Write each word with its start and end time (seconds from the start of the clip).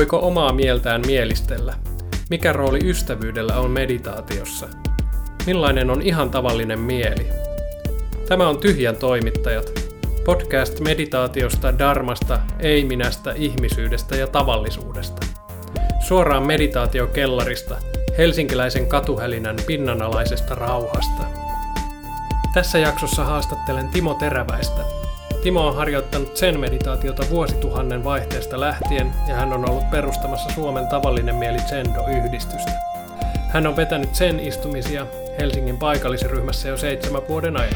Voiko 0.00 0.18
omaa 0.26 0.52
mieltään 0.52 1.02
mielistellä? 1.06 1.74
Mikä 2.30 2.52
rooli 2.52 2.78
ystävyydellä 2.84 3.56
on 3.56 3.70
meditaatiossa? 3.70 4.68
Millainen 5.46 5.90
on 5.90 6.02
ihan 6.02 6.30
tavallinen 6.30 6.78
mieli? 6.78 7.26
Tämä 8.28 8.48
on 8.48 8.58
Tyhjän 8.58 8.96
toimittajat. 8.96 9.72
Podcast 10.24 10.80
meditaatiosta, 10.80 11.78
darmasta, 11.78 12.40
ei-minästä, 12.58 13.32
ihmisyydestä 13.36 14.16
ja 14.16 14.26
tavallisuudesta. 14.26 15.26
Suoraan 16.08 16.46
meditaatiokellarista, 16.46 17.76
helsinkiläisen 18.18 18.86
katuhälinän 18.86 19.56
pinnanalaisesta 19.66 20.54
rauhasta. 20.54 21.22
Tässä 22.54 22.78
jaksossa 22.78 23.24
haastattelen 23.24 23.88
Timo 23.88 24.14
Teräväistä, 24.14 24.99
Timo 25.42 25.66
on 25.66 25.76
harjoittanut 25.76 26.36
sen 26.36 26.60
meditaatiota 26.60 27.22
vuosituhannen 27.30 28.04
vaihteesta 28.04 28.60
lähtien 28.60 29.12
ja 29.28 29.34
hän 29.34 29.52
on 29.52 29.70
ollut 29.70 29.90
perustamassa 29.90 30.54
Suomen 30.54 30.86
tavallinen 30.86 31.34
mieli 31.34 31.58
Zendo-yhdistystä. 31.58 32.72
Hän 33.48 33.66
on 33.66 33.76
vetänyt 33.76 34.14
sen 34.14 34.40
istumisia 34.40 35.06
Helsingin 35.38 35.78
paikallisryhmässä 35.78 36.68
jo 36.68 36.76
seitsemän 36.76 37.22
vuoden 37.28 37.56
ajan. 37.56 37.74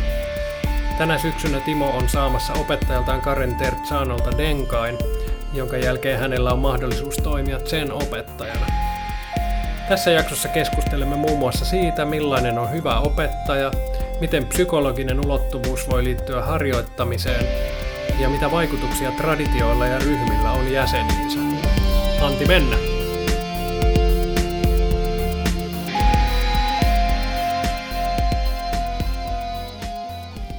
Tänä 0.99 1.19
syksynä 1.19 1.61
Timo 1.61 1.91
on 1.91 2.09
saamassa 2.09 2.53
opettajaltaan 2.53 3.21
Karen 3.21 3.55
Tertsanolta 3.55 4.39
Denkain, 4.39 4.99
jonka 5.53 5.77
jälkeen 5.77 6.19
hänellä 6.19 6.53
on 6.53 6.59
mahdollisuus 6.59 7.17
toimia 7.17 7.61
sen 7.65 7.93
opettajana. 7.93 8.67
Tässä 9.89 10.11
jaksossa 10.11 10.49
keskustelemme 10.49 11.17
muun 11.17 11.39
muassa 11.39 11.65
siitä, 11.65 12.05
millainen 12.05 12.59
on 12.59 12.73
hyvä 12.73 12.99
opettaja, 12.99 13.71
miten 14.25 14.47
psykologinen 14.47 15.27
ulottuvuus 15.27 15.91
voi 15.91 16.05
liittyä 16.05 16.43
harjoittamiseen 16.43 17.47
ja 18.21 18.29
mitä 18.29 18.51
vaikutuksia 18.51 19.13
traditioilla 19.13 19.87
ja 19.87 19.99
ryhmillä 19.99 20.51
on 20.51 20.73
jäseniinsä. 20.73 21.39
Anti 22.21 22.47
mennä! 22.47 22.77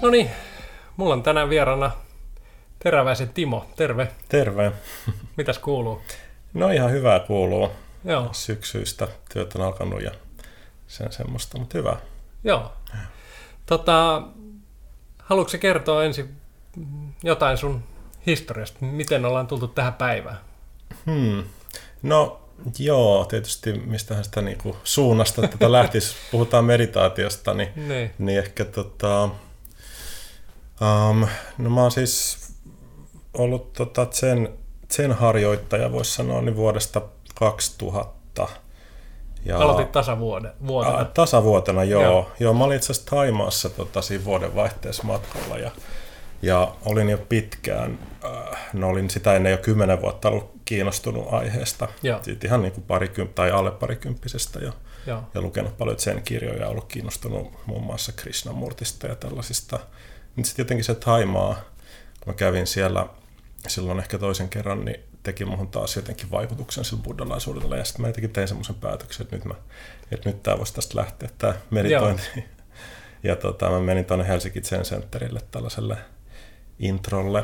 No 0.01 0.09
niin, 0.09 0.29
mulla 0.97 1.13
on 1.13 1.23
tänään 1.23 1.49
vierana 1.49 1.91
Teräväisen 2.79 3.29
Timo. 3.29 3.65
Terve. 3.75 4.11
Terve. 4.29 4.71
Mitäs 5.37 5.59
kuuluu? 5.59 6.01
No 6.53 6.69
ihan 6.69 6.91
hyvää 6.91 7.19
kuuluu. 7.19 7.71
Joo. 8.03 8.29
Syksyistä 8.31 9.07
työt 9.33 9.55
on 9.55 9.61
alkanut 9.61 10.01
ja 10.01 10.11
sen 10.87 11.11
semmoista, 11.11 11.59
mutta 11.59 11.77
hyvä. 11.77 11.97
Joo. 12.43 12.71
Tota, 13.65 14.21
haluatko 15.19 15.57
kertoa 15.57 16.03
ensin 16.03 16.35
jotain 17.23 17.57
sun 17.57 17.83
historiasta? 18.25 18.77
Miten 18.81 19.25
ollaan 19.25 19.47
tultu 19.47 19.67
tähän 19.67 19.93
päivään? 19.93 20.37
Hmm. 21.05 21.43
No 22.01 22.41
joo, 22.79 23.25
tietysti 23.25 23.73
mistähän 23.73 24.23
sitä 24.23 24.41
niinku 24.41 24.77
suunnasta 24.83 25.41
tätä 25.47 25.71
lähtisi. 25.71 26.15
Puhutaan 26.31 26.65
meditaatiosta, 26.65 27.53
niin, 27.53 27.87
Niin. 27.87 28.11
niin 28.17 28.39
ehkä 28.39 28.65
tota, 28.65 29.23
um, 30.81 31.27
no 31.57 31.69
mä 31.69 31.81
oon 31.81 31.91
siis 31.91 32.37
ollut 33.33 33.73
tota 33.73 34.07
sen, 34.11 34.49
sen 34.91 35.11
harjoittaja, 35.11 35.91
voisi 35.91 36.11
sanoa, 36.11 36.41
niin 36.41 36.55
vuodesta 36.55 37.01
2000. 37.35 38.47
Ja... 39.45 39.57
Aloitit 39.57 39.91
tasavuoden. 39.91 40.51
Vuotena. 40.67 40.97
Aa, 40.97 41.05
tasavuotena, 41.05 41.83
joo. 41.83 42.03
joo. 42.03 42.31
joo 42.39 42.53
mä 42.53 42.63
olin 42.63 42.75
itse 42.75 42.91
asiassa 42.91 43.09
Taimaassa 43.09 43.69
tota, 43.69 44.01
siinä 44.01 44.25
vuoden 44.25 44.55
vaihteessa 44.55 45.03
matkalla 45.03 45.57
ja, 45.57 45.71
ja 46.41 46.75
olin 46.85 47.09
jo 47.09 47.17
pitkään, 47.17 47.99
äh, 48.25 48.59
no 48.73 48.89
olin 48.89 49.09
sitä 49.09 49.35
ennen 49.35 49.51
jo 49.51 49.57
kymmenen 49.57 50.01
vuotta 50.01 50.29
ollut 50.29 50.51
kiinnostunut 50.65 51.33
aiheesta. 51.33 51.87
Joo. 52.03 52.21
Ihan 52.45 52.61
niin 52.61 52.71
kuin 52.71 52.85
parikymp- 52.87 53.33
tai 53.35 53.51
alle 53.51 53.71
parikymppisestä 53.71 54.59
jo. 54.59 54.71
Joo. 55.07 55.23
Ja 55.33 55.41
lukenut 55.41 55.77
paljon 55.77 55.99
sen 55.99 56.21
kirjoja 56.23 56.61
ja 56.61 56.67
ollut 56.67 56.85
kiinnostunut 56.87 57.53
muun 57.65 57.83
muassa 57.83 58.11
Krishnamurtista 58.11 59.07
ja 59.07 59.15
tällaisista. 59.15 59.79
Sitten 60.43 60.63
jotenkin 60.63 60.83
se 60.83 60.95
Taimaa, 60.95 61.55
kun 62.19 62.33
mä 62.33 62.33
kävin 62.33 62.67
siellä 62.67 63.07
silloin 63.67 63.99
ehkä 63.99 64.17
toisen 64.17 64.49
kerran, 64.49 64.85
niin 64.85 64.99
teki 65.25 65.45
muhun 65.45 65.67
taas 65.67 65.95
jotenkin 65.95 66.31
vaikutuksen 66.31 66.85
sillä 66.85 67.03
buddhalaisuudella. 67.03 67.77
Ja 67.77 67.83
sitten 67.85 68.01
mä 68.01 68.07
jotenkin 68.07 68.33
tein 68.33 68.47
semmoisen 68.47 68.75
päätöksen, 68.75 69.23
että 69.23 69.35
nyt, 69.35 69.45
mä, 69.45 69.55
että 70.11 70.29
nyt 70.29 70.43
tämä 70.43 70.57
voisi 70.57 70.73
tästä 70.73 70.99
lähteä, 70.99 71.29
tämä 71.37 71.53
meditointi. 71.69 72.23
Joo. 72.35 72.45
Ja 73.23 73.35
tota, 73.35 73.69
mä 73.69 73.79
menin 73.79 74.05
tuonne 74.05 74.27
Helsinki 74.27 74.61
Zen 74.61 74.83
Centerille 74.83 75.41
tällaiselle 75.51 75.97
introlle. 76.79 77.43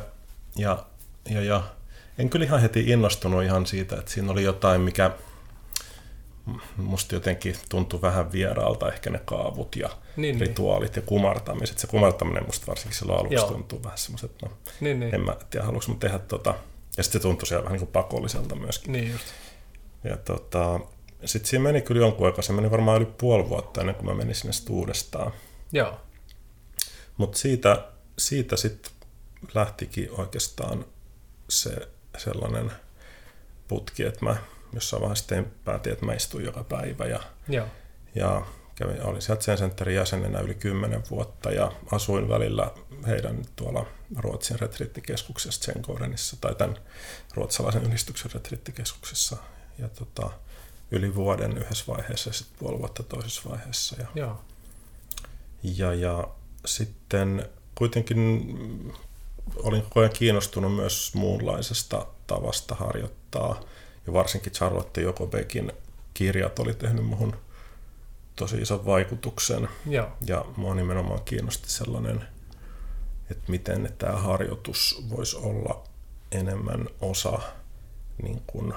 Ja, 0.56 0.86
ja, 1.30 1.42
ja 1.42 1.64
en 2.18 2.30
kyllä 2.30 2.46
ihan 2.46 2.62
heti 2.62 2.80
innostunut 2.80 3.44
ihan 3.44 3.66
siitä, 3.66 3.96
että 3.96 4.12
siinä 4.12 4.32
oli 4.32 4.44
jotain, 4.44 4.82
mikä 4.82 5.12
musta 6.78 7.16
jotenkin 7.16 7.56
tuntui 7.70 8.02
vähän 8.02 8.32
vieraalta, 8.32 8.92
ehkä 8.92 9.10
ne 9.10 9.22
kaavut 9.26 9.76
ja 9.76 9.90
niin, 10.16 10.42
rituaalit 10.42 10.96
niin. 10.96 11.04
ja 11.04 11.08
kumartamiset. 11.08 11.78
Se 11.78 11.88
kumartaminen 11.88 12.46
musta 12.46 12.68
varsinkin 12.68 12.98
silloin 12.98 13.20
aluksi 13.20 13.36
Joo. 13.36 13.48
tuntuu 13.48 13.84
vähän 13.84 13.98
semmoiset, 13.98 14.32
no 14.42 14.52
niin, 14.82 15.00
niin. 15.00 15.16
en 15.16 15.22
mä 15.22 15.36
tiedä, 15.50 15.66
haluanko 15.66 15.92
mä 15.92 15.98
tehdä 16.00 16.20
tota, 16.20 16.54
ja 16.98 17.04
sitten 17.04 17.22
se 17.22 17.24
tuntui 17.24 17.48
siellä 17.48 17.64
vähän 17.64 17.74
niin 17.74 17.86
kuin 17.86 17.92
pakolliselta 17.92 18.56
myöskin. 18.56 18.92
Niin 18.92 19.12
just. 19.12 19.26
Ja 20.04 20.18
tota, 20.18 20.80
sitten 21.26 21.50
siinä 21.50 21.64
meni 21.64 21.82
kyllä 21.82 22.02
jonkun 22.02 22.26
aikaa, 22.28 22.42
se 22.42 22.54
meni 22.54 22.72
varmaan 22.72 22.98
yli 22.98 23.14
puoli 23.18 23.50
vuotta 23.50 23.82
ennen 23.82 23.96
kuin 23.96 24.06
mä 24.06 24.14
menin 24.14 24.36
sinne 24.36 24.54
uudestaan. 24.70 25.32
Joo. 25.72 26.00
Mutta 27.18 27.38
siitä, 27.38 27.88
siitä 28.18 28.58
sitten 28.58 28.92
lähtikin 29.54 30.10
oikeastaan 30.12 30.86
se 31.50 31.90
sellainen 32.18 32.72
putki, 33.68 34.04
että 34.04 34.26
mä 34.26 34.36
jossain 34.74 35.02
vaiheessa 35.02 35.28
tein, 35.28 35.46
päätin, 35.66 35.94
että 35.94 36.06
mä 36.06 36.14
istuin 36.14 36.46
joka 36.46 36.64
päivä 36.64 37.06
ja, 37.06 37.20
Joo. 37.48 37.68
ja 38.16 38.46
kävin, 38.76 39.04
olin 39.04 39.22
sieltä 39.22 39.58
sen 39.58 39.94
jäsenenä 39.94 40.40
yli 40.40 40.54
kymmenen 40.54 41.04
vuotta 41.10 41.52
ja 41.52 41.72
asuin 41.92 42.30
välillä 42.30 42.72
heidän 43.08 43.46
tuolla 43.56 43.86
Ruotsin 44.16 44.60
retriittikeskuksessa 44.60 45.62
Tsenkorenissa 45.62 46.38
tai 46.42 46.56
tämän 46.56 46.78
ruotsalaisen 47.34 47.84
yhdistyksen 47.84 48.32
retriittikeskuksessa 48.32 49.38
ja 49.80 49.90
tota, 49.90 50.30
yli 50.92 51.16
vuoden 51.16 51.58
yhdessä 51.58 51.86
vaiheessa 51.88 52.30
ja 52.30 52.34
sitten 52.34 52.60
puoli 52.60 52.80
vuotta 52.80 53.04
toisessa 53.04 53.50
vaiheessa. 53.50 53.96
Ja, 54.00 54.08
Joo. 54.16 54.42
ja, 55.64 55.94
ja 55.94 56.28
sitten 56.66 57.50
kuitenkin 57.76 58.20
olin 59.56 59.82
koko 59.82 60.00
ajan 60.00 60.14
kiinnostunut 60.14 60.76
myös 60.76 61.12
muunlaisesta 61.14 62.08
tavasta 62.28 62.76
harjoittaa 62.76 63.62
ja 64.08 64.14
varsinkin 64.14 64.54
Charlotte 64.54 65.02
Jokobekin 65.02 65.72
kirjat 66.14 66.60
oli 66.60 66.74
tehnyt 66.74 67.06
muhun 67.06 67.36
tosi 68.36 68.58
ison 68.58 68.86
vaikutuksen. 68.86 69.70
Joo. 69.86 70.08
Ja 70.26 70.46
mua 70.56 70.76
nimenomaan 70.76 71.22
kiinnosti 71.26 71.70
sellainen, 71.70 72.28
että 73.32 73.52
miten 73.52 73.94
tämä 73.98 74.14
harjoitus 74.14 75.06
voisi 75.10 75.38
olla 75.38 75.84
enemmän 76.32 76.88
osa 77.02 77.40
niin 78.24 78.42
kuin 78.48 78.74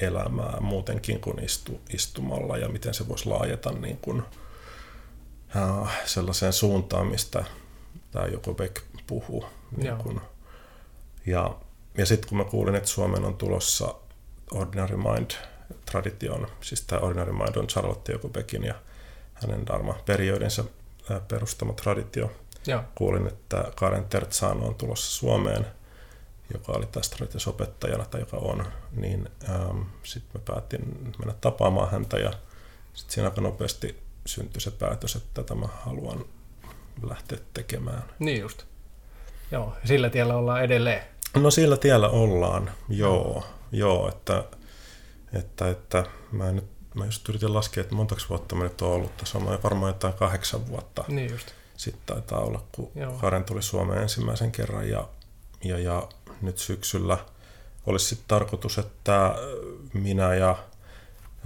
elämää 0.00 0.60
muutenkin 0.60 1.20
kuin 1.20 1.44
istu, 1.44 1.80
istumalla 1.94 2.56
ja 2.56 2.68
miten 2.68 2.94
se 2.94 3.08
voisi 3.08 3.26
laajeta 3.28 3.72
niin 3.72 3.96
kuin, 3.96 4.22
äh, 5.56 6.06
sellaiseen 6.06 6.52
suuntaan, 6.52 7.06
mistä 7.06 7.44
tämä 8.10 8.26
Jokobek 8.26 8.80
puhuu. 9.06 9.44
Niin 9.76 9.96
kuin, 9.96 10.20
ja 11.26 11.56
ja 11.98 12.06
sitten 12.06 12.28
kun 12.28 12.38
mä 12.38 12.44
kuulin, 12.44 12.74
että 12.74 12.88
Suomen 12.88 13.24
on 13.24 13.36
tulossa 13.36 13.94
Ordinary 14.50 14.96
Mind-tradition, 14.96 16.46
siis 16.60 16.80
tämä 16.82 17.00
Ordinary 17.00 17.32
Mind 17.32 17.56
on 17.56 17.66
Charlotte 17.66 18.12
Jokobekin 18.12 18.64
ja 18.64 18.74
hänen 19.34 19.66
Dharma-periodinsa 19.66 20.64
perustama 21.28 21.72
traditio. 21.72 22.32
Joo. 22.66 22.82
Kuulin, 22.94 23.26
että 23.26 23.64
Karen 23.76 24.04
Tertsano 24.04 24.66
on 24.66 24.74
tulossa 24.74 25.10
Suomeen, 25.12 25.66
joka 26.52 26.72
oli 26.72 26.86
tästä 26.86 27.16
traditiossa 27.16 27.50
opettajana 27.50 28.04
tai 28.04 28.20
joka 28.20 28.36
on, 28.36 28.66
niin 28.92 29.28
ähm, 29.48 29.80
sitten 30.02 30.40
mä 30.40 30.54
päätin 30.54 31.12
mennä 31.18 31.34
tapaamaan 31.40 31.90
häntä 31.90 32.18
ja 32.18 32.32
sitten 32.94 33.14
siinä 33.14 33.28
aika 33.28 33.40
nopeasti 33.40 34.02
syntyi 34.26 34.60
se 34.60 34.70
päätös, 34.70 35.16
että 35.16 35.42
tätä 35.42 35.54
mä 35.54 35.66
haluan 35.80 36.24
lähteä 37.02 37.38
tekemään. 37.54 38.02
Niin 38.18 38.40
just. 38.40 38.64
Joo, 39.50 39.76
sillä 39.84 40.10
tiellä 40.10 40.36
ollaan 40.36 40.64
edelleen. 40.64 41.02
No 41.34 41.50
sillä 41.50 41.76
tiellä 41.76 42.08
ollaan, 42.08 42.70
joo, 42.88 43.46
joo 43.72 44.08
että, 44.08 44.44
että, 45.32 45.68
että 45.68 46.04
mä, 46.32 46.48
en 46.48 46.56
nyt, 46.56 46.70
mä 46.94 47.04
just 47.04 47.28
yritin 47.28 47.54
laskea, 47.54 47.80
että 47.80 47.94
montako 47.94 48.20
vuotta 48.28 48.54
mä 48.54 48.64
nyt 48.64 48.82
oon 48.82 48.92
ollut 48.92 49.16
tässä, 49.16 49.38
on 49.38 49.58
varmaan 49.64 49.90
jotain 49.90 50.14
kahdeksan 50.14 50.68
vuotta. 50.68 51.04
Niin 51.08 51.30
just. 51.30 51.48
Sitten 51.80 52.06
taitaa 52.06 52.38
olla, 52.38 52.62
kun 52.72 52.90
Joo. 52.94 53.12
Karen 53.12 53.44
tuli 53.44 53.62
Suomeen 53.62 54.02
ensimmäisen 54.02 54.52
kerran 54.52 54.88
ja, 54.88 55.08
ja, 55.64 55.78
ja 55.78 56.08
nyt 56.42 56.58
syksyllä 56.58 57.18
olisi 57.86 58.06
sitten 58.06 58.28
tarkoitus, 58.28 58.78
että 58.78 59.34
minä 59.92 60.34
ja 60.34 60.56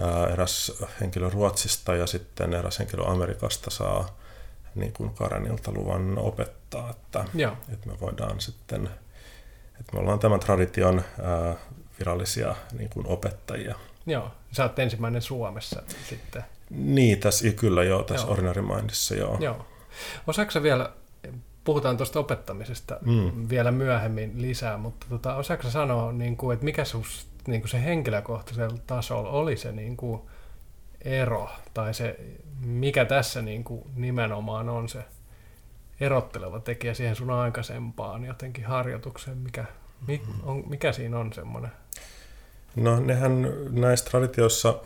ää, 0.02 0.26
eräs 0.26 0.72
henkilö 1.00 1.30
Ruotsista 1.30 1.94
ja 1.94 2.06
sitten 2.06 2.54
eräs 2.54 2.78
henkilö 2.78 3.04
Amerikasta 3.04 3.70
saa 3.70 4.16
niin 4.74 4.92
kuin 4.92 5.10
Karenilta 5.10 5.72
luvan 5.72 6.18
opettaa, 6.18 6.90
että, 6.90 7.24
Joo. 7.34 7.56
että 7.72 7.88
me 7.88 8.00
voidaan 8.00 8.40
sitten 8.40 8.90
että 9.80 9.92
me 9.92 9.98
ollaan 10.00 10.18
tämän 10.18 10.40
tradition 10.40 11.04
ää, 11.22 11.54
virallisia 11.98 12.54
niin 12.78 12.90
kuin 12.90 13.06
opettajia. 13.06 13.74
Joo, 14.06 14.30
sä 14.52 14.62
oot 14.62 14.78
ensimmäinen 14.78 15.22
Suomessa 15.22 15.82
sitten. 16.08 16.44
Niin, 16.70 17.20
tässä, 17.20 17.50
kyllä 17.50 17.84
joo, 17.84 18.02
tässä 18.02 18.26
joo. 18.26 18.32
Ordinary 18.32 18.62
Mindissa 18.62 19.14
joo. 19.14 19.36
joo. 19.40 19.66
Osaatko 20.26 20.62
vielä, 20.62 20.90
puhutaan 21.64 21.96
tuosta 21.96 22.20
opettamisesta 22.20 22.98
mm. 23.06 23.48
vielä 23.48 23.70
myöhemmin 23.70 24.42
lisää, 24.42 24.76
mutta 24.76 25.06
tota, 25.10 25.36
osaatko 25.36 25.70
sanoa, 25.70 26.12
niin 26.12 26.36
kuin, 26.36 26.54
että 26.54 26.64
mikä 26.64 26.84
sus, 26.84 27.26
niin 27.46 27.60
kuin 27.60 27.70
se 27.70 27.84
henkilökohtaisella 27.84 28.78
tasolla 28.86 29.30
oli 29.30 29.56
se 29.56 29.72
niin 29.72 29.96
kuin 29.96 30.20
ero, 31.00 31.50
tai 31.74 31.94
se, 31.94 32.20
mikä 32.60 33.04
tässä 33.04 33.42
niin 33.42 33.64
kuin 33.64 33.82
nimenomaan 33.96 34.68
on 34.68 34.88
se 34.88 35.04
erotteleva 36.00 36.60
tekijä 36.60 36.94
siihen 36.94 37.16
sun 37.16 37.30
aikaisempaan 37.30 38.24
jotenkin 38.24 38.64
harjoitukseen, 38.64 39.38
mikä, 39.38 39.64
on, 40.42 40.64
mikä 40.68 40.92
siinä 40.92 41.18
on 41.18 41.32
semmoinen? 41.32 41.70
No 42.76 43.00
nehän 43.00 43.48
näissä 43.70 44.04
traditioissa, 44.10 44.80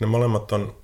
ne 0.00 0.06
molemmat 0.06 0.52
on, 0.52 0.76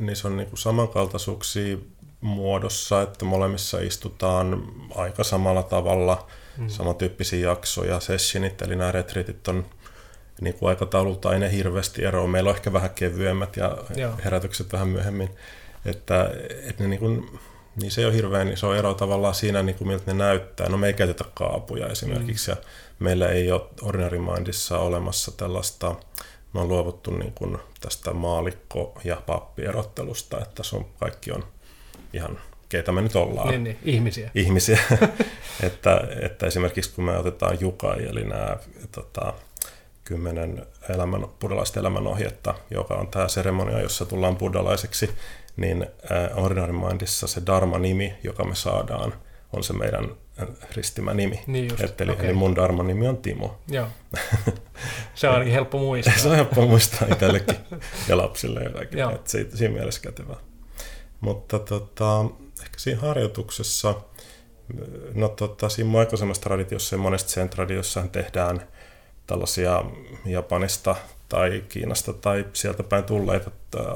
niissä 0.00 0.28
on 0.28 0.36
niin 0.36 0.48
kuin 0.48 0.58
samankaltaisuuksia 0.58 1.78
muodossa, 2.20 3.02
että 3.02 3.24
molemmissa 3.24 3.80
istutaan 3.80 4.72
aika 4.94 5.24
samalla 5.24 5.62
tavalla, 5.62 6.26
mm. 6.56 6.68
samantyyppisiä 6.68 7.48
jaksoja, 7.48 8.00
sessionit, 8.00 8.62
eli 8.62 8.76
nämä 8.76 8.92
retriitit 8.92 9.48
on 9.48 9.66
niin 10.40 10.54
kuin 10.54 10.68
aikataululta 10.68 11.32
ei 11.32 11.38
ne 11.38 11.52
hirveästi 11.52 12.04
eroa. 12.04 12.26
Meillä 12.26 12.50
on 12.50 12.56
ehkä 12.56 12.72
vähän 12.72 12.90
kevyemmät 12.90 13.56
ja 13.56 13.78
Joo. 13.96 14.12
herätykset 14.24 14.72
vähän 14.72 14.88
myöhemmin. 14.88 15.30
Että, 15.84 16.30
että 16.68 16.82
ne 16.82 16.88
niin 16.88 17.00
kuin, 17.00 17.40
niin 17.76 17.90
se 17.90 18.00
ei 18.00 18.04
ole 18.06 18.14
hirveän 18.14 18.52
iso 18.52 18.74
ero 18.74 18.94
tavallaan 18.94 19.34
siinä, 19.34 19.62
niin 19.62 19.76
kuin 19.76 19.88
miltä 19.88 20.04
ne 20.06 20.14
näyttää. 20.14 20.68
No 20.68 20.76
me 20.76 20.86
ei 20.86 20.94
käytetä 20.94 21.24
kaapuja 21.34 21.86
esimerkiksi, 21.86 22.50
mm. 22.50 22.56
ja 22.56 22.64
meillä 22.98 23.28
ei 23.28 23.52
ole 23.52 23.62
Ordinary 23.82 24.18
Mindissa 24.18 24.78
olemassa 24.78 25.32
tällaista, 25.32 25.94
me 26.52 26.60
on 26.60 26.68
luovuttu 26.68 27.10
niin 27.10 27.32
kuin 27.32 27.58
tästä 27.80 28.10
maalikko- 28.10 29.00
ja 29.04 29.22
pappierottelusta, 29.26 30.40
että 30.40 30.62
se 30.62 30.76
on, 30.76 30.86
kaikki 31.00 31.32
on 31.32 31.44
ihan 32.12 32.38
keitä 32.68 32.92
me 32.92 33.02
nyt 33.02 33.16
ollaan. 33.16 33.48
Niin, 33.48 33.64
niin. 33.64 33.78
ihmisiä. 33.84 34.30
Ihmisiä. 34.34 34.78
että, 35.62 36.00
että 36.22 36.46
esimerkiksi 36.46 36.92
kun 36.94 37.04
me 37.04 37.18
otetaan 37.18 37.60
Jukai, 37.60 38.06
eli 38.06 38.24
nämä 38.24 38.56
tota, 38.92 39.32
kymmenen 40.04 40.66
elämän, 40.88 41.26
buddhalaista 41.40 41.80
elämänohjetta, 41.80 42.54
joka 42.70 42.94
on 42.94 43.08
tämä 43.08 43.28
seremonia, 43.28 43.80
jossa 43.80 44.04
tullaan 44.04 44.36
buddhalaiseksi, 44.36 45.10
niin 45.56 45.86
äh, 46.12 46.44
Ordinary 46.44 46.72
Mindissa 46.72 47.26
se 47.26 47.42
Dharma-nimi, 47.46 48.14
joka 48.22 48.44
me 48.44 48.54
saadaan, 48.54 49.14
on 49.52 49.64
se 49.64 49.72
meidän 49.72 50.04
äh, 50.42 50.48
ristimä 50.76 51.14
nimi. 51.14 51.40
Niin 51.46 51.68
just, 51.70 52.00
eli, 52.00 52.10
okay. 52.10 52.24
eli 52.24 52.32
mun 52.32 52.54
Dharma-nimi 52.54 53.08
on 53.08 53.16
Timo. 53.16 53.58
Joo. 53.68 53.86
Se 55.14 55.28
on 55.28 55.32
ainakin 55.34 55.54
helppo 55.54 55.78
muistaa. 55.78 56.14
se 56.16 56.28
on 56.28 56.36
helppo 56.36 56.66
muistaa 56.66 57.08
itsellekin 57.12 57.56
ja 58.08 58.16
lapsille 58.16 58.60
ja. 58.96 59.10
Että 59.10 59.30
siitä, 59.30 59.56
siinä 59.56 59.74
mielessä 59.74 60.00
kätevää. 60.00 60.36
Mutta 61.20 61.58
tota, 61.58 62.24
ehkä 62.62 62.78
siinä 62.78 63.00
harjoituksessa, 63.00 63.94
no 65.14 65.28
tota, 65.28 65.68
siinä 65.68 65.98
aikaisemmassa 65.98 66.42
traditiossa 66.42 66.94
ja 66.94 66.98
monesti 66.98 67.32
sen 67.32 67.48
tradiossa 67.48 68.04
tehdään 68.12 68.68
tällaisia 69.26 69.84
Japanista 70.26 70.96
tai 71.28 71.64
Kiinasta 71.68 72.12
tai 72.12 72.46
sieltä 72.52 72.82
päin 72.82 73.04
tulleita 73.04 73.50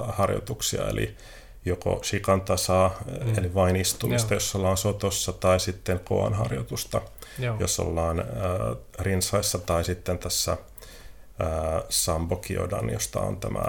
harjoituksia, 0.09 0.89
eli 0.89 1.17
joko 1.65 2.01
shikantasaa, 2.05 2.97
mm. 3.25 3.39
eli 3.39 3.55
vain 3.55 3.77
istumista, 3.77 4.35
Joo. 4.35 4.37
jos 4.37 4.55
ollaan 4.55 4.77
sotossa, 4.77 5.33
tai 5.33 5.61
sitten 5.61 6.01
koan 6.01 6.35
harjoitusta, 6.35 7.03
Joo. 7.39 7.57
jos 7.61 7.81
ollaan 7.81 8.21
äh, 8.21 8.27
rinsaissa, 8.99 9.59
tai 9.59 9.85
sitten 9.85 10.19
tässä 10.19 10.53
äh, 10.53 10.59
Sambokiodan, 11.89 12.91
josta 12.91 13.21
on 13.21 13.37
tämä 13.37 13.65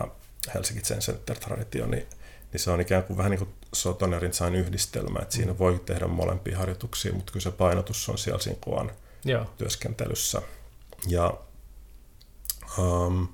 Helsinki 0.54 0.82
Zen 0.82 1.00
Center-traditio, 1.00 1.86
niin, 1.86 2.08
niin 2.54 2.62
se 2.62 2.72
on 2.72 2.82
ikään 2.82 3.04
kuin 3.04 3.18
vähän 3.18 3.30
niin 3.32 3.40
kuin 3.40 3.54
soton 3.74 4.12
ja 4.12 4.20
rinsain 4.20 4.56
yhdistelmä, 4.56 5.20
että 5.22 5.36
mm. 5.36 5.38
siinä 5.38 5.58
voi 5.58 5.82
tehdä 5.86 6.08
molempia 6.08 6.58
harjoituksia, 6.58 7.14
mutta 7.14 7.32
kyllä 7.32 7.44
se 7.44 7.52
painotus 7.52 8.10
on 8.10 8.18
siellä 8.18 8.40
siinä 8.42 8.60
koan 8.62 8.92
työskentelyssä. 9.58 10.42
Ja 11.08 11.34
um, 12.78 13.28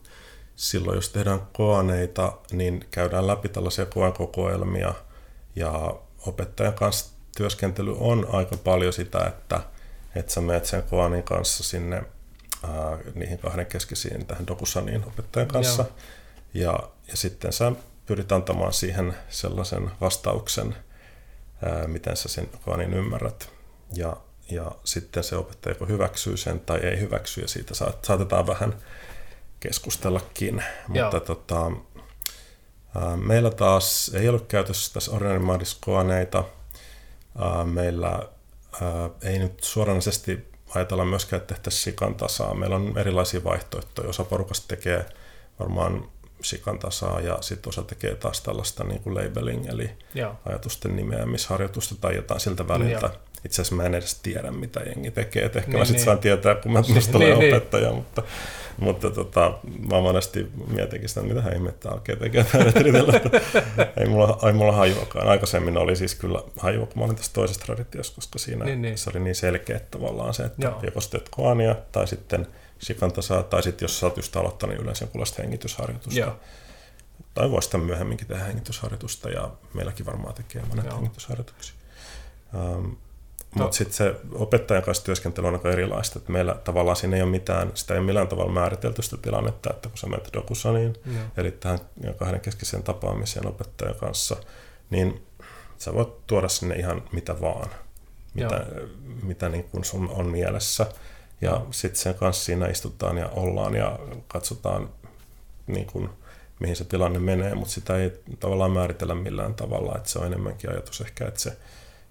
silloin 0.55 0.95
jos 0.95 1.09
tehdään 1.09 1.41
koaneita, 1.53 2.33
niin 2.51 2.85
käydään 2.91 3.27
läpi 3.27 3.49
tällaisia 3.49 3.85
koekokoelmia 3.85 4.93
ja 5.55 5.95
opettajan 6.25 6.73
kanssa 6.73 7.11
työskentely 7.37 7.95
on 7.99 8.27
aika 8.31 8.57
paljon 8.57 8.93
sitä, 8.93 9.25
että, 9.27 9.59
että 10.15 10.33
sä 10.33 10.41
menet 10.41 10.65
sen 10.65 10.83
koanin 10.83 11.23
kanssa 11.23 11.63
sinne 11.63 12.03
ää, 12.63 12.97
niihin 13.15 13.39
kahden 13.39 13.65
keskisiin 13.65 14.25
tähän 14.25 14.47
dokusaniin 14.47 15.05
opettajan 15.05 15.47
kanssa 15.47 15.85
ja, 16.53 16.79
ja 17.07 17.17
sitten 17.17 17.53
sä 17.53 17.71
pyrit 18.09 18.31
antamaan 18.31 18.73
siihen 18.73 19.15
sellaisen 19.29 19.91
vastauksen, 20.01 20.75
ää, 21.65 21.87
miten 21.87 22.17
sä 22.17 22.29
sen 22.29 22.49
koanin 22.65 22.93
ymmärrät 22.93 23.49
ja, 23.93 24.17
ja 24.51 24.71
sitten 24.83 25.23
se 25.23 25.35
opettaja 25.35 25.75
joko 25.75 25.85
hyväksyy 25.85 26.37
sen 26.37 26.59
tai 26.59 26.79
ei 26.79 26.99
hyväksy 26.99 27.41
ja 27.41 27.47
siitä 27.47 27.73
saatetaan 28.01 28.47
vähän 28.47 28.75
keskustellakin. 29.59 30.63
Mutta 30.87 31.19
tota, 31.19 31.71
meillä 33.15 33.51
taas 33.51 34.11
ei 34.13 34.29
ollut 34.29 34.47
käytössä 34.47 34.93
tässä 34.93 35.11
Ordinary 35.11 35.39
Mindis 35.39 35.77
koaneita. 35.81 36.43
Meillä 37.63 38.19
ei 39.23 39.39
nyt 39.39 39.63
suoranaisesti 39.63 40.51
ajatella 40.75 41.05
myöskään, 41.05 41.41
että 41.41 41.53
tehtäisiin 41.53 41.83
sikan 41.83 42.15
tasaa. 42.15 42.53
Meillä 42.53 42.75
on 42.75 42.97
erilaisia 42.97 43.43
vaihtoehtoja. 43.43 44.09
Osa 44.09 44.23
porukasta 44.23 44.67
tekee 44.67 45.05
varmaan 45.59 46.09
sikan 46.41 46.79
tasaa 46.79 47.19
ja 47.21 47.37
sitten 47.41 47.69
osa 47.69 47.81
tekee 47.81 48.15
taas 48.15 48.41
tällaista 48.41 48.83
niin 48.83 49.01
kuin 49.01 49.15
labeling, 49.15 49.69
eli 49.69 49.89
Joo. 50.13 50.35
ajatusten 50.45 50.95
nimeämisharjoitusta 50.95 51.95
tai 52.01 52.15
jotain 52.15 52.39
siltä 52.39 52.67
väliltä. 52.67 53.05
Joo. 53.05 53.15
Itse 53.45 53.61
asiassa 53.61 53.75
mä 53.75 53.83
en 53.83 53.95
edes 53.95 54.15
tiedä, 54.15 54.51
mitä 54.51 54.79
jengi 54.79 55.11
tekee. 55.11 55.45
Et 55.45 55.55
ehkä 55.55 55.71
niin, 55.71 55.79
mä 55.79 55.85
sitten 55.85 55.99
niin. 55.99 56.05
saan 56.05 56.19
tietää, 56.19 56.55
kun 56.55 56.71
mä 56.71 56.81
niin, 56.81 57.15
olen 57.15 57.39
niin, 57.39 57.55
opettaja, 57.55 57.87
niin. 57.87 57.95
mutta 57.95 58.23
mutta 58.79 59.09
tota, 59.09 59.53
mä 59.91 60.01
monesti 60.01 60.47
mietinkin 60.67 61.09
sitä, 61.09 61.21
mitä 61.21 61.41
hän 61.41 61.53
ihmettä 61.53 61.89
oikein 61.89 62.19
tekee 62.19 62.45
ei 63.97 64.05
mulla, 64.07 64.39
ei 64.47 64.53
mulla 64.53 64.71
hajuakaan. 64.71 65.27
Aikaisemmin 65.27 65.77
oli 65.77 65.95
siis 65.95 66.15
kyllä 66.15 66.41
hajua, 66.57 66.85
kun 66.85 66.97
mä 66.99 67.05
olin 67.05 67.15
tässä 67.15 67.33
toisessa 67.33 67.65
traditiossa, 67.65 68.15
koska 68.15 68.39
siinä 68.39 68.65
niin, 68.65 68.81
niin. 68.81 68.97
se 68.97 69.09
oli 69.09 69.19
niin 69.19 69.35
selkeä 69.35 69.79
tavallaan 69.91 70.33
se, 70.33 70.43
että 70.43 70.67
Joo. 70.67 70.79
joko 70.83 71.01
sitten 71.01 71.21
koania 71.31 71.75
tai 71.91 72.07
sitten 72.07 72.47
shikantasaa, 72.83 73.43
tai 73.43 73.63
sitten 73.63 73.83
jos 73.85 73.99
sä 73.99 74.05
oot 74.05 74.17
just 74.17 74.35
aloittanut 74.35 74.75
niin 74.75 74.83
yleensä 74.83 75.03
jonkunlaista 75.03 75.41
hengitysharjoitusta. 75.41 76.19
Joo. 76.19 76.39
Tai 77.33 77.51
voi 77.51 77.61
sitten 77.61 77.81
myöhemminkin 77.81 78.27
tehdä 78.27 78.43
hengitysharjoitusta, 78.43 79.29
ja 79.29 79.49
meilläkin 79.73 80.05
varmaan 80.05 80.33
tekee 80.33 80.63
monet 80.69 80.85
Joo. 80.85 80.95
hengitysharjoituksia. 80.95 81.75
Um, 82.53 82.97
No. 83.55 83.63
Mutta 83.63 83.77
sitten 83.77 83.93
se 83.93 84.15
opettajan 84.31 84.83
kanssa 84.83 85.03
työskentely 85.03 85.47
on 85.47 85.53
aika 85.53 85.71
erilaista. 85.71 86.19
Että 86.19 86.31
meillä 86.31 86.55
tavallaan 86.63 86.95
siinä 86.95 87.15
ei 87.15 87.21
ole 87.21 87.31
mitään, 87.31 87.71
sitä 87.73 87.93
ei 87.93 88.01
millään 88.01 88.27
tavalla 88.27 88.51
määritelty 88.51 89.01
sitä 89.01 89.17
tilannetta, 89.17 89.69
että 89.69 89.89
kun 89.89 89.97
sä 89.97 90.07
menet 90.07 90.29
Dokusaniin, 90.33 90.95
Joo. 91.05 91.23
eli 91.37 91.51
tähän 91.51 91.79
kahden 92.17 92.39
keskiseen 92.39 92.83
tapaamiseen 92.83 93.47
opettajan 93.47 93.95
kanssa, 93.95 94.35
niin 94.89 95.25
sä 95.77 95.93
voit 95.93 96.27
tuoda 96.27 96.47
sinne 96.47 96.75
ihan 96.75 97.03
mitä 97.11 97.41
vaan, 97.41 97.69
mitä, 98.33 98.65
mitä 99.23 99.49
niin 99.49 99.63
kuin 99.63 99.83
sun 99.83 100.09
on 100.09 100.25
mielessä. 100.25 100.85
Ja 101.41 101.61
sitten 101.71 102.01
sen 102.01 102.15
kanssa 102.15 102.45
siinä 102.45 102.67
istutaan 102.67 103.17
ja 103.17 103.29
ollaan 103.29 103.75
ja 103.75 103.99
katsotaan, 104.27 104.89
niin 105.67 105.85
kuin, 105.85 106.09
mihin 106.59 106.75
se 106.75 106.83
tilanne 106.83 107.19
menee, 107.19 107.55
mutta 107.55 107.73
sitä 107.73 107.97
ei 107.97 108.11
tavallaan 108.39 108.71
määritellä 108.71 109.15
millään 109.15 109.53
tavalla, 109.53 109.95
että 109.97 110.09
se 110.09 110.19
on 110.19 110.25
enemmänkin 110.25 110.69
ajatus 110.69 111.01
ehkä, 111.01 111.27
että 111.27 111.39
se 111.39 111.57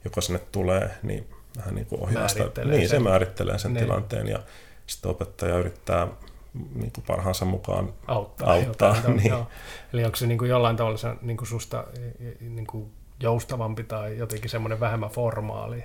joka 0.04 0.20
sinne 0.20 0.40
tulee, 0.52 0.90
niin 1.02 1.28
vähän 1.56 1.74
niin 1.74 1.86
kuin 1.86 2.02
ohjaa 2.02 2.28
sitä. 2.28 2.64
Niin, 2.64 2.88
se 2.88 2.98
määrittelee 2.98 3.58
sen 3.58 3.74
niin. 3.74 3.84
tilanteen 3.84 4.28
ja 4.28 4.38
sitten 4.86 5.10
opettaja 5.10 5.58
yrittää 5.58 6.08
niin 6.74 6.92
kuin 6.92 7.04
parhaansa 7.06 7.44
mukaan 7.44 7.92
auttaa. 8.06 8.52
auttaa 8.52 8.96
jotain, 8.96 9.16
niin. 9.16 9.30
joo. 9.30 9.46
Eli 9.92 10.04
onko 10.04 10.16
se 10.16 10.26
niin 10.26 10.38
kuin 10.38 10.50
jollain 10.50 10.76
tavalla 10.76 10.98
se, 10.98 11.08
niin 11.22 11.36
kuin 11.36 11.48
susta 11.48 11.84
niin 12.40 12.66
kuin 12.66 12.90
joustavampi 13.20 13.84
tai 13.84 14.18
jotenkin 14.18 14.50
semmoinen 14.50 14.80
vähemmän 14.80 15.10
formaali? 15.10 15.84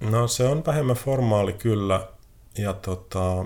No 0.00 0.28
se 0.28 0.48
on 0.48 0.62
vähemmän 0.66 0.96
formaali 0.96 1.52
kyllä. 1.52 2.08
Ja 2.58 2.72
tota, 2.72 3.44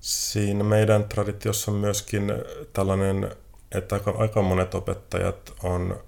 siinä 0.00 0.64
meidän 0.64 1.04
traditiossa 1.04 1.70
on 1.70 1.76
myöskin 1.76 2.32
tällainen, 2.72 3.36
että 3.72 3.94
aika, 3.94 4.14
aika 4.18 4.42
monet 4.42 4.74
opettajat 4.74 5.54
on 5.62 6.00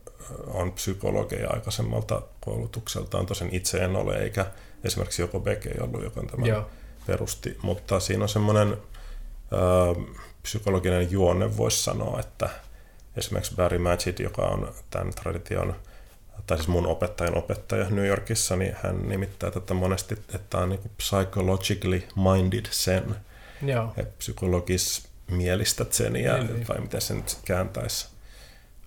on 0.46 0.72
psykologeja 0.72 1.50
aikaisemmalta 1.50 2.22
koulutukseltaan, 2.40 3.26
tosin 3.26 3.48
itse 3.52 3.78
en 3.78 3.96
ole, 3.96 4.16
eikä 4.16 4.46
esimerkiksi 4.84 5.22
joko 5.22 5.40
Beke 5.40 5.70
ollut, 5.80 6.04
joka 6.04 6.22
tämän 6.22 6.46
Joo. 6.46 6.66
perusti, 7.06 7.58
mutta 7.62 8.00
siinä 8.00 8.22
on 8.22 8.28
semmoinen 8.28 8.76
psykologinen 10.42 11.10
juonne, 11.10 11.56
voisi 11.56 11.82
sanoa, 11.82 12.20
että 12.20 12.50
esimerkiksi 13.16 13.54
Barry 13.54 13.78
Magid, 13.78 14.18
joka 14.18 14.42
on 14.42 14.74
tämän 14.90 15.10
tradition, 15.10 15.74
tai 16.46 16.56
siis 16.56 16.68
mun 16.68 16.86
opettajan 16.86 17.38
opettaja 17.38 17.90
New 17.90 18.06
Yorkissa, 18.06 18.56
niin 18.56 18.76
hän 18.82 19.08
nimittää 19.08 19.50
tätä 19.50 19.74
monesti, 19.74 20.14
että 20.14 20.38
tämä 20.50 20.62
on 20.62 20.68
niin 20.68 20.90
psychologically 20.96 22.02
minded 22.16 22.66
sen, 22.70 23.16
Joo. 23.62 23.94
Psykologis 24.18 25.08
mielistät 25.30 25.92
sen, 25.92 26.16
ja, 26.16 26.36
Niin, 26.38 26.54
niin. 26.54 26.68
vai 26.68 26.80
miten 26.80 27.00
se 27.00 27.14
nyt 27.14 27.28
sit 27.28 27.40
kääntäisi. 27.44 28.08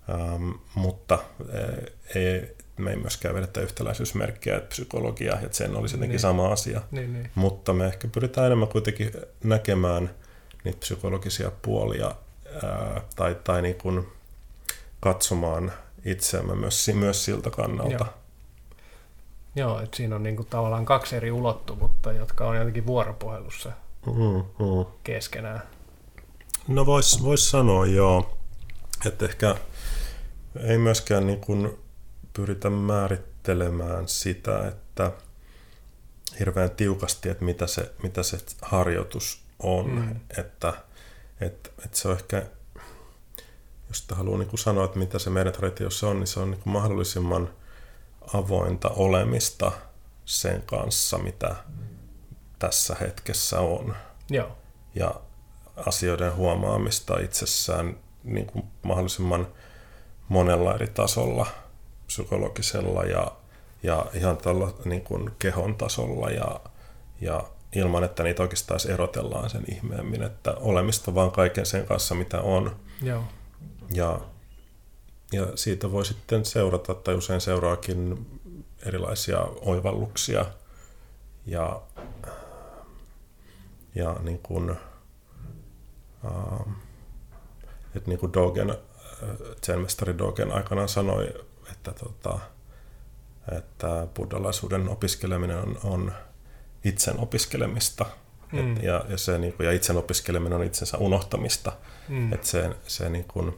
Ähm, 0.09 0.49
mutta 0.75 1.13
äh, 1.41 1.93
ei, 2.15 2.55
me 2.77 2.89
ei 2.89 2.95
myöskään 2.95 3.35
vedetä 3.35 3.61
yhtäläisyysmerkkiä, 3.61 4.57
että 4.57 4.69
psykologia 4.69 5.37
ja 5.41 5.47
sen 5.51 5.75
olisi 5.75 5.95
jotenkin 5.95 6.13
Niin. 6.13 6.19
sama 6.19 6.51
asia. 6.51 6.81
Niin, 6.91 7.13
niin. 7.13 7.31
Mutta 7.35 7.73
me 7.73 7.85
ehkä 7.85 8.07
pyritään 8.07 8.45
enemmän 8.47 8.67
kuitenkin 8.67 9.11
näkemään 9.43 10.09
niitä 10.63 10.79
psykologisia 10.79 11.51
puolia 11.61 12.15
ää, 12.63 13.01
tai, 13.15 13.35
tai 13.43 13.61
niin 13.61 13.75
kuin 13.75 14.07
katsomaan 14.99 15.71
itseämme 16.05 16.55
myös, 16.55 16.91
myös 16.93 17.25
siltä 17.25 17.49
kannalta. 17.49 17.93
Joo. 17.93 18.07
Joo, 19.55 19.79
että 19.79 19.97
siinä 19.97 20.15
on 20.15 20.23
niinku 20.23 20.43
tavallaan 20.43 20.85
kaksi 20.85 21.15
eri 21.15 21.31
ulottuvuutta, 21.31 22.11
jotka 22.11 22.47
on 22.47 22.55
jotenkin 22.57 22.85
vuoropuhelussa 22.85 23.71
Mm, 24.05 24.65
mm. 24.65 24.85
keskenään. 25.03 25.61
No 26.67 26.85
vois, 26.85 27.23
vois 27.23 27.51
sanoa 27.51 27.85
joo, 27.85 28.37
että 29.05 29.25
ehkä 29.25 29.55
ei 30.63 30.77
myöskään 30.77 31.27
niin 31.27 31.41
kuin 31.41 31.77
pyritä 32.33 32.69
määrittelemään 32.69 34.07
sitä, 34.07 34.67
että 34.67 35.11
hirveän 36.39 36.71
tiukasti, 36.71 37.29
että 37.29 37.45
mitä 37.45 37.67
se, 37.67 37.91
mitä 38.03 38.23
se 38.23 38.37
harjoitus 38.61 39.41
on. 39.59 39.89
Mm. 39.89 40.15
Että, 40.37 40.73
että, 41.41 41.69
että 41.85 41.97
se 41.97 42.07
on 42.07 42.15
ehkä, 42.15 42.43
jos 43.93 43.99
sitä 43.99 44.15
haluaa 44.15 44.37
niin 44.37 44.49
kuin 44.49 44.59
sanoa, 44.59 44.85
että 44.85 44.99
mitä 44.99 45.19
se 45.19 45.29
meidän 45.29 45.53
traditiossa 45.53 46.07
on, 46.09 46.19
niin 46.19 46.27
se 46.27 46.39
on 46.39 46.51
niin 46.51 46.61
kuin 46.61 46.73
mahdollisimman 46.73 47.49
avointa 48.33 48.89
olemista 48.89 49.71
sen 50.25 50.61
kanssa, 50.65 51.17
mitä 51.17 51.55
tässä 52.59 52.95
hetkessä 52.99 53.59
on. 53.59 53.95
Joo, 54.29 54.57
ja 54.95 55.15
asioiden 55.85 56.35
huomaamista 56.35 57.19
itsessään 57.19 57.97
niin 58.23 58.45
kuin 58.45 58.65
mahdollisimman 58.81 59.47
monella 60.27 60.75
eri 60.75 60.87
tasolla, 60.87 61.45
psykologisella 62.07 63.03
ja, 63.03 63.31
ja 63.83 64.05
ihan 64.13 64.37
tällä 64.37 64.67
niin 64.85 65.01
kuin 65.01 65.31
kehon 65.39 65.75
tasolla 65.75 66.29
ja, 66.29 66.59
ja 67.21 67.43
ilman, 67.75 68.03
että 68.03 68.23
niitä 68.23 68.43
oikeastaan 68.43 68.79
erotellaan 68.89 69.49
sen 69.49 69.63
ihmeemmin, 69.71 70.23
että 70.23 70.51
olemista 70.51 71.15
vaan 71.15 71.31
kaiken 71.31 71.65
sen 71.65 71.85
kanssa, 71.85 72.15
mitä 72.15 72.41
on. 72.41 72.75
joo, 73.01 73.23
Ja, 73.93 74.19
ja 75.31 75.47
siitä 75.55 75.91
voi 75.91 76.05
sitten 76.05 76.45
seurata, 76.45 76.93
tai 76.93 77.15
usein 77.15 77.41
seuraakin 77.41 78.27
erilaisia 78.85 79.39
oivalluksia 79.61 80.45
ja, 81.45 81.81
ja 83.95 84.15
niin 84.23 84.39
kuin, 84.39 84.69
ähm, 86.25 86.71
että 87.95 88.09
niin 88.09 88.19
kuin 88.19 88.33
Dogen, 88.33 88.69
äh, 88.69 88.77
zen-mestari 89.65 90.17
Dogen 90.17 90.51
aikanaan 90.51 90.89
sanoi, 90.89 91.33
että, 91.71 91.91
tota, 91.91 92.39
että 93.57 94.07
buddhalaisuuden 94.15 94.89
opiskeleminen 94.89 95.57
on, 95.57 95.79
on 95.83 96.13
itsen 96.83 97.19
opiskelemista. 97.19 98.05
Mm. 98.51 98.77
Et, 98.77 98.83
ja, 98.83 99.05
ja, 99.09 99.17
se, 99.17 99.37
niin 99.37 99.53
kuin, 99.53 99.65
ja 99.65 99.73
itsen 99.73 99.97
opiskeleminen 99.97 100.59
on 100.59 100.63
itsensä 100.63 100.97
unohtamista. 100.97 101.71
mm. 102.09 102.33
Että 102.33 102.47
se, 102.47 102.75
se 102.87 103.09
niin 103.09 103.25
kuin, 103.25 103.57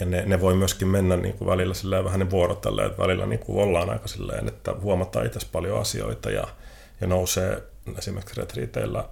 ja 0.00 0.06
ne, 0.06 0.22
ne, 0.26 0.40
voi 0.40 0.54
myöskin 0.54 0.88
mennä 0.88 1.16
niin 1.16 1.34
kuin 1.34 1.48
välillä 1.48 1.74
silleen 1.74 2.04
vähän 2.04 2.20
ne 2.20 2.30
vuorotellen, 2.30 2.86
että 2.86 3.02
välillä 3.02 3.26
niin 3.26 3.38
kuin 3.40 3.58
ollaan 3.58 3.90
aika 3.90 4.08
silleen, 4.08 4.48
että 4.48 4.74
huomataan 4.80 5.26
itse 5.26 5.40
paljon 5.52 5.80
asioita 5.80 6.30
ja, 6.30 6.48
ja 7.00 7.06
nousee 7.06 7.62
esimerkiksi 7.98 8.40
retriiteillä 8.40 9.08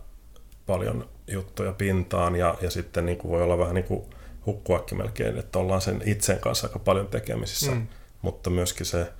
paljon 0.67 1.09
juttuja 1.27 1.73
pintaan 1.73 2.37
ja, 2.37 2.55
ja 2.61 2.71
sitten 2.71 3.07
niin 3.07 3.19
kuin 3.19 3.33
voi 3.33 3.43
olla 3.43 3.59
vähän 3.59 3.75
niin 3.75 3.85
kuin 3.85 4.03
hukkuakin 4.47 4.99
melkein, 4.99 5.39
että 5.39 5.59
ollaan 5.59 5.81
sen 5.81 6.03
itsen 6.07 6.39
kanssa 6.41 6.67
aika 6.67 6.79
paljon 6.79 7.07
tekemisissä, 7.07 7.71
Mm. 7.71 7.87
mutta 8.23 8.51
myöskin 8.51 8.87
se, 8.87 9.13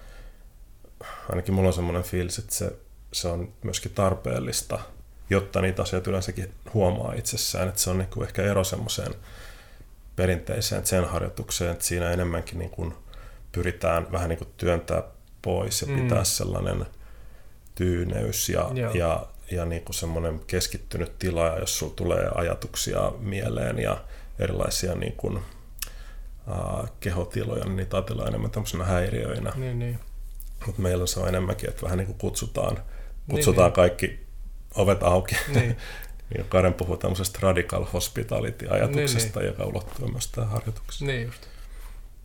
ainakin 1.31 1.55
mulla 1.55 1.69
on 1.69 1.73
semmoinen 1.73 2.03
fiilis, 2.03 2.39
että 2.39 2.55
se, 2.55 2.73
se 3.13 3.29
on 3.29 3.53
myöskin 3.63 3.93
tarpeellista, 3.95 4.79
jotta 5.31 5.61
niitä 5.61 5.83
asioita 5.83 6.11
yleensäkin 6.11 6.53
huomaa 6.75 7.13
itsessään, 7.13 7.69
että 7.69 7.81
se 7.81 7.91
on 7.91 7.99
niin 7.99 8.09
kuin 8.09 8.27
ehkä 8.27 8.43
ero 8.43 8.65
semmoiseen 8.65 9.15
perinteiseen 10.21 10.87
sen 10.87 11.05
harjoitukseen, 11.05 11.71
että 11.73 11.85
siinä 11.85 12.11
enemmänkin 12.11 12.59
niin 12.59 12.71
kuin 12.71 12.95
pyritään 13.53 14.13
vähän 14.13 14.29
niin 14.29 14.39
kuin 14.39 14.49
työntää 14.57 15.03
pois 15.43 15.83
ja 15.83 15.89
Mm. 15.89 16.03
pitää 16.03 16.25
sellainen 16.25 16.87
tyyneys 17.75 18.49
ja, 18.49 18.71
Joo. 18.75 18.93
ja, 18.95 19.27
ja 19.51 19.65
niin 19.65 19.83
kuin 19.83 19.95
semmoinen 19.95 20.41
keskittynyt 20.47 21.19
tila, 21.19 21.47
ja 21.47 21.59
jos 21.59 21.79
sulla 21.79 21.93
tulee 21.97 22.31
ajatuksia 22.35 23.13
mieleen 23.19 23.79
ja 23.79 24.05
erilaisia 24.39 24.95
niin 24.95 25.13
kuin, 25.17 25.37
uh, 25.37 26.89
kehotiloja, 27.01 27.65
niin 27.65 27.77
niitä 27.77 27.97
ajatellaan 27.97 28.29
enemmän 28.29 28.51
tämmöisenä 28.51 28.85
häiriöinä. 28.85 29.53
Niin, 29.57 29.79
niin. 29.79 29.99
Mutta 30.67 30.83
meillä 30.83 31.07
se 31.07 31.21
on 31.21 31.29
enemmänkin, 31.29 31.69
että 31.71 31.83
vähän 31.83 31.99
niin 31.99 32.07
kuin 32.07 32.19
kutsutaan, 32.19 32.75
Niin, 32.75 32.83
kutsutaan 33.31 33.69
niin. 33.69 33.75
kaikki 33.75 34.27
ovet 34.75 35.03
auki. 35.03 35.37
Niin. 35.55 35.77
Ja 36.39 36.45
Karen 36.45 36.75
puhuu 36.75 36.97
tämmöisestä 36.97 37.39
radical 37.43 37.85
hospitality-ajatuksesta, 37.93 39.41
Niin, 39.41 39.47
joka 39.47 39.65
ulottuu 39.65 40.09
myös 40.09 40.27
tähän 40.29 40.51
harjoitukseen. 40.51 41.09
Niin 41.09 41.27
just. 41.27 41.47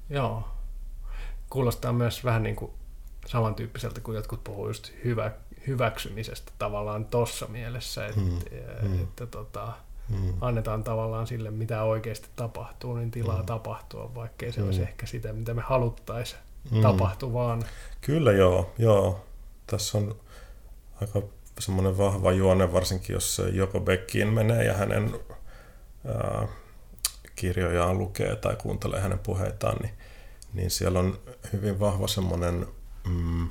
Joo. 0.10 0.48
Kuulostaa 1.50 1.94
myös 1.94 2.24
vähän 2.24 2.44
niin 2.44 2.56
kuin 2.56 2.72
samantyyppiseltä 3.26 4.02
kuin 4.02 4.16
jotkut 4.16 4.44
puhuu 4.44 4.68
just 4.68 4.92
hyvä, 5.04 5.32
hyväksymisestä 5.68 6.52
tavallaan 6.60 7.06
tossa 7.06 7.48
mielessä, 7.48 8.06
että, 8.08 8.20
Mm, 8.22 8.38
että, 8.38 8.84
mm. 8.86 9.04
että 9.04 9.26
tota, 9.26 9.74
Mm. 10.10 10.34
annetaan 10.42 10.84
tavallaan 10.84 11.28
sille, 11.28 11.52
mitä 11.52 11.84
oikeasti 11.84 12.28
tapahtuu, 12.36 12.96
niin 12.96 13.12
tilaa 13.12 13.40
Mm. 13.40 13.46
tapahtua, 13.46 14.16
vaikkei 14.16 14.52
se 14.52 14.60
Mm. 14.62 14.66
olisi 14.66 14.82
ehkä 14.82 15.06
sitä, 15.06 15.34
mitä 15.34 15.54
me 15.54 15.62
haluttaisiin 15.62 16.42
Mm. 16.72 16.82
tapahtuvaan. 16.82 17.64
Kyllä 18.02 18.32
joo, 18.32 18.74
joo. 18.78 19.26
Tässä 19.68 19.98
on 19.98 20.16
aika 21.02 21.22
semmoinen 21.60 21.98
vahva 21.98 22.32
juone, 22.32 22.74
varsinkin 22.74 23.14
jos 23.14 23.42
joko 23.54 23.80
Beckiin 23.80 24.28
menee 24.28 24.64
ja 24.66 24.74
hänen 24.74 25.20
ää, 26.06 26.48
kirjojaan 27.36 27.98
lukee 27.98 28.36
tai 28.36 28.56
kuuntelee 28.56 29.02
hänen 29.02 29.20
puheitaan, 29.20 29.78
niin, 29.82 29.94
niin 30.54 30.72
siellä 30.72 31.00
on 31.00 31.20
hyvin 31.54 31.80
vahva 31.80 32.08
semmoinen 32.08 32.68
mm, 33.08 33.48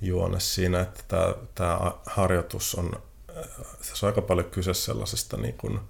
juone 0.00 0.40
siinä, 0.40 0.80
että 0.80 1.00
tämä, 1.08 1.34
tämä 1.54 1.92
harjoitus 2.06 2.74
on, 2.74 2.92
tässä 3.88 4.06
on 4.06 4.10
aika 4.10 4.22
paljon 4.22 4.50
kyse 4.50 4.74
sellaisesta 4.74 5.36
niin 5.36 5.54
kuin 5.54 5.80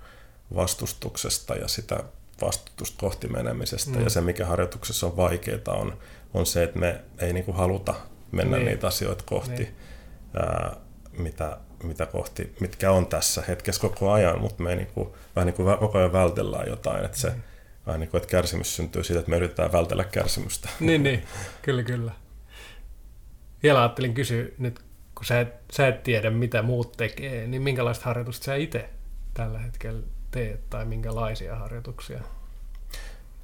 vastustuksesta 0.55 1.55
ja 1.55 1.69
sitä 1.69 2.05
vastustusta 2.40 2.99
kohti 3.00 3.28
menemisestä. 3.28 3.90
Mm. 3.90 4.05
Ja 4.05 4.11
se, 4.11 4.21
mikä 4.21 4.47
harjoituksessa 4.47 5.07
on 5.07 5.17
vaikeaa, 5.17 5.59
on, 5.75 5.99
on 6.35 6.47
se, 6.47 6.62
että 6.62 6.78
me 6.78 7.00
ei 7.19 7.33
niin 7.33 7.45
kuin 7.45 7.57
haluta 7.57 7.95
mennä 8.33 8.57
Niin. 8.57 8.67
niitä 8.67 8.87
asioita 8.87 9.25
kohti, 9.26 9.52
Niin. 9.62 9.76
ää, 10.35 10.76
mitä, 11.18 11.56
mitä 11.82 12.06
kohti, 12.06 12.54
mitkä 12.60 12.90
on 12.90 13.06
tässä 13.06 13.42
hetkessä 13.48 13.80
koko 13.80 14.12
ajan, 14.12 14.40
mutta 14.40 14.62
me 14.62 14.70
ei 14.70 14.76
niin 14.76 14.88
kuin, 14.94 15.08
vähän 15.37 15.46
niin 15.46 15.54
kuin 15.54 15.78
koko 15.78 15.98
ajan 15.98 16.12
vältellään 16.12 16.68
jotain, 16.68 17.04
että 17.04 17.18
se 17.18 17.28
Mm. 17.30 17.42
vähän 17.87 18.00
niin 18.00 18.10
kuin, 18.10 18.18
että 18.18 18.30
kärsimys 18.30 18.76
syntyy 18.76 19.04
siitä, 19.04 19.18
että 19.20 19.30
me 19.30 19.37
yritetään 19.37 19.72
vältellä 19.72 20.04
kärsimystä. 20.04 20.68
Niin, 20.80 21.02
niin, 21.02 21.22
kyllä, 21.62 21.82
kyllä. 21.82 22.12
Vielä 23.62 23.78
ajattelin 23.80 24.14
kysyä 24.14 24.46
nyt, 24.58 24.80
kun 25.14 25.25
sä 25.25 25.40
et, 25.40 25.48
sä 25.72 25.88
et 25.88 26.02
tiedä, 26.02 26.30
mitä 26.30 26.62
muut 26.62 26.92
tekee, 26.96 27.46
niin 27.46 27.62
minkälaista 27.62 28.04
harjoitusta 28.04 28.44
sä 28.44 28.54
itse 28.54 28.88
tällä 29.34 29.58
hetkellä 29.58 30.02
teet, 30.30 30.70
tai 30.70 30.84
minkälaisia 30.84 31.56
harjoituksia? 31.56 32.20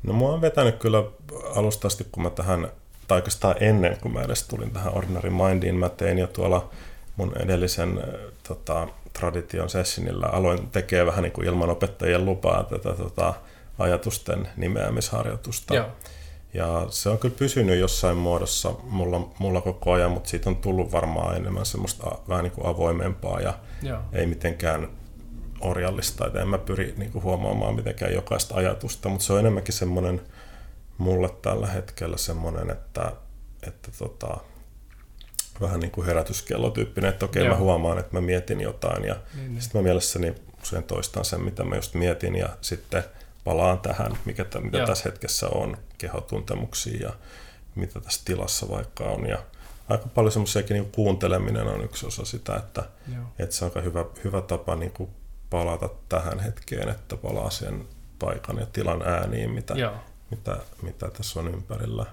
No 0.03 0.13
mua 0.13 0.33
on 0.33 0.41
vetänyt 0.41 0.79
kyllä 0.79 1.05
alusta 1.55 1.87
asti, 1.87 2.07
kun 2.13 2.23
mä 2.23 2.31
tähän, 2.31 2.69
tai 3.09 3.19
oikeastaan 3.19 3.57
ennen 3.61 3.97
kuin 4.01 4.13
mä 4.13 4.23
edes 4.23 4.49
tulin 4.49 4.71
tähän 4.71 4.97
Ordinary 4.97 5.31
Mindiin, 5.31 5.75
mä 5.75 5.89
tein 5.89 6.19
jo 6.19 6.27
tuolla 6.27 6.71
mun 7.17 7.33
edellisen 7.37 8.03
tota, 8.49 8.89
tradition 9.13 9.71
sessionilla, 9.71 10.27
aloin 10.27 10.71
tekee 10.71 11.07
vähän 11.07 11.23
niin 11.23 11.33
kuin 11.33 11.47
ilman 11.47 11.71
opettajien 11.71 12.25
lupaa 12.25 12.65
tätä 12.65 12.93
tota, 12.93 13.35
ajatusten 13.79 14.49
nimeämisharjoitusta. 14.57 15.75
Joo, 15.75 15.87
Ja 16.55 16.87
se 16.91 17.09
on 17.09 17.19
kyllä 17.19 17.35
pysynyt 17.39 17.79
jossain 17.79 18.17
muodossa 18.17 18.75
mulla, 18.83 19.29
mulla 19.39 19.61
koko 19.61 19.93
ajan, 19.93 20.11
mutta 20.11 20.31
siitä 20.31 20.51
on 20.51 20.57
tullut 20.57 20.93
varmaan 20.93 21.37
enemmän 21.37 21.67
semmoista 21.67 22.19
vähän 22.29 22.45
niin 22.45 22.53
kuin 22.53 22.67
avoimempaa 22.67 23.41
ja 23.41 23.55
joo, 23.83 23.99
ei 24.13 24.27
mitenkään 24.27 24.89
orjallista, 25.61 26.27
että 26.27 26.43
en 26.43 26.49
mä 26.49 26.59
pyri 26.59 26.95
niin 26.97 27.13
kuin 27.13 27.23
huomaamaan 27.23 27.75
mitenkään 27.75 28.13
jokaista 28.13 28.55
ajatusta, 28.55 29.09
mutta 29.09 29.25
se 29.25 29.33
on 29.33 29.39
enemmänkin 29.39 29.75
semmoinen 29.75 30.21
mulle 30.99 31.29
tällä 31.43 31.67
hetkellä 31.67 32.17
semmoinen, 32.17 32.71
että, 32.71 33.13
että 33.67 33.91
tota, 33.99 34.37
vähän 35.61 35.81
niin 35.81 35.91
kuin 35.91 36.07
herätyskellotyyppinen, 36.07 37.11
että 37.11 37.25
okei 37.25 37.45
Joo. 37.45 37.55
mä 37.55 37.61
huomaan, 37.61 37.99
että 37.99 38.13
mä 38.13 38.21
mietin 38.21 38.61
jotain 38.61 39.05
ja 39.05 39.17
niin, 39.35 39.53
niin. 39.53 39.63
sitten 39.63 39.81
mä 39.81 39.83
mielessäni 39.83 40.35
usein 40.63 40.85
toistan 40.85 41.25
sen, 41.25 41.41
mitä 41.41 41.65
mä 41.65 41.77
just 41.77 41.95
mietin 41.95 42.37
ja 42.37 42.49
sitten 42.61 43.05
palaan 43.45 43.79
tähän, 43.79 44.19
mikä 44.25 44.45
t- 44.45 44.63
mitä 44.63 44.79
Joo. 44.79 44.87
tässä 44.87 45.09
hetkessä 45.09 45.49
on, 45.49 45.79
kehotuntemuksiin 45.99 47.01
ja 47.01 47.13
mitä 47.75 48.01
tässä 48.01 48.21
tilassa 48.25 48.69
vaikka 48.69 49.05
on 49.05 49.27
ja 49.27 49.39
aika 49.89 50.09
paljon 50.15 50.33
semmoisiakin 50.33 50.75
niin 50.75 50.93
kuunteleminen 50.93 51.67
on 51.67 51.85
yksi 51.85 52.07
osa 52.07 52.25
sitä, 52.25 52.57
että, 52.57 52.83
että 53.39 53.57
se 53.57 53.65
on 53.65 53.71
aika 53.71 53.81
hyvä, 53.81 54.05
hyvä 54.25 54.41
tapa 54.41 54.77
niin 54.77 54.93
kuin 54.93 55.11
palata 55.51 55.89
tähän 56.09 56.39
hetkeen, 56.39 56.89
että 56.89 57.17
palaa 57.17 57.51
sen 57.51 57.85
paikan 58.19 58.59
ja 58.59 58.67
tilan 58.67 59.03
ääniin, 59.03 59.51
mitä, 59.51 59.75
mitä, 60.31 60.57
mitä 60.83 61.11
tässä 61.11 61.41
on 61.41 61.49
ympärillä. 61.49 62.07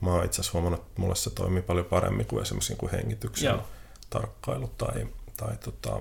Mä 0.00 0.10
oon 0.10 0.24
itse 0.24 0.40
asiassa 0.40 0.58
huomannut, 0.58 0.80
että 0.80 1.00
mulle 1.00 1.14
se 1.14 1.30
toimii 1.30 1.62
paljon 1.62 1.86
paremmin 1.86 2.26
kuin 2.26 2.42
esimerkiksi 2.42 2.76
kuin 2.76 2.92
hengityksen 2.92 3.48
Joo. 3.48 3.62
tarkkailu 4.10 4.70
tai, 4.78 5.06
tai 5.36 5.56
tota, 5.56 6.00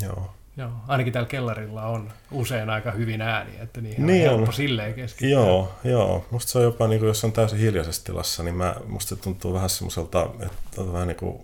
joo. 0.00 0.34
Joo, 0.56 0.70
ainakin 0.88 1.12
täällä 1.12 1.28
kellarilla 1.28 1.86
on 1.86 2.12
usein 2.30 2.70
aika 2.70 2.90
hyvin 2.90 3.20
ääni, 3.20 3.50
että 3.60 3.80
niin, 3.80 4.06
niin 4.06 4.30
on 4.30 4.36
helppo 4.36 4.52
silleen 4.52 4.94
keskittyä. 4.94 5.28
Joo, 5.28 5.74
joo. 5.84 6.26
Musta 6.30 6.52
se 6.52 6.58
on 6.58 6.64
jopa, 6.64 6.88
niin 6.88 6.98
kuin, 6.98 7.08
jos 7.08 7.24
on 7.24 7.32
täysin 7.32 7.58
hiljaisessa 7.58 8.04
tilassa, 8.04 8.42
niin 8.42 8.54
mä, 8.54 8.74
musta 8.86 9.16
se 9.16 9.22
tuntuu 9.22 9.54
vähän 9.54 9.70
semmoiselta, 9.70 10.30
että 10.40 10.80
on 10.80 10.92
vähän 10.92 11.08
niin 11.08 11.16
kuin, 11.16 11.40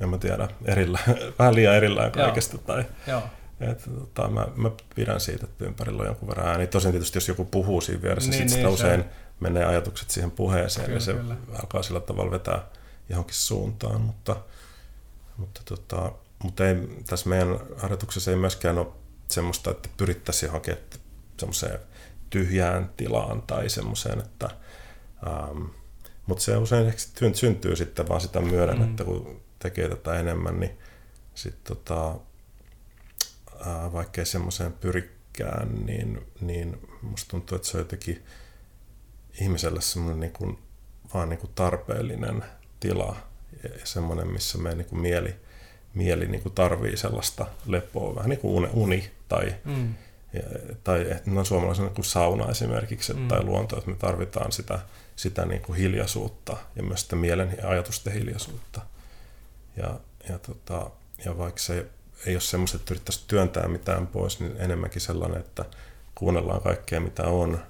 en 0.00 0.08
mä 0.08 0.18
tiedä, 0.18 0.48
erillä, 0.64 0.98
vähän 1.38 1.54
liian 1.54 1.74
erillään 1.74 2.12
kaikesta. 2.12 2.58
Tai, 2.58 2.84
joo. 3.06 3.22
Että, 3.60 3.90
tota, 3.90 4.28
mä, 4.28 4.46
mä 4.56 4.70
pidän 4.94 5.20
siitä, 5.20 5.44
että 5.44 5.64
ympärillä 5.64 6.00
on 6.00 6.06
jonkun 6.06 6.28
verran 6.28 6.48
ääni. 6.48 6.66
Tosin 6.66 6.90
tietysti, 6.90 7.16
jos 7.16 7.28
joku 7.28 7.44
puhuu 7.44 7.80
siinä 7.80 8.02
vieressä, 8.02 8.30
niin, 8.30 8.48
sit 8.48 8.58
niin, 8.58 8.68
usein 8.68 9.00
se... 9.00 9.08
menee 9.40 9.64
ajatukset 9.64 10.10
siihen 10.10 10.30
puheeseen 10.30 10.86
kyllä, 10.86 10.96
ja 10.96 11.00
se 11.00 11.12
kyllä. 11.12 11.36
alkaa 11.58 11.82
sillä 11.82 12.00
tavalla 12.00 12.30
vetää 12.30 12.68
johonkin 13.08 13.34
suuntaan, 13.34 14.00
mutta, 14.00 14.36
mutta 15.36 15.60
tota, 15.64 16.12
mutta 16.42 16.68
ei, 16.68 16.74
tässä 17.06 17.28
meidän 17.28 17.60
harjoituksessa 17.76 18.30
ei 18.30 18.36
myöskään 18.36 18.78
ole 18.78 18.86
semmoista, 19.28 19.70
että 19.70 19.88
pyrittäisiin 19.96 20.48
johonkin 20.48 20.76
semmoiseen 21.38 21.78
tyhjään 22.30 22.90
tilaan 22.96 23.42
tai 23.42 23.68
semmoiseen, 23.68 24.18
että 24.18 24.50
ähm, 25.26 25.64
mutta 26.26 26.44
se 26.44 26.56
usein 26.56 26.94
syntyy 27.34 27.76
sitten 27.76 28.08
vaan 28.08 28.20
sitä 28.20 28.40
myöden, 28.40 28.78
mm. 28.78 28.84
että 28.84 29.04
kun 29.04 29.40
tekee 29.58 29.88
tätä 29.88 30.18
enemmän, 30.18 30.60
niin 30.60 30.78
sitten 31.34 31.76
tota, 31.76 32.10
äh, 33.66 33.92
vaikkei 33.92 34.26
semmoiseen 34.26 34.72
pyrikään, 34.72 35.86
niin, 35.86 36.26
niin 36.40 36.88
musta 37.02 37.30
tuntuu, 37.30 37.56
että 37.56 37.68
se 37.68 37.76
on 37.76 37.80
jotenkin 37.80 38.24
ihmiselle 39.40 39.80
semmoinen 39.80 40.20
niin 40.20 40.32
kuin, 40.32 40.58
vaan 41.14 41.28
niin 41.28 41.38
kuin 41.38 41.50
tarpeellinen 41.54 42.44
tila 42.80 43.16
ja 43.62 43.70
semmoinen, 43.84 44.28
missä 44.28 44.58
meidän 44.58 44.78
niin 44.78 44.88
kuin 44.88 45.00
mieli 45.00 45.34
mieli 45.96 46.26
niin 46.26 46.42
kuin 46.42 46.54
tarvii 46.54 46.96
sellaista 46.96 47.46
lepoa, 47.66 48.14
vähän 48.14 48.30
niin 48.30 48.40
kuin 48.40 48.70
uni 48.72 49.10
tai, 49.28 49.54
mm. 49.64 49.94
ja, 50.32 50.42
tai 50.84 51.16
no, 51.26 51.44
suomalaisen 51.44 51.84
niin 51.84 51.94
kuin 51.94 52.04
sauna 52.04 52.50
esimerkiksi 52.50 53.12
mm. 53.12 53.28
tai 53.28 53.44
luonto, 53.44 53.78
että 53.78 53.90
me 53.90 53.96
tarvitaan 53.96 54.52
sitä, 54.52 54.78
sitä 55.16 55.46
niin 55.46 55.60
kuin 55.60 55.78
hiljaisuutta 55.78 56.56
ja 56.76 56.82
myös 56.82 57.00
sitä 57.00 57.16
mielen 57.16 57.54
ja 57.62 57.68
ajatusten 57.68 58.12
hiljaisuutta. 58.12 58.80
Ja, 59.76 60.00
ja, 60.28 60.38
tota, 60.38 60.90
ja 61.24 61.38
vaikka 61.38 61.60
se 61.60 61.86
ei 62.26 62.34
ole 62.34 62.40
semmoista, 62.40 62.76
että 62.76 62.94
yrittäisi 62.94 63.24
työntää 63.26 63.68
mitään 63.68 64.06
pois, 64.06 64.40
niin 64.40 64.56
enemmänkin 64.58 65.00
sellainen, 65.00 65.40
että 65.40 65.64
kuunnellaan 66.14 66.62
kaikkea 66.62 67.00
mitä 67.00 67.22
on, 67.22 67.62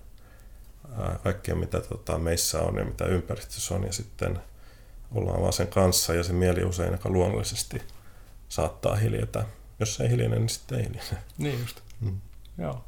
kaikkea 1.23 1.55
mitä 1.55 1.81
tota, 1.81 2.19
meissä 2.19 2.61
on 2.61 2.77
ja 2.77 2.85
mitä 2.85 3.05
ympäristössä 3.05 3.75
on 3.75 3.85
ja 3.85 3.93
sitten 3.93 4.41
ollaan 5.15 5.41
vaan 5.41 5.53
sen 5.53 5.69
kanssa 5.69 6.15
ja 6.15 6.25
se 6.25 6.33
mieli 6.33 6.65
usein 6.65 6.93
aika 6.93 7.09
luonnollisesti– 7.09 7.83
saattaa 8.49 8.97
hiljata. 8.97 9.45
Jos 9.81 10.01
ei 10.01 10.11
hiljene, 10.11 10.37
niin 10.37 10.49
sitten 10.49 10.79
ei 10.79 10.85
hiljene. 10.85 11.23
Niin 11.39 11.61
just. 11.61 11.81
Mm. 12.01 12.21
Joo. 12.59 12.85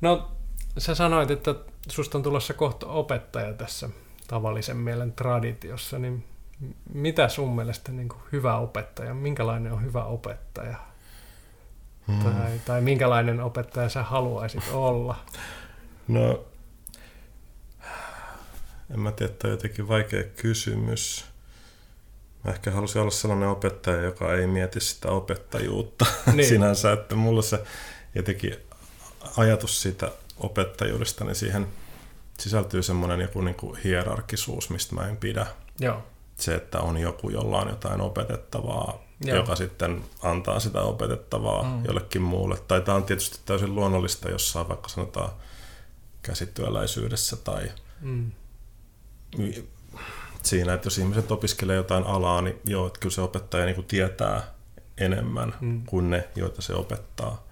No, 0.00 0.32
sä 0.78 0.94
sanoit, 0.94 1.30
että 1.30 1.54
susta 1.88 2.18
on 2.18 2.24
tulossa 2.24 2.54
kohta 2.54 2.86
opettaja 2.86 3.52
tässä 3.52 3.88
tavallisen 4.26 4.76
mielen 4.76 5.12
traditiossa, 5.12 5.98
niin 5.98 6.24
mitä 6.94 7.28
sun 7.28 7.56
mielestä 7.56 7.92
niin 7.92 8.08
kuin 8.08 8.20
hyvä 8.32 8.58
opettaja, 8.58 9.14
minkälainen 9.14 9.72
on 9.72 9.82
hyvä 9.82 10.04
opettaja? 10.04 10.76
Hmm. 12.06 12.18
Tai, 12.18 12.60
tai 12.64 12.80
minkälainen 12.80 13.40
opettaja 13.40 13.88
sä 13.88 14.02
haluaisit 14.02 14.64
olla? 14.72 15.16
No, 16.08 16.44
en 18.94 19.00
mä 19.00 19.12
tiedä, 19.12 19.32
että 19.32 19.48
on 19.48 19.52
jotenkin 19.52 19.88
vaikea 19.88 20.22
kysymys. 20.24 21.24
Mä 22.44 22.50
ehkä 22.50 22.70
halusin 22.70 23.02
olla 23.02 23.10
sellainen 23.10 23.48
opettaja, 23.48 24.02
joka 24.02 24.34
ei 24.34 24.46
mieti 24.46 24.80
sitä 24.80 25.10
opettajuutta 25.10 26.06
niin. 26.34 26.48
sinänsä, 26.48 26.92
että 26.92 27.14
mulla 27.14 27.42
se 27.42 27.64
jotenkin 28.14 28.56
ajatus 29.36 29.82
siitä 29.82 30.10
opettajuudesta, 30.38 31.24
niin 31.24 31.34
siihen 31.34 31.66
sisältyy 32.38 32.82
semmoinen 32.82 33.20
joku 33.20 33.40
niin 33.40 33.54
kuin 33.54 33.78
hierarkisuus, 33.84 34.70
mistä 34.70 34.94
mä 34.94 35.08
en 35.08 35.16
pidä. 35.16 35.46
Joo. 35.80 36.02
Se, 36.38 36.54
että 36.54 36.80
on 36.80 36.98
joku, 36.98 37.30
jolla 37.30 37.60
on 37.60 37.68
jotain 37.68 38.00
opetettavaa, 38.00 39.02
Joo. 39.24 39.36
joka 39.36 39.56
sitten 39.56 40.04
antaa 40.22 40.60
sitä 40.60 40.80
opetettavaa 40.80 41.62
mm. 41.62 41.84
jollekin 41.84 42.22
muulle. 42.22 42.56
Tai 42.68 42.80
tämä 42.80 42.96
on 42.96 43.04
tietysti 43.04 43.38
täysin 43.46 43.74
luonnollista 43.74 44.30
jossain 44.30 44.68
vaikka 44.68 44.88
sanotaan 44.88 45.30
käsityöläisyydessä 46.22 47.36
tai 47.36 47.70
mm 48.00 48.30
siinä, 50.46 50.74
että 50.74 50.86
jos 50.86 50.98
ihmiset 50.98 51.30
opiskelee 51.30 51.76
jotain 51.76 52.04
alaa, 52.04 52.42
niin 52.42 52.60
joo, 52.64 52.86
että 52.86 53.00
kyllä 53.00 53.14
se 53.14 53.20
opettaja 53.20 53.64
niin 53.64 53.74
kuin 53.74 53.86
tietää 53.86 54.42
enemmän 54.98 55.54
mm. 55.60 55.82
kuin 55.86 56.10
ne, 56.10 56.28
joita 56.36 56.62
se 56.62 56.74
opettaa. 56.74 57.46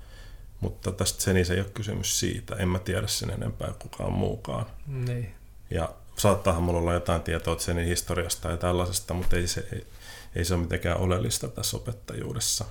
Mutta 0.61 0.93
tästä 0.93 1.23
sen 1.23 1.37
ei 1.37 1.45
ole 1.51 1.71
kysymys 1.75 2.21
siitä. 2.21 2.57
En 2.57 2.69
mä 2.69 2.79
tiedä 2.79 3.07
sen 3.07 3.31
enempää 3.31 3.73
kukaan 3.79 4.13
muukaan. 4.13 4.67
Niin. 4.87 5.35
Ja 5.71 5.89
saattaahan 6.17 6.63
mulla 6.63 6.79
olla 6.79 6.95
jotain 6.95 7.23
tietoa 7.23 7.59
sen 7.59 7.79
historiasta 7.79 8.51
ja 8.51 8.57
tällaisesta, 8.57 9.15
mutta 9.15 9.37
ei 9.37 9.47
se, 9.47 9.69
ei, 9.73 9.87
ei 10.37 10.45
se 10.45 10.55
ole 10.55 10.63
mitenkään 10.63 10.99
oleellista 10.99 11.49
tässä 11.49 11.77
opettajuudessa. 11.77 12.65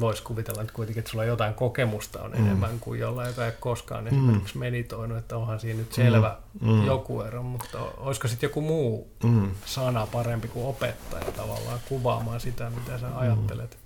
Voisi 0.00 0.22
kuvitella 0.22 0.62
että 0.62 0.74
kuitenkin, 0.74 1.00
että 1.00 1.10
sulla 1.10 1.24
jotain 1.24 1.54
kokemusta 1.54 2.22
on 2.22 2.30
mm. 2.30 2.44
enemmän 2.44 2.80
kuin 2.80 3.00
jollain, 3.00 3.28
joka 3.28 3.46
ei 3.46 3.52
koskaan 3.60 4.04
mm. 4.04 4.08
esimerkiksi 4.08 4.58
meditoinut, 4.58 5.18
että 5.18 5.36
onhan 5.36 5.60
siinä 5.60 5.78
nyt 5.78 5.92
selvä 5.92 6.38
mm. 6.60 6.68
mm. 6.68 6.86
joku 6.86 7.22
ero, 7.22 7.42
mutta 7.42 7.78
olisiko 7.96 8.28
sitten 8.28 8.48
joku 8.48 8.60
muu 8.60 9.12
mm. 9.24 9.50
sana 9.64 10.06
parempi 10.06 10.48
kuin 10.48 10.66
opettaja 10.66 11.32
tavallaan 11.32 11.80
kuvaamaan 11.88 12.40
sitä, 12.40 12.70
mitä 12.70 12.98
sä 12.98 13.06
mm. 13.06 13.18
ajattelet? 13.18 13.78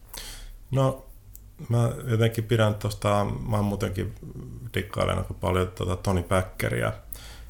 No, 0.71 1.07
mä 1.69 1.91
jotenkin 2.05 2.45
pidän 2.45 2.75
tuosta, 2.75 3.27
mä 3.49 3.63
muutenkin 3.63 4.15
dikkailen 4.75 5.19
aika 5.19 5.35
paljon 5.35 5.69
tuota 5.69 5.97
Toni 5.97 6.23
Päkkeriä, 6.23 6.93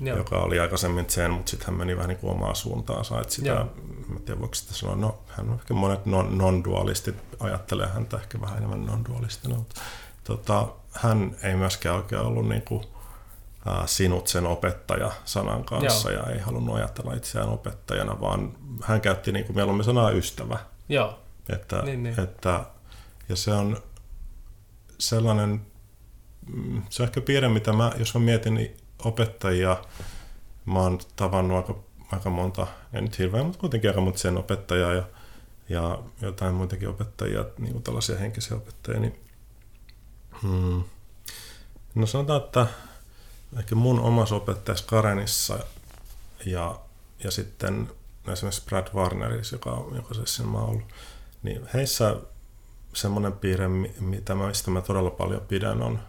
Joo. 0.00 0.16
joka 0.16 0.38
oli 0.38 0.60
aikaisemmin 0.60 1.10
sen, 1.10 1.30
mutta 1.30 1.50
sitten 1.50 1.66
hän 1.66 1.76
meni 1.76 1.96
vähän 1.96 2.08
niin 2.08 2.18
kuin 2.18 2.32
omaa 2.32 2.54
suuntaansa. 2.54 3.20
Että 3.20 3.34
sitä, 3.34 3.48
Joo. 3.48 3.64
mä 4.08 4.20
tiedän, 4.20 4.40
voiko 4.40 4.54
sitä 4.54 4.74
sanoa, 4.74 4.96
no 4.96 5.18
hän 5.28 5.48
on 5.48 5.54
ehkä 5.54 5.74
monet 5.74 6.06
non, 6.06 6.38
non-dualistit 6.38 7.16
ajattelee 7.40 7.86
häntä 7.86 8.16
ehkä 8.16 8.40
vähän 8.40 8.58
enemmän 8.58 8.86
non-dualistina, 8.86 9.56
mutta 9.56 9.80
tota, 10.24 10.68
hän 10.92 11.36
ei 11.42 11.56
myöskään 11.56 11.96
oikein 11.96 12.20
ollut 12.20 12.48
niin 12.48 12.62
kuin, 12.62 12.84
ää, 13.66 13.86
sinut 13.86 14.28
sen 14.28 14.46
opettaja 14.46 15.12
sanan 15.24 15.64
kanssa 15.64 16.12
Joo. 16.12 16.22
ja 16.22 16.32
ei 16.32 16.38
halunnut 16.38 16.76
ajatella 16.76 17.14
itseään 17.14 17.48
opettajana, 17.48 18.20
vaan 18.20 18.52
hän 18.82 19.00
käytti 19.00 19.32
niin 19.32 19.44
kuin 19.44 19.56
mieluummin 19.56 19.84
sanaa 19.84 20.10
ystävä. 20.10 20.58
Joo. 20.88 21.18
Että, 21.48 21.82
niin, 21.82 22.02
niin. 22.02 22.20
Että, 22.20 22.64
ja 23.28 23.36
se 23.36 23.52
on 23.52 23.82
sellainen, 24.98 25.66
mm, 26.46 26.82
se 26.88 27.02
on 27.02 27.08
ehkä 27.08 27.20
piirre, 27.20 27.48
mitä 27.48 27.72
mä, 27.72 27.92
jos 27.98 28.14
mä 28.14 28.20
mietin, 28.20 28.54
niin 28.54 28.76
opettajia. 29.04 29.76
Mä 30.66 30.78
oon 30.78 30.98
tavannut 31.16 31.56
aika, 31.56 31.80
aika 32.12 32.30
monta, 32.30 32.66
en 32.92 33.04
nyt 33.04 33.18
hirveän, 33.18 33.46
mutta 33.46 33.60
kuitenkin 33.60 33.90
aika 33.90 34.00
monta 34.00 34.18
sen 34.18 34.36
opettajaa 34.36 34.94
ja, 34.94 35.02
ja 35.68 35.98
jotain 36.20 36.54
muitakin 36.54 36.88
opettajia, 36.88 37.44
niin 37.58 37.72
kuin 37.72 37.82
tällaisia 37.82 38.18
henkisiä 38.18 38.56
opettajia. 38.56 39.00
Niin, 39.00 39.20
hmm, 40.42 40.84
no 41.94 42.06
sanotaan, 42.06 42.42
että 42.42 42.66
ehkä 43.58 43.74
mun 43.74 44.00
omassa 44.00 44.36
opettajassa 44.36 44.86
Karenissa 44.86 45.58
ja, 46.46 46.80
ja 47.24 47.30
sitten 47.30 47.90
esimerkiksi 48.32 48.64
Brad 48.64 48.88
Warnerissa, 48.94 49.54
joka, 49.54 49.84
joka 49.94 50.14
se 50.24 50.42
mä 50.42 50.58
oon 50.58 50.68
ollut, 50.70 50.92
niin 51.42 51.68
heissä 51.74 52.16
semmoinen 52.94 53.32
piirre, 53.32 53.68
mitä 54.00 54.34
mä, 54.34 54.46
mistä 54.46 54.70
mä 54.70 54.80
todella 54.80 55.10
paljon 55.10 55.40
pidän, 55.40 55.82
on 55.82 56.00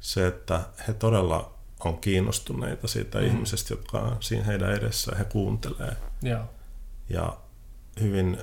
se, 0.00 0.26
että 0.26 0.60
he 0.88 0.92
todella 0.92 1.52
on 1.88 1.98
kiinnostuneita 1.98 2.88
siitä 2.88 3.18
mm. 3.18 3.26
ihmisestä, 3.26 3.74
joka 3.74 3.98
on 3.98 4.16
siinä 4.20 4.44
heidän 4.44 4.72
edessä, 4.72 5.16
he 5.18 5.24
kuuntelee. 5.24 5.96
Ja, 6.22 6.46
ja 7.08 7.36
hyvin, 8.00 8.38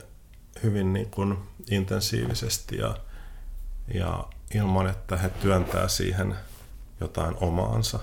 hyvin 0.63 0.93
niin 0.93 1.11
kuin 1.11 1.37
intensiivisesti 1.69 2.77
ja, 2.77 2.97
ja 3.93 4.25
ilman, 4.55 4.89
että 4.89 5.17
he 5.17 5.29
työntää 5.29 5.87
siihen 5.87 6.35
jotain 6.99 7.35
omaansa. 7.41 7.99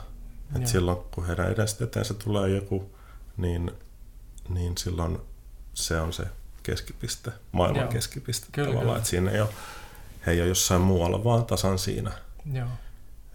Et 0.57 0.67
silloin 0.67 0.99
kun 1.15 1.27
heidän 1.27 1.53
edestä 1.53 1.87
tulee 2.25 2.51
joku, 2.51 2.95
niin, 3.37 3.71
niin 4.49 4.79
silloin 4.79 5.19
se 5.75 6.01
on 6.01 6.13
se 6.13 6.25
keskipiste, 6.63 7.33
maailman 7.53 7.83
Joo. 7.83 7.93
keskipiste 7.93 8.47
kyllä, 8.53 8.67
tavallaan. 8.67 8.87
Kyllä. 8.87 8.99
Että 8.99 9.11
siinä 9.11 9.31
ei 9.31 9.41
ole, 9.41 9.49
he 10.27 10.33
ei 10.33 10.41
ole 10.41 10.49
jossain 10.49 10.81
muualla, 10.81 11.25
vaan 11.25 11.47
tasan 11.47 11.79
siinä. 11.79 12.13
Joo. 12.53 12.69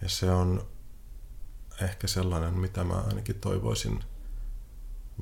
Ja 0.01 0.09
se 0.09 0.31
on, 0.31 0.67
ehkä 1.81 2.07
sellainen, 2.07 2.53
mitä 2.53 2.83
mä 2.83 2.93
ainakin 2.93 3.39
toivoisin 3.39 4.03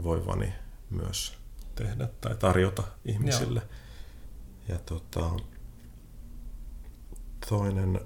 voivani 0.04 0.54
myös 0.90 1.38
tehdä 1.76 2.08
tai 2.22 2.36
tarjota 2.36 2.84
ihmisille. 3.06 3.60
Joo. 3.60 3.70
Ja 4.68 4.80
tota, 4.86 5.30
toinen, 7.50 8.00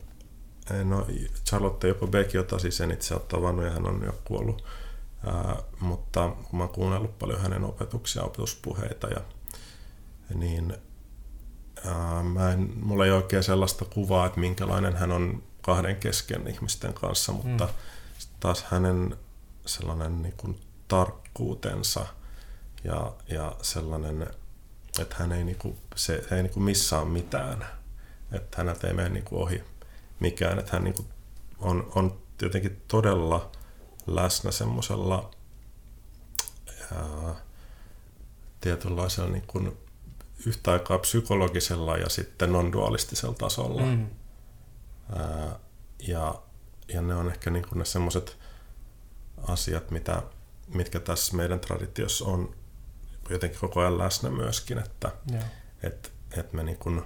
no 0.83 1.07
Charlotte 1.49 1.87
jopa 1.87 2.07
Beck, 2.07 2.33
jota 2.33 2.59
siis 2.59 2.81
en 2.81 2.91
itse 2.91 3.13
ole 3.13 3.23
tavannut 3.27 3.65
ja 3.65 3.71
hän 3.71 3.87
on 3.87 4.01
jo 4.05 4.21
kuollut, 4.23 4.65
ää, 5.25 5.55
mutta 5.79 6.29
kun 6.29 6.57
mä 6.57 6.63
oon 6.63 6.73
kuunnellut 6.73 7.19
paljon 7.19 7.41
hänen 7.41 7.63
opetuksia, 7.63 8.23
opetuspuheita, 8.23 9.07
ja, 9.07 9.21
niin 10.33 10.73
ää, 11.85 12.23
mä 12.23 12.51
en, 12.51 12.73
mulla 12.75 13.05
ei 13.05 13.11
oikein 13.11 13.43
sellaista 13.43 13.85
kuvaa, 13.85 14.25
että 14.25 14.39
minkälainen 14.39 14.95
hän 14.95 15.11
on 15.11 15.43
kahden 15.61 15.95
kesken 15.95 16.47
ihmisten 16.47 16.93
kanssa, 16.93 17.31
mutta 17.31 17.65
mm. 17.65 17.73
Taas 18.41 18.63
hänen 18.63 19.17
sellainen 19.65 20.21
niin 20.21 20.33
kuin 20.37 20.59
tarkkuutensa 20.87 22.05
ja, 22.83 23.13
ja 23.29 23.55
sellainen, 23.61 24.27
että 24.99 25.15
hän 25.19 25.31
ei, 25.31 25.43
niin 25.43 25.57
kuin, 25.57 25.77
se, 25.95 26.25
se 26.29 26.35
ei 26.35 26.43
niin 26.43 26.53
kuin 26.53 26.63
missaa 26.63 27.05
mitään, 27.05 27.65
että 28.31 28.57
häneltä 28.57 28.87
ei 28.87 28.93
mene 28.93 29.09
niin 29.09 29.25
kuin 29.25 29.41
ohi 29.41 29.63
mikään, 30.19 30.59
että 30.59 30.71
hän 30.73 30.83
niin 30.83 30.93
kuin 30.93 31.07
on, 31.59 31.91
on 31.95 32.21
jotenkin 32.41 32.81
todella 32.87 33.51
läsnä 34.07 34.51
semmoisella 34.51 35.31
tietynlaisella 38.61 39.29
niin 39.29 39.47
kuin 39.47 39.77
yhtä 40.45 40.71
aikaa 40.71 40.97
psykologisella 40.97 41.97
ja 41.97 42.09
sitten 42.09 42.51
non-dualistisella 42.51 43.35
tasolla. 43.35 43.81
Mm. 43.81 44.07
Ää, 45.15 45.59
ja, 46.07 46.41
ja 46.93 47.01
ne 47.01 47.15
on 47.15 47.27
ehkä 47.31 47.49
niin 47.49 47.67
kuin 47.67 47.79
ne 47.79 47.85
semmoiset 47.85 48.37
asiat, 49.47 49.91
mitä, 49.91 50.23
mitkä 50.73 50.99
tässä 50.99 51.35
meidän 51.35 51.59
traditiossa 51.59 52.25
on 52.25 52.55
jotenkin 53.29 53.59
koko 53.59 53.79
ajan 53.79 53.97
läsnä 53.97 54.29
myöskin, 54.29 54.77
että 54.77 55.11
et, 55.83 56.11
et 56.37 56.53
me 56.53 56.63
niin 56.63 56.77
kuin 56.77 57.01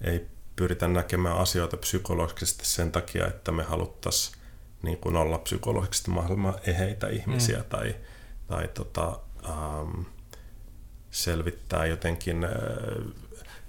ei 0.00 0.26
pyritä 0.56 0.88
näkemään 0.88 1.36
asioita 1.36 1.76
psykologisesti 1.76 2.66
sen 2.66 2.92
takia, 2.92 3.26
että 3.26 3.52
me 3.52 3.62
haluttaisiin 3.62 4.36
niin 4.82 4.98
kuin 4.98 5.16
olla 5.16 5.38
psykologisesti 5.38 6.10
mahdollisimman 6.10 6.54
eheitä 6.66 7.08
ihmisiä 7.08 7.58
mm. 7.58 7.64
tai, 7.64 7.94
tai 8.46 8.68
tota, 8.68 9.20
ähm, 9.48 10.00
selvittää 11.10 11.86
jotenkin, 11.86 12.44
äh, 12.44 12.50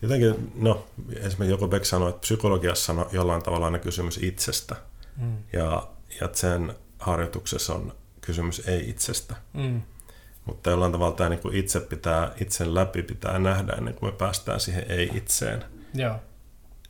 jotenkin, 0.01 0.51
no 0.55 0.87
esimerkiksi 1.09 1.51
joku 1.51 1.67
Beck 1.67 1.85
sanoi, 1.85 2.09
että 2.09 2.21
psykologiassa 2.21 2.93
on 2.93 3.05
jollain 3.11 3.43
tavalla 3.43 3.65
aina 3.65 3.79
kysymys 3.79 4.17
itsestä 4.17 4.75
mm. 5.17 5.37
ja, 5.53 5.87
ja 6.21 6.29
sen 6.33 6.75
harjoituksessa 6.99 7.73
on 7.73 7.95
kysymys 8.21 8.67
ei 8.67 8.89
itsestä. 8.89 9.35
Mm. 9.53 9.81
Mutta 10.45 10.69
jollain 10.69 10.91
tavalla 10.91 11.15
tämä 11.15 11.29
niin 11.29 11.53
itse 11.55 11.79
pitää, 11.79 12.31
itsen 12.41 12.75
läpi 12.75 13.03
pitää 13.03 13.39
nähdä 13.39 13.73
ennen 13.73 13.93
kuin 13.93 14.13
me 14.13 14.17
päästään 14.17 14.59
siihen 14.59 14.85
ei-itseen. 14.89 15.65
Joo. 15.93 16.15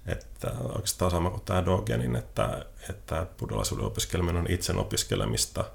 Että 0.05 0.51
oikeastaan 0.61 1.11
sama 1.11 1.29
kuin 1.29 1.41
tämä 1.45 1.65
Dogenin, 1.65 2.15
että, 2.15 2.65
että 2.89 3.25
buddhalaisuuden 3.37 3.85
opiskeleminen 3.85 4.41
on 4.41 4.51
itsen 4.51 4.77
opiskelemista 4.77 5.65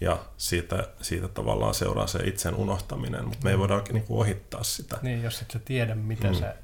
ja 0.00 0.18
siitä, 0.36 0.88
siitä 1.00 1.28
tavallaan 1.28 1.74
seuraa 1.74 2.06
se 2.06 2.18
itsen 2.18 2.54
unohtaminen, 2.54 3.24
mutta 3.24 3.44
me 3.44 3.50
ei 3.50 3.56
mm. 3.56 3.60
voida 3.60 3.74
oikein 3.74 3.94
niin 3.94 4.04
ohittaa 4.08 4.62
sitä. 4.62 4.98
Niin, 5.02 5.22
jos 5.22 5.42
et 5.42 5.50
sä 5.50 5.58
tiedä, 5.58 5.94
mitä 5.94 6.28
mm. 6.28 6.34
se 6.34 6.54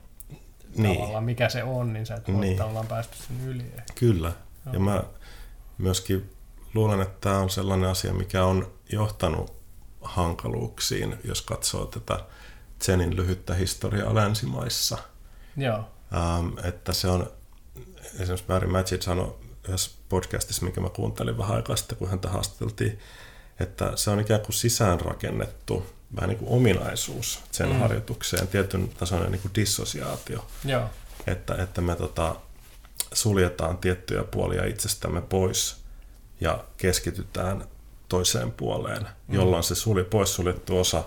niin. 0.76 0.96
tavallaan, 0.96 1.24
mikä 1.24 1.48
se 1.48 1.62
on, 1.62 1.92
niin 1.92 2.06
sä 2.06 2.14
et 2.14 2.28
voi 2.28 2.40
niin. 2.40 2.58
tavallaan 2.58 2.86
päästä 2.86 3.16
sen 3.16 3.48
yli. 3.48 3.64
Kyllä. 3.94 4.32
Joo. 4.66 4.72
Ja 4.72 4.80
mä 4.80 5.02
myöskin 5.78 6.30
luulen, 6.74 7.00
että 7.00 7.16
tämä 7.20 7.38
on 7.38 7.50
sellainen 7.50 7.90
asia, 7.90 8.14
mikä 8.14 8.44
on 8.44 8.72
johtanut 8.92 9.52
hankaluuksiin, 10.02 11.16
jos 11.24 11.42
katsoo 11.42 11.86
tätä 11.86 12.24
Zenin 12.82 13.16
lyhyttä 13.16 13.54
historiaa 13.54 14.14
länsimaissa. 14.14 14.98
Joo. 15.56 15.88
Ähm, 16.14 16.48
että 16.64 16.92
se 16.92 17.08
on, 17.08 17.32
esimerkiksi 18.18 18.46
Barry 18.46 18.68
Magid 18.68 19.02
sanoi 19.02 19.36
yhdessä 19.68 19.90
podcastissa, 20.08 20.64
minkä 20.64 20.80
mä 20.80 20.88
kuuntelin 20.88 21.38
vähän 21.38 21.56
aikaa 21.56 21.76
sitten, 21.76 21.98
kun 21.98 22.10
häntä 22.10 22.28
haastateltiin, 22.28 22.98
että 23.60 23.92
se 23.96 24.10
on 24.10 24.20
ikään 24.20 24.40
kuin 24.40 24.54
sisäänrakennettu 24.54 25.86
vähän 26.16 26.28
niin 26.28 26.38
kuin 26.38 26.50
ominaisuus 26.50 27.42
sen 27.50 27.68
mm. 27.68 27.78
harjoitukseen, 27.78 28.48
tietyn 28.48 28.88
tasoinen 28.88 29.32
niin 29.32 29.42
kuin 29.42 29.54
dissosiaatio. 29.54 30.46
Joo. 30.64 30.90
Että, 31.26 31.54
että 31.54 31.80
me 31.80 31.96
tota, 31.96 32.36
suljetaan 33.12 33.78
tiettyjä 33.78 34.24
puolia 34.24 34.64
itsestämme 34.64 35.20
pois 35.20 35.84
ja 36.40 36.64
keskitytään 36.76 37.64
toiseen 38.08 38.52
puoleen, 38.52 39.02
mm. 39.02 39.34
jolloin 39.34 39.62
se 39.62 39.74
suli, 39.74 40.04
pois 40.04 40.34
suljettu 40.34 40.78
osa 40.78 41.04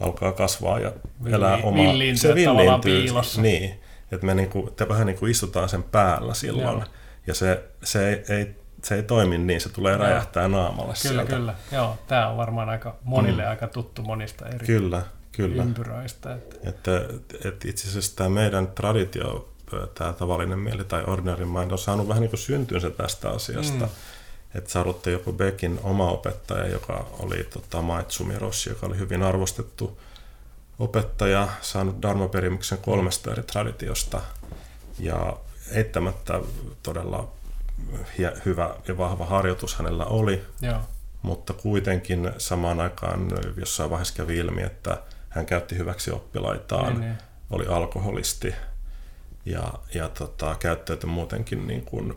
alkaa 0.00 0.32
kasvaa 0.32 0.78
ja 0.78 0.92
Villi, 1.24 1.36
elää 1.36 1.56
omaa... 1.56 1.84
Se 1.84 2.34
villiintyy. 2.34 2.34
Niin, 3.42 3.80
että 4.12 4.26
me 4.26 4.34
niinku, 4.34 4.72
te 4.76 4.88
vähän 4.88 5.06
niin 5.06 5.18
kuin 5.18 5.30
istutaan 5.30 5.68
sen 5.68 5.82
päällä 5.82 6.34
silloin. 6.34 6.78
Joo. 6.78 6.84
Ja 7.26 7.34
se, 7.34 7.64
se, 7.82 8.08
ei, 8.08 8.24
ei, 8.28 8.56
se 8.84 8.94
ei 8.94 9.02
toimi 9.02 9.38
niin, 9.38 9.60
se 9.60 9.68
tulee 9.68 9.92
Joo. 9.92 10.02
räjähtää 10.02 10.48
naamalle 10.48 10.94
Kyllä, 11.02 11.14
sieltä. 11.14 11.32
kyllä. 11.36 11.54
Joo, 11.72 11.98
tämä 12.06 12.28
on 12.28 12.36
varmaan 12.36 12.68
aika 12.68 12.96
monille 13.02 13.42
mm. 13.42 13.48
aika 13.50 13.66
tuttu 13.66 14.02
monista 14.02 14.48
eri 14.48 14.66
kyllä, 14.66 15.02
kyllä. 15.32 15.62
ympyröistä. 15.62 16.34
Että. 16.34 16.56
Että, 16.68 16.90
että 17.44 17.68
itse 17.68 17.88
asiassa 17.88 18.16
tämä 18.16 18.28
meidän 18.28 18.66
traditio, 18.66 19.49
tämä 19.94 20.12
tavallinen 20.12 20.58
mieli 20.58 20.84
tai 20.84 21.04
ordinary 21.06 21.44
mind 21.44 21.70
on 21.70 21.78
saanut 21.78 22.08
vähän 22.08 22.20
niin 22.20 22.30
kuin 22.30 22.40
syntynsä 22.40 22.90
tästä 22.90 23.30
asiasta. 23.30 23.84
Mm 23.84 23.90
että 24.54 24.70
Sarutte 24.70 25.10
joku 25.10 25.32
Beckin 25.32 25.80
oma 25.82 26.10
opettaja, 26.10 26.66
joka 26.66 27.06
oli 27.18 27.44
tota, 27.44 27.82
Maitsumi 27.82 28.38
Rossi, 28.38 28.70
joka 28.70 28.86
oli 28.86 28.98
hyvin 28.98 29.22
arvostettu 29.22 30.00
opettaja, 30.78 31.48
saanut 31.60 32.02
Dharma-perimyksen 32.02 32.78
kolmesta 32.78 33.32
eri 33.32 33.42
traditiosta 33.42 34.20
ja 34.98 35.36
eittämättä 35.72 36.40
todella 36.82 37.32
hyvä 38.44 38.74
ja 38.88 38.98
vahva 38.98 39.26
harjoitus 39.26 39.74
hänellä 39.74 40.04
oli, 40.04 40.44
Joo. 40.62 40.80
mutta 41.22 41.52
kuitenkin 41.52 42.32
samaan 42.38 42.80
aikaan 42.80 43.28
jossain 43.56 43.90
vaiheessa 43.90 44.14
kävi 44.14 44.36
ilmi, 44.36 44.62
että 44.62 45.02
hän 45.28 45.46
käytti 45.46 45.78
hyväksi 45.78 46.10
oppilaitaan, 46.10 46.92
niin, 46.92 47.00
niin. 47.00 47.18
oli 47.50 47.66
alkoholisti 47.66 48.54
ja, 49.44 49.72
ja 49.94 50.08
tota, 50.08 50.56
käyttäytyi 50.58 51.10
muutenkin 51.10 51.66
niin 51.66 51.84
kuin 51.84 52.14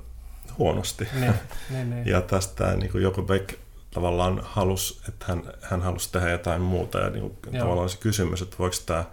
huonosti. 0.58 1.08
Ne, 1.20 1.34
ne, 1.70 1.86
ne. 1.86 2.04
ja 2.12 2.22
tästä 2.22 2.76
niin 2.76 2.92
kuin 2.92 3.04
joku 3.04 3.22
Beck 3.22 3.54
tavallaan 3.94 4.42
halusi, 4.44 5.02
että 5.10 5.26
hän, 5.28 5.44
hän 5.62 5.82
halusi 5.82 6.12
tehdä 6.12 6.30
jotain 6.30 6.62
muuta. 6.62 7.00
Ja 7.00 7.10
niin 7.10 7.22
kuin, 7.22 7.60
tavallaan 7.60 7.90
se 7.90 7.98
kysymys, 7.98 8.42
että 8.42 8.56
voiko 8.60 8.76
tämä 8.86 9.04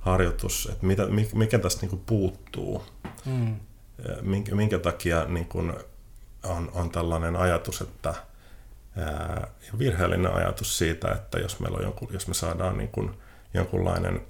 harjoitus, 0.00 0.68
että 0.72 0.86
mitä, 0.86 1.02
mikä 1.34 1.58
tästä 1.58 1.80
niin 1.80 1.90
kuin 1.90 2.02
puuttuu. 2.06 2.84
Mm. 3.24 3.56
Minkä, 4.22 4.54
minkä 4.54 4.78
takia 4.78 5.24
niin 5.24 5.46
kuin 5.46 5.72
on, 6.44 6.70
on 6.74 6.90
tällainen 6.90 7.36
ajatus, 7.36 7.80
että 7.80 8.14
ää, 8.96 9.48
virheellinen 9.78 10.34
ajatus 10.34 10.78
siitä, 10.78 11.12
että 11.12 11.38
jos, 11.38 11.60
meillä 11.60 11.78
on 11.78 11.84
jonkun, 11.84 12.08
jos 12.12 12.28
me 12.28 12.34
saadaan 12.34 12.78
niin 12.78 12.88
kuin 12.88 13.10
jonkunlainen, 13.54 14.20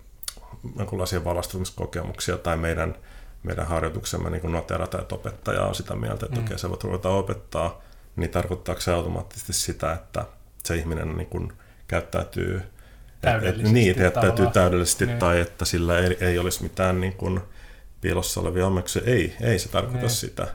jonkunlaisia 0.79 1.25
valastumiskokemuksia 1.25 2.39
tai 2.39 2.57
meidän 2.57 2.95
meidän 3.43 3.67
harjoituksemme 3.67 4.31
niin 4.31 4.53
noterata, 4.53 5.01
että 5.01 5.15
opettaja 5.15 5.63
on 5.63 5.75
sitä 5.75 5.97
mieltä, 5.97 6.27
että 6.27 6.41
mm. 6.41 6.47
okei, 6.47 6.59
sä 6.59 6.71
voit 6.71 6.85
ruveta 6.85 7.09
opettaa, 7.09 7.83
niin 8.17 8.31
tarkoittaako 8.31 8.81
se 8.81 8.93
automaattisesti 8.93 9.53
sitä, 9.53 9.93
että 9.93 10.25
se 10.65 10.77
ihminen 10.77 11.17
niin 11.17 11.29
kuin 11.29 11.53
käyttäytyy 11.89 12.63
täydellisesti, 13.21 13.69
et, 13.69 13.73
niin, 13.73 13.97
käyttäytyy 13.97 14.47
täydellisesti 14.47 15.07
niin. 15.07 15.19
tai 15.19 15.41
että 15.41 15.65
sillä 15.65 15.99
ei, 15.99 16.17
ei 16.21 16.39
olisi 16.39 16.63
mitään 16.63 17.01
niin 17.01 17.13
kuin 17.13 17.41
piilossa 18.01 18.41
olevia 18.41 18.67
ommeksia. 18.67 19.03
Ei, 19.05 19.37
ei 19.41 19.59
se 19.59 19.69
tarkoita 19.69 19.99
niin. 19.99 20.11
sitä. 20.11 20.49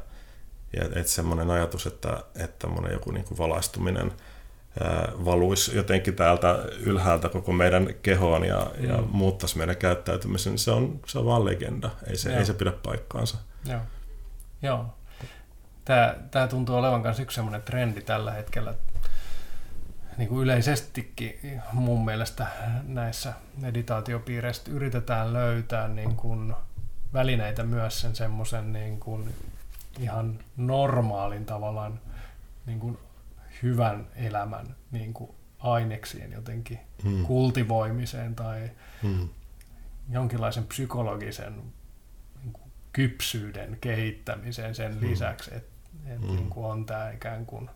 Ja 0.73 0.85
että 0.85 1.11
semmoinen 1.11 1.51
ajatus, 1.51 1.85
että, 1.85 2.23
että 2.35 2.67
joku 2.91 3.11
niin 3.11 3.25
kuin 3.25 3.37
valaistuminen– 3.37 4.11
valuisi 5.25 5.75
jotenkin 5.75 6.15
täältä 6.15 6.59
ylhäältä 6.79 7.29
koko 7.29 7.51
meidän 7.51 7.87
kehoon 8.01 8.45
ja, 8.45 8.71
mm. 8.79 8.89
ja 8.89 8.97
muuttaisi 9.11 9.57
meidän 9.57 9.77
käyttäytymisen, 9.77 10.51
niin 10.51 10.59
se 10.59 10.71
on, 10.71 10.99
se 11.07 11.19
on 11.19 11.25
vaan 11.25 11.45
legenda. 11.45 11.89
Ei 12.07 12.17
se, 12.17 12.37
ei 12.37 12.45
se 12.45 12.53
pidä 12.53 12.71
paikkaansa. 12.83 13.37
Joo. 13.65 13.81
Joo. 14.61 14.85
Tämä, 15.85 16.15
tämä 16.31 16.47
tuntuu 16.47 16.75
olevan 16.75 17.01
myös 17.01 17.19
yksi 17.19 17.35
sellainen 17.35 17.61
trendi 17.61 18.01
tällä 18.01 18.31
hetkellä, 18.31 18.73
niin 20.17 20.29
kuin 20.29 20.43
yleisestikin 20.43 21.61
mun 21.73 22.05
mielestä 22.05 22.47
näissä 22.83 23.33
meditaatiopiireissä 23.57 24.71
yritetään 24.71 25.33
löytää 25.33 25.87
niin 25.87 26.15
kuin 26.15 26.53
välineitä 27.13 27.63
myös 27.63 28.01
sen 28.01 28.15
semmoisen 28.15 28.73
niin 28.73 28.99
kuin 28.99 29.35
ihan 29.99 30.39
normaalin 30.57 31.45
tavallaan 31.45 31.99
niin 32.65 32.79
kuin 32.79 32.97
hyvän 33.63 34.07
elämän 34.15 34.75
niin 34.91 35.13
kuin 35.13 35.31
aineksien 35.59 36.31
jotenkin 36.31 36.79
mm. 37.03 37.25
kultivoimiseen 37.25 38.35
tai 38.35 38.71
mm. 39.03 39.29
jonkinlaisen 40.09 40.63
psykologisen 40.67 41.61
niin 42.41 42.53
kuin 42.53 42.71
kypsyyden 42.93 43.77
kehittämiseen 43.81 44.75
sen 44.75 44.93
mm. 44.95 45.01
lisäksi, 45.01 45.55
että 45.55 45.73
et, 46.05 46.21
mm. 46.21 46.27
niin 46.27 46.49
kuin 46.49 46.65
on 46.65 46.85
tämä 46.85 47.11
ikään 47.11 47.45
kuin 47.45 47.69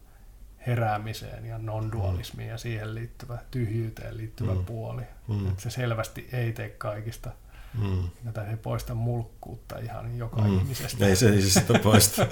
heräämiseen 0.68 1.46
ja 1.46 1.58
non-dualismiin 1.58 2.50
ja 2.50 2.58
siihen 2.58 2.96
liittyvä 2.96 3.38
tyhjyyteen 3.52 4.18
liittyvä 4.18 4.54
Mm. 4.54 4.66
puoli. 4.66 5.04
Mm. 5.28 5.48
Että 5.48 5.62
se 5.62 5.70
selvästi 5.70 6.30
ei 6.32 6.54
tee 6.54 6.70
kaikista, 6.70 7.32
Mm. 7.74 8.32
tai 8.34 8.48
ei 8.50 8.58
poista 8.58 8.96
mulkkuutta 8.96 9.80
ihan 9.80 10.18
joka 10.18 10.42
Mm. 10.42 10.58
ihmisestä. 10.58 11.06
Ei 11.06 11.16
se, 11.16 11.30
ei 11.30 11.42
se 11.42 11.50
sitä 11.60 11.80
poista. 11.84 12.28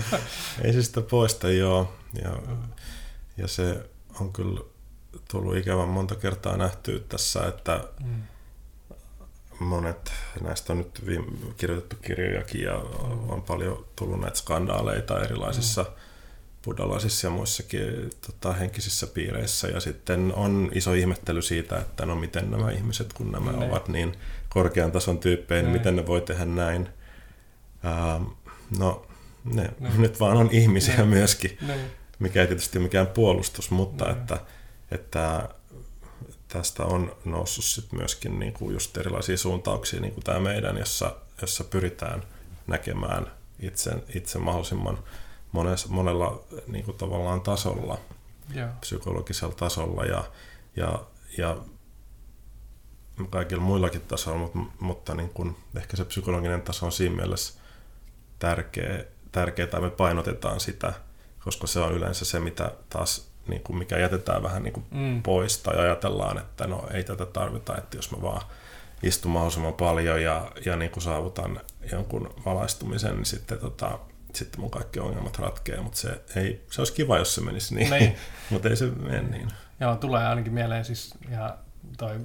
ei 0.61 0.73
se 0.73 0.83
sitä 0.83 1.01
poista, 1.01 1.49
joo. 1.51 1.93
Ja, 2.23 2.29
ja 3.37 3.47
se 3.47 3.89
on 4.19 4.33
kyllä 4.33 4.61
tullut 5.31 5.57
ikävän 5.57 5.87
monta 5.89 6.15
kertaa 6.15 6.57
nähtyä 6.57 6.99
tässä, 7.09 7.47
että 7.47 7.83
Mm. 8.05 8.21
monet 9.59 10.11
näistä 10.41 10.73
on 10.73 10.77
nyt 10.79 11.05
viime, 11.05 11.25
kirjoitettu 11.57 11.95
kirjojakin 12.01 12.61
ja 12.61 12.75
on 13.27 13.41
paljon 13.47 13.85
tullut 13.95 14.19
näitä 14.19 14.37
skandaaleita 14.37 15.23
erilaisissa 15.23 15.83
mm. 15.83 15.89
buddhalaisissa 16.65 17.27
ja 17.27 17.31
muissakin 17.31 18.09
tota, 18.27 18.53
henkisissä 18.53 19.07
piireissä. 19.07 19.67
Ja 19.67 19.79
sitten 19.79 20.33
on 20.35 20.71
iso 20.73 20.93
ihmettely 20.93 21.41
siitä, 21.41 21.77
että 21.77 22.05
no 22.05 22.15
miten 22.15 22.51
nämä 22.51 22.71
ihmiset, 22.71 23.13
kun 23.13 23.31
nämä 23.31 23.51
Ne. 23.51 23.65
ovat 23.65 23.87
niin 23.87 24.15
korkean 24.49 24.91
tason 24.91 25.17
tyyppejä, 25.19 25.61
niin 25.61 25.71
Ne. 25.73 25.77
miten 25.77 25.95
ne 25.95 26.07
voi 26.07 26.21
tehdä 26.21 26.45
näin. 26.45 26.89
Ähm, 27.85 28.23
no, 28.79 29.05
ne 29.43 29.69
Ne. 29.79 29.91
nyt 29.97 30.19
vaan 30.19 30.37
on 30.37 30.49
ihmisiä 30.51 30.97
Ne. 30.97 31.05
myöskin, 31.05 31.57
Niin. 31.67 31.79
Mikä 32.19 32.41
ei 32.41 32.47
tietysti 32.47 32.79
mikään 32.79 33.07
puolustus, 33.07 33.71
mutta 33.71 34.05
Ne. 34.05 34.11
että, 34.11 34.39
että 34.91 35.49
tästä 36.47 36.83
on 36.83 37.15
noussut 37.25 37.65
sit 37.65 37.91
myöskin 37.91 38.39
niin 38.39 38.53
kuin 38.53 38.73
just 38.73 38.97
erilaisia 38.97 39.37
suuntauksia, 39.37 40.01
niin 40.01 40.13
kuin 40.13 40.23
tämä 40.23 40.39
meidän, 40.39 40.77
jossa, 40.77 41.15
jossa 41.41 41.63
pyritään 41.63 42.23
näkemään 42.67 43.31
itse, 43.59 43.91
itse 44.15 44.39
mahdollisimman 44.39 44.99
monessa, 45.51 45.87
monella 45.89 46.43
niin 46.67 46.85
kuin 46.85 46.97
tavallaan 46.97 47.41
tasolla, 47.41 47.97
Joo. 48.53 48.69
psykologisella 48.81 49.55
tasolla 49.55 50.05
ja, 50.05 50.23
ja, 50.75 50.99
ja 51.37 51.57
kaikilla 53.29 53.63
muillakin 53.63 54.01
tasoilla, 54.01 54.39
mutta, 54.39 54.59
mutta 54.79 55.15
niin 55.15 55.29
kuin, 55.29 55.57
ehkä 55.77 55.97
se 55.97 56.05
psykologinen 56.05 56.61
taso 56.61 56.85
on 56.85 56.91
siinä 56.91 57.15
mielessä 57.15 57.59
tärkeä, 58.39 59.05
tärkeä 59.31 59.67
tai 59.67 59.81
me 59.81 59.89
painotetaan 59.89 60.59
sitä, 60.59 60.93
koska 61.45 61.67
se 61.67 61.79
on 61.79 61.93
yleensä 61.93 62.25
se, 62.25 62.39
mitä 62.39 62.71
taas 62.89 63.27
niin 63.47 63.63
kuin 63.63 63.77
mikä 63.77 63.97
jätetään 63.97 64.43
vähän 64.43 64.63
niin 64.63 64.73
kuin 64.73 64.85
Mm. 64.91 65.23
pois 65.23 65.57
tai 65.57 65.77
ajatellaan, 65.77 66.37
että 66.37 66.67
no 66.67 66.87
ei 66.93 67.03
tätä 67.03 67.25
tarvita, 67.25 67.77
että 67.77 67.97
jos 67.97 68.11
mä 68.11 68.21
vaan 68.21 68.41
istun 69.03 69.31
mahdollisimman 69.31 69.73
paljon 69.73 70.23
ja, 70.23 70.51
ja 70.65 70.75
niin 70.75 70.91
kuin 70.91 71.03
saavutan 71.03 71.59
jonkun 71.91 72.33
valaistumisen, 72.45 73.15
niin 73.15 73.25
sitten, 73.25 73.57
tota, 73.59 73.99
sitten 74.33 74.61
mun 74.61 74.71
kaikki 74.71 74.99
ongelmat 74.99 75.39
ratkeaa, 75.39 75.83
mutta 75.83 75.97
se, 75.97 76.21
ei, 76.35 76.65
se 76.71 76.81
olisi 76.81 76.93
kiva, 76.93 77.17
jos 77.17 77.35
se 77.35 77.41
menisi 77.41 77.75
niin, 77.75 77.89
Niin. 77.89 78.15
mutta 78.49 78.69
ei 78.69 78.75
se 78.75 78.85
mene 78.85 79.21
niin. 79.21 79.47
Joo, 79.79 79.95
tulee 79.95 80.27
ainakin 80.27 80.53
mieleen 80.53 80.85
siis 80.85 81.13
ihan 81.31 81.53
toi 81.97 82.19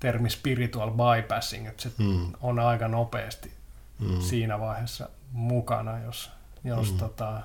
termi 0.00 0.30
spiritual 0.30 0.90
bypassing, 0.90 1.66
että 1.68 1.82
se 1.82 1.90
Mm. 1.98 2.32
on 2.42 2.58
aika 2.58 2.88
nopeasti 2.88 3.52
Mm. 3.98 4.20
siinä 4.20 4.60
vaiheessa 4.60 5.08
mukana, 5.32 5.98
jos, 5.98 6.30
jos, 6.64 6.92
Mm. 6.92 6.98
tota, 6.98 7.40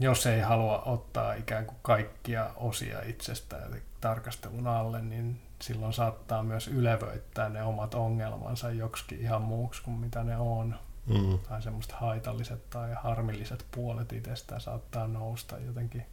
jos 0.00 0.26
ei 0.26 0.40
halua 0.40 0.82
ottaa 0.82 1.34
ikään 1.34 1.66
kuin 1.66 1.78
kaikkia 1.82 2.50
osia 2.56 3.02
itsestä 3.02 3.56
tarkastelun 4.00 4.66
alle, 4.66 5.02
niin 5.02 5.40
silloin 5.62 5.92
saattaa 5.92 6.42
myös 6.42 6.68
ylevöittää 6.68 7.48
ne 7.48 7.62
omat 7.62 7.94
ongelmansa 7.94 8.70
joksikin 8.70 9.20
ihan 9.20 9.42
muuksi 9.42 9.82
kuin 9.82 9.96
mitä 9.96 10.24
ne 10.24 10.36
on. 10.36 10.76
Mm. 11.06 11.38
Tai 11.48 11.62
semmoiset 11.62 11.92
haitalliset 11.92 12.70
tai 12.70 12.94
harmilliset 13.02 13.66
puolet 13.70 14.12
itsestään 14.12 14.60
saattaa 14.60 15.06
nousta 15.06 15.58
jotenkin 15.58 16.06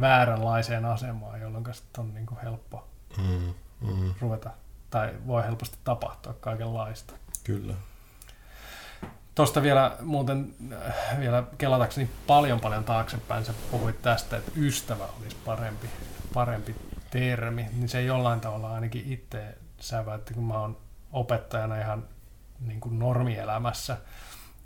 vääränlaiseen 0.00 0.84
asemaan, 0.84 1.40
jolloin 1.40 1.64
sitten 1.72 2.04
on 2.04 2.14
niin 2.14 2.26
kuin 2.26 2.40
helppo 2.40 2.86
Mm. 3.18 3.54
Mm. 3.80 4.14
ruveta, 4.20 4.50
tai 4.90 5.14
voi 5.26 5.42
helposti 5.42 5.78
tapahtua 5.84 6.34
kaikenlaista. 6.34 7.14
Kyllä. 7.44 7.74
Tuosta 9.40 9.62
vielä 9.62 9.96
muuten, 10.00 10.54
äh, 10.72 11.20
vielä 11.20 11.44
kelatakseni 11.58 12.10
paljon 12.26 12.60
paljon 12.60 12.84
taaksepäin, 12.84 13.44
sä 13.44 13.54
puhuit 13.70 14.02
tästä, 14.02 14.36
että 14.36 14.52
ystävä 14.56 15.08
olisi 15.20 15.36
parempi, 15.44 15.88
parempi 16.34 16.74
termi, 17.10 17.66
niin 17.72 17.88
se 17.88 18.02
jollain 18.02 18.40
tavalla 18.40 18.74
ainakin 18.74 19.12
itse 19.12 19.58
säväytti, 19.78 20.34
kun 20.34 20.44
mä 20.44 20.60
oon 20.60 20.76
opettajana 21.12 21.80
ihan 21.80 22.04
niin 22.66 22.80
kuin 22.80 22.98
normielämässä, 22.98 23.96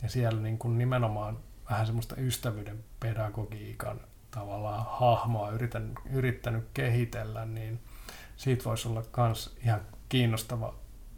ja 0.03 0.09
siellä 0.09 0.41
niin 0.41 0.59
kuin 0.59 0.79
nimenomaan 0.79 1.39
vähän 1.71 1.87
semmoista 1.87 2.15
ystävyyden 2.19 2.85
pedagogiikan 3.01 4.01
tavallaan 4.31 4.87
hahmoa 4.89 5.51
yritän, 5.51 5.93
yrittänyt 6.11 6.65
kehitellä, 6.75 7.45
niin 7.45 7.81
siitä 8.37 8.65
voisi 8.65 8.89
olla 8.89 9.03
myös 9.17 9.57
ihan 9.65 9.81
kiinnostava 10.09 10.75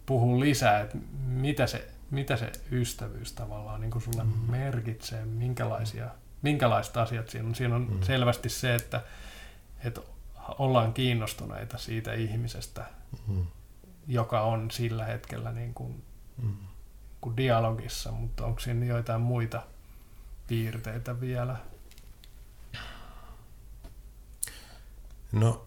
puhua 0.06 0.40
lisää, 0.40 0.80
että 0.80 0.98
mitä 1.26 1.66
se, 1.66 1.95
mitä 2.10 2.36
se 2.36 2.52
ystävyys 2.72 3.32
tavallaan 3.32 3.80
niin 3.80 3.90
kuin 3.90 4.02
sulle 4.02 4.24
Mm. 4.24 4.30
merkitsee, 4.50 5.24
minkälaisia, 5.24 6.08
minkälaiset 6.42 6.96
asiat 6.96 7.28
siinä 7.28 7.48
on. 7.48 7.54
Siinä 7.54 7.74
on 7.76 7.86
Mm. 7.90 8.02
selvästi 8.02 8.48
se, 8.48 8.74
että, 8.74 9.02
että 9.84 10.00
ollaan 10.58 10.94
kiinnostuneita 10.94 11.78
siitä 11.78 12.12
ihmisestä, 12.14 12.84
Mm. 13.28 13.46
joka 14.06 14.40
on 14.40 14.70
sillä 14.70 15.04
hetkellä 15.04 15.52
niin 15.52 15.74
kuin, 15.74 16.02
Mm. 16.42 16.56
kuin 17.20 17.36
dialogissa, 17.36 18.12
mutta 18.12 18.44
onko 18.46 18.60
siinä 18.60 18.86
joitain 18.86 19.20
muita 19.20 19.62
piirteitä 20.46 21.20
vielä? 21.20 21.56
No, 25.32 25.66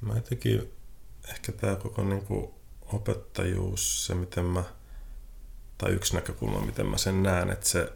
mä 0.00 0.14
jotenkin, 0.14 0.72
ehkä 1.28 1.52
tämä 1.52 1.76
koko 1.76 2.02
niin 2.04 2.26
kuin 2.26 2.50
opettajuus, 2.92 4.06
se 4.06 4.14
miten 4.14 4.44
mä, 4.44 4.62
tai 5.78 5.90
yksi 5.90 6.14
näkökulma, 6.14 6.60
miten 6.60 6.86
mä 6.86 6.98
sen 6.98 7.22
näen, 7.22 7.50
että 7.50 7.68
se, 7.68 7.92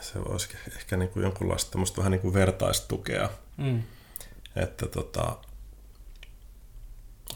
se 0.00 0.18
olisi 0.18 0.48
ehkä 0.76 0.96
niin 0.96 1.08
kuin 1.10 1.22
jonkunlaista 1.22 1.78
vähän 1.96 2.12
niin 2.12 2.20
kuin 2.20 2.34
vertaistukea, 2.34 3.30
Mm. 3.56 3.82
että 4.56 4.86
tota, 4.86 5.36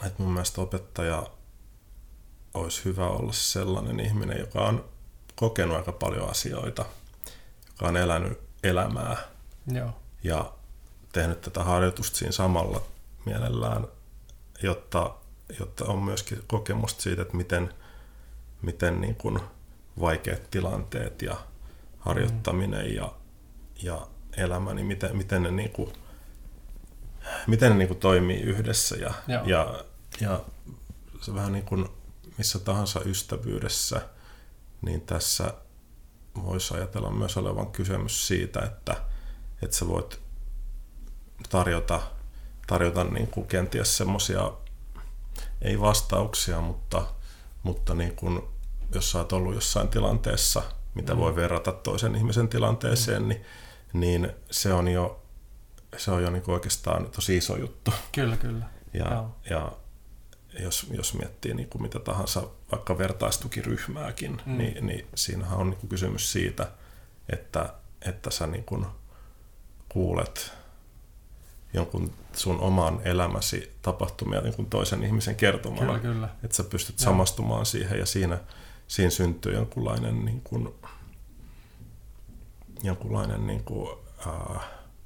että 0.07 0.22
mun 0.22 0.33
mielestä 0.33 0.61
opettaja 0.61 1.27
olisi 2.55 2.85
hyvä 2.85 3.09
olla 3.09 3.33
sellainen 3.33 4.01
ihminen, 4.01 4.40
joka 4.40 4.61
on 4.61 4.85
kokenut 5.35 5.77
aika 5.77 5.92
paljon 5.92 6.31
asioita, 6.31 6.85
joka 7.68 7.88
on 7.88 7.96
elänyt 7.96 8.40
elämää 8.62 9.16
Joo. 9.66 9.90
ja 10.25 10.53
tehnyt 11.12 11.40
tätä 11.40 11.64
harjoitusta 11.64 12.16
siinä 12.18 12.33
samalla 12.33 12.83
mielellään, 13.25 13.87
jotta, 14.62 15.14
jotta 15.59 15.85
on 15.85 16.02
myöskin 16.02 16.42
kokemusta 16.46 17.02
siitä, 17.02 17.22
että 17.22 17.37
miten, 17.37 17.74
miten 18.62 19.00
niin 19.00 19.14
kuin 19.14 19.40
vaikeat 20.00 20.50
tilanteet 20.50 21.22
ja 21.22 21.37
harjoittaminen 21.98 22.94
ja, 22.94 23.12
ja 23.82 24.06
elämä, 24.37 24.74
niin 24.74 24.87
miten, 24.87 25.16
miten 25.16 25.42
ne, 25.42 25.50
niin 25.50 25.70
kuin, 25.70 25.92
miten 27.46 27.70
ne 27.72 27.78
niin 27.78 27.88
kuin 27.88 28.00
toimii 28.00 28.40
yhdessä. 28.40 28.96
Ja, 28.96 29.14
Joo. 29.28 29.44
ja, 29.44 29.85
ja 30.20 30.40
se 31.20 31.35
vähän 31.35 31.52
niin 31.52 31.64
kuin 31.64 31.88
missä 32.38 32.59
tahansa 32.59 33.00
ystävyydessä, 33.00 34.09
niin 34.82 35.00
tässä 35.00 35.54
voisi 36.44 36.74
ajatella 36.74 37.11
myös 37.11 37.37
olevan 37.37 37.66
kysymys 37.66 38.26
siitä, 38.26 38.61
että, 38.61 38.96
että 39.62 39.76
sä 39.76 39.88
voit 39.88 40.20
tarjota, 41.48 42.00
tarjota 42.66 43.04
niin 43.04 43.26
kuin 43.26 43.46
kenties 43.46 43.96
semmoisia, 43.96 44.52
ei 45.62 45.80
vastauksia, 45.80 46.60
mutta, 46.60 47.06
mutta 47.62 47.94
niin 47.94 48.16
kuin, 48.16 48.42
jos 48.94 49.10
sä 49.10 49.18
oot 49.18 49.32
ollut 49.32 49.54
jossain 49.54 49.88
tilanteessa, 49.88 50.62
mitä 50.94 51.14
Mm. 51.14 51.20
voi 51.20 51.36
verrata 51.36 51.72
toisen 51.72 52.14
ihmisen 52.16 52.48
tilanteeseen, 52.48 53.28
niin, 53.28 53.44
niin 53.92 54.30
se 54.50 54.72
on 54.72 54.88
jo, 54.88 55.22
se 55.96 56.10
on 56.10 56.22
jo 56.22 56.30
niin 56.30 56.42
oikeastaan 56.50 57.10
tosi 57.10 57.36
iso 57.36 57.56
juttu. 57.56 57.92
Kyllä, 58.12 58.36
kyllä. 58.36 58.66
Ja, 58.94 59.10
Joo. 59.12 59.34
ja 59.50 59.72
jos, 60.60 60.86
jos 60.90 61.14
miettii 61.14 61.54
niin 61.54 61.68
kuin 61.68 61.82
mitä 61.82 61.98
tahansa 61.98 62.42
vaikka 62.72 62.98
vertaistukiryhmääkin, 62.98 64.42
Mm. 64.46 64.52
mm. 64.52 64.58
niin, 64.58 64.86
niin 64.86 65.06
siinähän 65.14 65.58
on 65.58 65.70
niin 65.70 65.78
kuin 65.80 65.90
kysymys 65.90 66.32
siitä, 66.32 66.66
että, 67.32 67.74
että 68.02 68.30
sä 68.30 68.46
niin 68.46 68.64
kuin 68.64 68.86
kuulet 69.88 70.52
jonkun 71.76 72.12
sun 72.32 72.60
oman 72.60 73.00
elämäsi 73.04 73.72
tapahtumia 73.82 74.40
niin 74.40 74.54
kuin 74.54 74.70
toisen 74.70 75.04
ihmisen 75.04 75.36
kertomana. 75.36 75.86
Kyllä, 75.86 75.98
kyllä. 75.98 76.28
Että 76.44 76.56
sä 76.56 76.64
pystyt 76.64 77.00
Joo. 77.00 77.04
samastumaan 77.04 77.66
siihen 77.66 77.98
ja 77.98 78.06
siinä, 78.06 78.38
siinä 78.88 79.10
syntyy 79.10 79.54
jonkunlainen, 79.54 80.24
niin 80.24 80.40
kuin, 80.40 80.74
jonkunlainen 82.82 83.46
niin 83.46 83.64
kuin, 83.64 83.98
ää, 84.26 84.60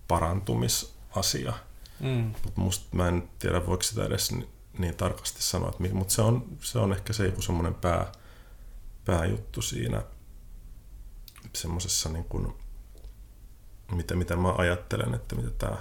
parantumisasia. 0.08 1.52
Mm. 2.00 2.32
Mutta 2.44 2.60
musta 2.60 2.96
mä 2.96 3.08
en 3.08 3.28
tiedä, 3.38 3.66
voiko 3.66 3.82
sitä 3.82 4.04
edes 4.04 4.32
niin, 4.32 4.48
niin 4.78 4.96
tarkasti 4.96 5.42
sanoa, 5.42 5.72
mutta 5.92 6.14
se 6.14 6.22
on, 6.22 6.44
se 6.60 6.78
on 6.78 6.92
ehkä 6.92 7.12
se 7.12 7.26
joku 7.26 7.42
semmoinen 7.42 7.74
pää, 7.74 8.12
pääjuttu 9.04 9.62
siinä 9.62 10.02
semmoisessa 11.56 12.08
niin 12.08 12.24
kuin, 12.24 12.54
mitä, 13.92 14.14
mitä 14.14 14.36
mä 14.36 14.54
ajattelen, 14.58 15.14
että 15.14 15.34
mitä 15.34 15.50
tämä 15.50 15.76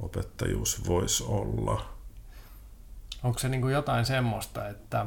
opettajuus 0.00 0.88
voisi 0.88 1.24
olla. 1.24 1.88
Onko 3.22 3.38
se 3.38 3.48
niin 3.48 3.60
kuin 3.60 3.74
jotain 3.74 4.06
semmoista, 4.06 4.68
että 4.68 5.06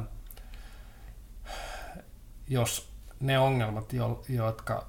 jos 2.48 2.88
ne 3.20 3.38
ongelmat, 3.38 3.92
jotka 4.28 4.86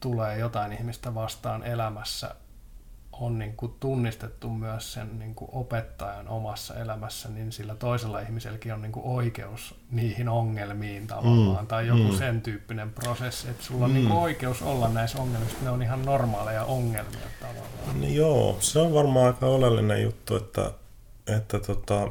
tulee 0.00 0.38
jotain 0.38 0.72
ihmistä 0.72 1.14
vastaan 1.14 1.62
elämässä, 1.62 2.34
on 3.12 3.38
niin 3.38 3.56
kuin 3.56 3.74
tunnistettu 3.80 4.50
myös 4.50 4.92
sen 4.92 5.18
niin 5.18 5.34
kuin 5.34 5.48
opettajan 5.52 6.28
omassa 6.28 6.74
elämässä, 6.74 7.28
niin 7.28 7.52
sillä 7.52 7.74
toisella 7.74 8.20
ihmiselläkin 8.20 8.74
on 8.74 8.82
niin 8.82 8.92
kuin 8.92 9.06
oikeus 9.06 9.74
niihin 9.90 10.28
ongelmiin 10.28 11.06
tavallaan, 11.06 11.64
mm, 11.64 11.66
tai 11.66 11.86
joku 11.86 12.12
mm. 12.12 12.18
sen 12.18 12.42
tyyppinen 12.42 12.90
prosessi, 12.90 13.48
että 13.50 13.64
sulla 13.64 13.84
on 13.84 13.90
mm. 13.90 13.94
niin 13.94 14.08
kuin 14.08 14.18
oikeus 14.20 14.62
olla 14.62 14.88
näissä 14.88 15.18
ongelmissa, 15.18 15.58
ne 15.62 15.70
on 15.70 15.82
ihan 15.82 16.02
normaaleja 16.02 16.64
ongelmia 16.64 17.26
tavallaan. 17.40 18.00
Niin 18.00 18.16
joo, 18.16 18.56
se 18.60 18.78
on 18.78 18.94
varmaan 18.94 19.26
aika 19.26 19.46
oleellinen 19.46 20.02
juttu, 20.02 20.36
että, 20.36 20.70
että 21.26 21.60
tota, 21.60 22.08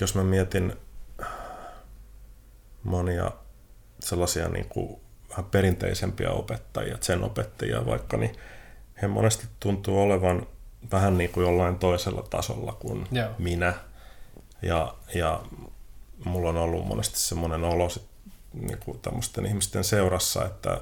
jos 0.00 0.14
mä 0.14 0.24
mietin 0.24 0.72
monia 2.82 3.30
sellaisia 4.00 4.48
niin 4.48 4.68
kuin 4.68 5.00
vähän 5.30 5.44
perinteisempiä 5.44 6.30
opettajia, 6.30 6.98
sen 7.00 7.22
opettajia 7.22 7.86
vaikka, 7.86 8.16
niin 8.16 8.36
he 9.02 9.08
monesti 9.08 9.46
tuntuu 9.60 10.02
olevan 10.02 10.46
vähän 10.92 11.18
niin 11.18 11.30
kuin 11.30 11.44
jollain 11.44 11.78
toisella 11.78 12.22
tasolla 12.22 12.72
kuin 12.72 13.06
Joo. 13.12 13.28
minä. 13.38 13.74
Ja, 14.62 14.94
ja 15.14 15.42
mulla 16.24 16.48
on 16.48 16.56
ollut 16.56 16.86
monesti 16.86 17.18
semmoinen 17.18 17.64
olo 17.64 17.88
sit, 17.88 18.02
niin 18.52 18.78
kuin 18.78 18.98
tämmöisten 18.98 19.46
ihmisten 19.46 19.84
seurassa, 19.84 20.44
että, 20.44 20.80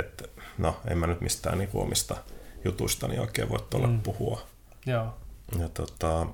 että 0.00 0.24
no, 0.58 0.80
en 0.88 0.98
mä 0.98 1.06
nyt 1.06 1.20
mistään 1.20 1.58
niin 1.58 1.68
kuin 1.68 1.82
omista 1.82 2.16
jutuistani 2.64 3.18
oikein 3.18 3.48
voi 3.48 3.58
tuolla 3.70 3.86
mm. 3.86 4.00
puhua. 4.00 4.42
Joo. 4.86 5.14
Ja, 5.58 5.68
tota, 5.68 6.26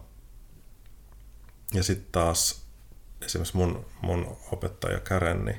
ja 1.75 1.83
sitten 1.83 2.13
taas 2.13 2.63
esimerkiksi 3.25 3.57
mun, 3.57 3.87
mun 4.03 4.37
opettaja 4.53 5.01
Karen, 5.01 5.45
niin 5.45 5.59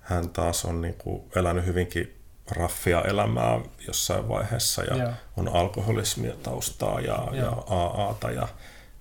hän 0.00 0.28
taas 0.28 0.64
on 0.64 0.82
niin 0.82 0.94
kuin 0.94 1.22
elänyt 1.36 1.66
hyvinkin 1.66 2.15
raffia 2.50 3.02
elämää 3.02 3.60
jossain 3.86 4.28
vaiheessa 4.28 4.84
ja 4.84 4.96
Joo. 4.96 5.12
on 5.36 5.48
alkoholismia 5.48 6.34
taustaa 6.42 7.00
ja, 7.00 7.28
ja 7.32 7.50
AAta 7.50 8.30
ja 8.30 8.48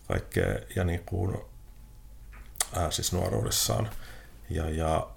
kaikkea 0.07 0.59
ja 0.75 0.83
niin 0.83 1.03
kuin, 1.05 1.37
ää, 2.75 2.91
siis 2.91 3.13
nuoruudessaan. 3.13 3.89
Ja, 4.49 4.69
ja 4.69 5.07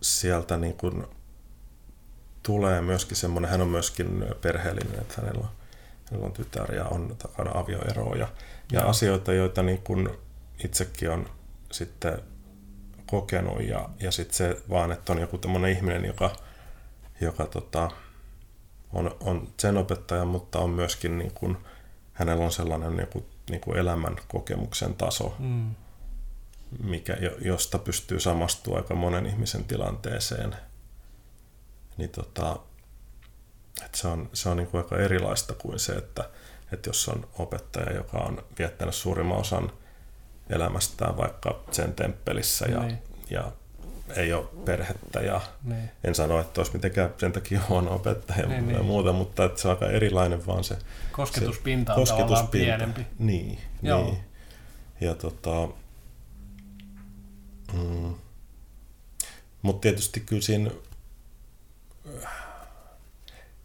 sieltä 0.00 0.56
niin 0.56 0.76
kuin 0.76 1.06
tulee 2.42 2.80
myöskin 2.80 3.16
semmoinen, 3.16 3.50
hän 3.50 3.60
on 3.60 3.68
myöskin 3.68 4.24
perheellinen, 4.40 5.00
että 5.00 5.14
hänellä 5.16 5.40
on, 5.40 5.48
hänellä 6.04 6.26
on 6.26 6.32
tytär 6.32 6.74
ja 6.74 6.84
on 6.84 7.16
takana 7.18 7.50
avioeroa 7.54 8.16
ja, 8.16 8.28
ja 8.72 8.82
asioita, 8.82 9.32
joita 9.32 9.62
niin 9.62 9.82
kuin 9.82 10.08
itsekin 10.64 11.10
on 11.10 11.30
sitten 11.72 12.22
kokenut 13.06 13.62
ja, 13.62 13.88
ja 14.00 14.10
sitten 14.10 14.36
se 14.36 14.62
vaan, 14.70 14.92
että 14.92 15.12
on 15.12 15.18
joku 15.18 15.38
tämmöinen 15.38 15.72
ihminen, 15.72 16.04
joka 16.04 16.36
joka 17.20 17.46
tota, 17.46 17.90
on, 18.92 19.16
on 19.20 19.48
sen 19.56 19.76
opettaja, 19.76 20.24
mutta 20.24 20.58
on 20.58 20.70
myöskin 20.70 21.18
niin 21.18 21.32
kuin, 21.34 21.56
hänellä 22.12 22.44
on 22.44 22.52
sellainen 22.52 22.96
niin 22.96 23.08
kuin, 23.08 23.24
niin 23.50 23.60
kuin 23.60 23.78
elämän 23.78 24.16
kokemuksen 24.28 24.94
taso, 24.94 25.36
mm. 25.38 25.74
mikä, 26.82 27.16
josta 27.40 27.78
pystyy 27.78 28.20
samastumaan 28.20 28.82
aika 28.82 28.94
monen 28.94 29.26
ihmisen 29.26 29.64
tilanteeseen. 29.64 30.56
Niin 31.96 32.10
tota, 32.10 32.58
että 33.84 33.98
se 33.98 34.08
on, 34.08 34.30
se 34.32 34.48
on 34.48 34.56
niin 34.56 34.66
kuin 34.66 34.82
aika 34.82 34.98
erilaista 34.98 35.54
kuin 35.54 35.78
se, 35.78 35.92
että, 35.92 36.30
että 36.72 36.88
jos 36.88 37.08
on 37.08 37.28
opettaja, 37.38 37.92
joka 37.92 38.18
on 38.18 38.44
viettänyt 38.58 38.94
suurimman 38.94 39.38
osan 39.38 39.72
elämästään 40.50 41.16
vaikka 41.16 41.60
sen 41.70 41.94
temppelissä 41.94 42.66
ja, 42.66 42.80
niin. 42.82 42.98
ja 43.30 43.52
ei 44.16 44.32
ole 44.32 44.48
perhettä 44.64 45.20
ja 45.20 45.40
niin. 45.64 45.90
en 46.04 46.14
sano, 46.14 46.40
että 46.40 46.60
olisi 46.60 46.72
mitenkään 46.72 47.14
sen 47.18 47.32
takia 47.32 47.60
huono 47.68 47.94
opettaja 47.94 48.46
niin, 48.46 48.70
ja 48.70 48.76
niin. 48.76 48.84
muuta, 48.84 49.12
mutta 49.12 49.44
että 49.44 49.60
se 49.60 49.68
on 49.68 49.74
aika 49.74 49.86
erilainen 49.86 50.46
vaan 50.46 50.64
se 50.64 50.76
kosketuspinta 51.12 51.94
se, 51.94 52.00
on 52.00 52.06
kosketuspinta. 52.06 52.50
pienempi. 52.50 53.06
Niin, 53.18 53.58
Joo. 53.82 54.04
niin. 54.04 54.18
Ja 55.00 55.14
tota, 55.14 55.68
mm, 57.72 58.14
mutta 59.62 59.80
tietysti 59.80 60.20
kyllä 60.20 60.42
siinä, 60.42 60.70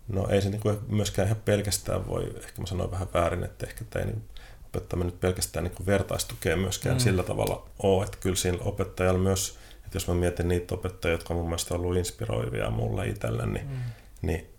no 0.07 0.27
ei 0.29 0.41
se 0.41 0.49
niinku 0.49 0.73
myöskään 0.87 1.27
ihan 1.27 1.41
pelkästään 1.45 2.07
voi, 2.07 2.33
ehkä 2.43 2.61
mä 2.61 2.67
sanoin 2.67 2.91
vähän 2.91 3.07
väärin, 3.13 3.43
että 3.43 3.67
ehkä 3.67 3.85
tämä 3.89 4.05
ei 4.05 4.11
niin 4.11 4.23
opettaminen 4.65 5.11
nyt 5.11 5.19
pelkästään 5.19 5.63
niin 5.63 5.85
vertaistukea 5.85 6.57
myöskään 6.57 6.95
mm. 6.95 6.99
sillä 6.99 7.23
tavalla 7.23 7.67
ole, 7.79 8.05
että 8.05 8.17
kyllä 8.17 8.35
siinä 8.35 8.57
opettajalla 8.61 9.19
myös 9.19 9.57
et 9.87 9.93
jos 9.93 10.07
mä 10.07 10.13
mietin 10.13 10.47
niitä 10.47 10.75
opettajia, 10.75 11.13
jotka 11.13 11.33
on 11.33 11.39
mun 11.39 11.49
mielestä 11.49 11.75
ollut 11.75 11.97
inspiroivia 11.97 12.69
mulle 12.69 13.07
itselle, 13.07 13.45
niin, 13.45 13.67
mm. 13.67 13.77
niin 14.21 14.49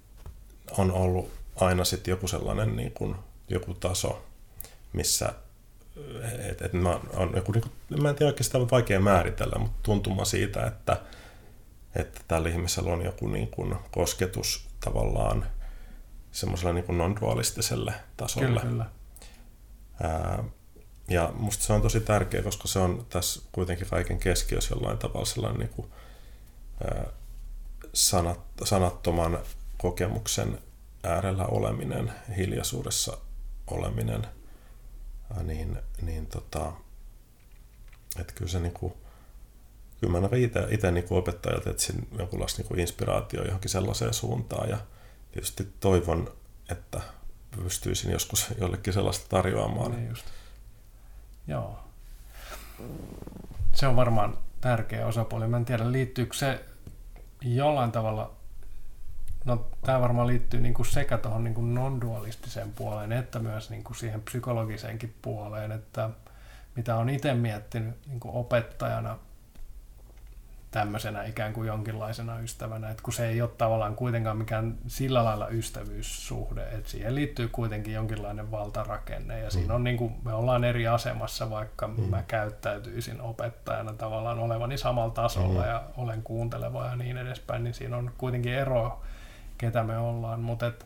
on 0.78 0.92
ollut 0.92 1.30
aina 1.56 1.84
sitten 1.84 2.12
joku 2.12 2.28
sellainen 2.28 2.76
niin 2.76 2.92
kuin, 2.92 3.16
joku 3.48 3.74
taso, 3.74 4.24
missä 4.92 5.32
et, 6.50 6.62
et 6.62 6.72
mä, 6.72 7.00
on 7.16 7.32
joku, 7.36 7.52
niin 7.52 7.62
kuin, 7.62 8.02
mä 8.02 8.08
en 8.08 8.14
tiedä 8.14 8.30
oikeastaan 8.30 8.62
on 8.62 8.70
vaikea 8.70 9.00
määritellä, 9.00 9.58
mutta 9.58 9.78
tuntuma 9.82 10.24
siitä, 10.24 10.66
että, 10.66 11.00
että 11.94 12.20
tällä 12.28 12.48
ihmisellä 12.48 12.92
on 12.92 13.04
joku 13.04 13.28
niin 13.28 13.48
kuin 13.48 13.74
kosketus 13.90 14.68
tavallaan 14.84 15.46
semmoiselle 16.32 16.72
niin 16.72 16.98
non-dualistiselle 16.98 17.92
tasolle. 18.16 18.46
Kyllä, 18.48 18.60
kyllä. 18.60 18.86
Ää, 20.02 20.44
ja 21.08 21.32
musta 21.34 21.64
se 21.64 21.72
on 21.72 21.82
tosi 21.82 22.00
tärkeä, 22.00 22.42
koska 22.42 22.68
se 22.68 22.78
on 22.78 23.06
tässä 23.10 23.42
kuitenkin 23.52 23.86
kaiken 23.86 24.18
keskiössä 24.18 24.74
jollain 24.74 24.98
tavalla 24.98 25.26
sellainen 25.26 25.60
niin 25.60 25.68
kuin, 25.68 25.88
ää, 26.84 27.06
sanat, 27.92 28.40
sanattoman 28.64 29.38
kokemuksen 29.78 30.58
äärellä 31.02 31.46
oleminen, 31.46 32.12
hiljaisuudessa 32.36 33.18
oleminen, 33.66 34.26
ää, 35.36 35.42
niin, 35.42 35.78
niin 36.02 36.26
tota, 36.26 36.72
että 38.20 38.32
kyllä 38.32 38.50
se 38.50 38.60
niin 38.60 38.72
kuin, 38.72 38.92
kyllä 40.00 40.20
mä 40.20 40.28
itse, 40.36 40.66
itse 40.70 40.90
niin 40.90 41.06
opettajalta 41.10 41.70
etsin 41.70 42.08
jonkunlaista 42.18 42.62
niin 42.62 42.80
inspiraatio 42.80 43.44
johonkin 43.44 43.70
sellaiseen 43.70 44.14
suuntaan 44.14 44.68
ja 44.68 44.78
tietysti 45.32 45.68
toivon, 45.80 46.32
että 46.70 47.00
pystyisin 47.62 48.12
joskus 48.12 48.46
jollekin 48.60 48.92
sellaista 48.92 49.26
tarjoamaan. 49.28 49.92
Niin 49.92 50.08
just. 50.08 50.24
Joo. 51.48 51.78
Se 53.74 53.86
on 53.86 53.96
varmaan 53.96 54.38
tärkeä 54.60 55.06
osapuoli. 55.06 55.48
Mä 55.48 55.56
en 55.56 55.64
tiedä, 55.64 55.92
liittyykö 55.92 56.36
se 56.36 56.64
jollain 57.42 57.92
tavalla, 57.92 58.32
no 59.44 59.66
tämä 59.84 60.00
varmaan 60.00 60.26
liittyy 60.26 60.60
niin 60.60 60.74
kuin 60.74 60.86
sekä 60.86 61.18
tuohon 61.18 61.44
niin 61.44 61.74
non-dualistiseen 61.74 62.72
puoleen, 62.72 63.12
että 63.12 63.38
myös 63.38 63.70
niin 63.70 63.84
kuin 63.84 63.96
siihen 63.96 64.22
psykologiseenkin 64.22 65.14
puoleen, 65.22 65.72
että 65.72 66.10
mitä 66.76 66.96
on 66.96 67.08
itse 67.08 67.34
miettinyt 67.34 67.94
kuin 68.20 68.34
opettajana 68.34 69.18
tämmöisenä 70.70 71.24
ikään 71.24 71.52
kuin 71.52 71.66
jonkinlaisena 71.66 72.38
ystävänä, 72.38 72.90
että 72.90 73.02
kun 73.02 73.12
se 73.12 73.28
ei 73.28 73.42
ole 73.42 73.50
tavallaan 73.58 73.96
kuitenkaan 73.96 74.36
mikään 74.36 74.74
sillä 74.86 75.24
lailla 75.24 75.48
ystävyyssuhde, 75.48 76.62
että 76.62 76.90
siihen 76.90 77.14
liittyy 77.14 77.48
kuitenkin 77.48 77.94
jonkinlainen 77.94 78.50
valtarakenne 78.50 79.38
ja 79.38 79.50
siinä 79.50 79.74
on 79.74 79.80
mm. 79.80 79.84
niin 79.84 79.96
kuin, 79.96 80.14
me 80.24 80.32
ollaan 80.32 80.64
eri 80.64 80.86
asemassa, 80.86 81.50
vaikka 81.50 81.88
mm. 81.88 82.02
mä 82.02 82.22
käyttäytyisin 82.22 83.20
opettajana 83.20 83.92
tavallaan 83.92 84.38
olevani 84.38 84.78
samalla 84.78 85.14
tasolla 85.14 85.62
mm. 85.62 85.68
ja 85.68 85.82
olen 85.96 86.22
kuunteleva 86.22 86.86
ja 86.86 86.96
niin 86.96 87.18
edespäin, 87.18 87.64
niin 87.64 87.74
siinä 87.74 87.96
on 87.96 88.12
kuitenkin 88.18 88.52
ero, 88.52 89.02
ketä 89.58 89.84
me 89.84 89.98
ollaan, 89.98 90.40
mutta 90.40 90.66
että 90.66 90.84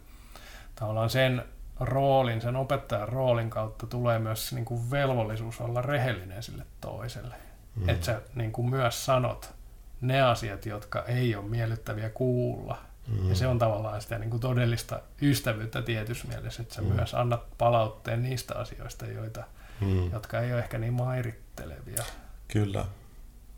tavallaan 0.74 1.10
sen 1.10 1.44
roolin, 1.80 2.40
sen 2.40 2.56
opettajan 2.56 3.08
roolin 3.08 3.50
kautta 3.50 3.86
tulee 3.86 4.18
myös 4.18 4.52
niin 4.52 4.64
kuin 4.64 4.90
velvollisuus 4.90 5.60
olla 5.60 5.82
rehellinen 5.82 6.42
sille 6.42 6.66
toiselle. 6.80 7.34
Mm. 7.76 7.88
Että 7.88 8.06
sä 8.06 8.20
niin 8.34 8.52
kuin 8.52 8.70
myös 8.70 9.04
sanot 9.06 9.54
ne 10.02 10.22
asiat, 10.22 10.66
jotka 10.66 11.04
ei 11.04 11.36
ole 11.36 11.48
miellyttäviä 11.48 12.10
kuulla. 12.10 12.78
Mm. 13.08 13.28
Ja 13.28 13.34
se 13.34 13.46
on 13.46 13.58
tavallaan 13.58 14.02
sitä 14.02 14.18
niin 14.18 14.30
kuin 14.30 14.40
todellista 14.40 15.00
ystävyyttä 15.22 15.82
tietyssä 15.82 16.28
mielessä, 16.28 16.62
että 16.62 16.74
sä 16.74 16.82
mm. 16.82 16.88
myös 16.88 17.14
annat 17.14 17.58
palautteen 17.58 18.22
niistä 18.22 18.54
asioista, 18.54 19.06
joita, 19.06 19.44
mm. 19.80 20.12
jotka 20.12 20.40
ei 20.40 20.52
ole 20.52 20.60
ehkä 20.60 20.78
niin 20.78 20.92
mairittelevia. 20.92 22.04
Kyllä, 22.48 22.84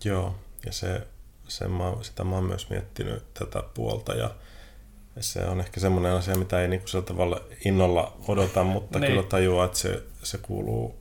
joo. 0.05 0.34
Ja 0.66 0.72
se, 0.72 1.07
se 1.49 1.68
mä, 1.68 1.84
sitä 2.03 2.24
mä 2.24 2.34
oon 2.34 2.45
myös 2.45 2.70
miettinyt 2.70 3.34
tätä 3.34 3.62
puolta 3.74 4.14
ja 4.14 4.30
se 5.20 5.45
on 5.45 5.61
ehkä 5.61 5.80
semmoinen 5.80 6.12
asia, 6.12 6.36
mitä 6.36 6.61
ei 6.61 6.68
niinku 6.68 6.88
sillä 6.88 7.05
tavalla 7.05 7.40
innolla 7.64 8.16
odota, 8.28 8.64
mutta 8.64 8.99
niin. 8.99 9.11
kyllä 9.11 9.22
tajuaa, 9.22 9.64
että 9.64 9.78
se, 9.78 10.03
se 10.22 10.38
kuuluu, 10.38 10.99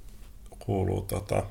kuuluu, 0.60 1.02
tota, 1.02 1.44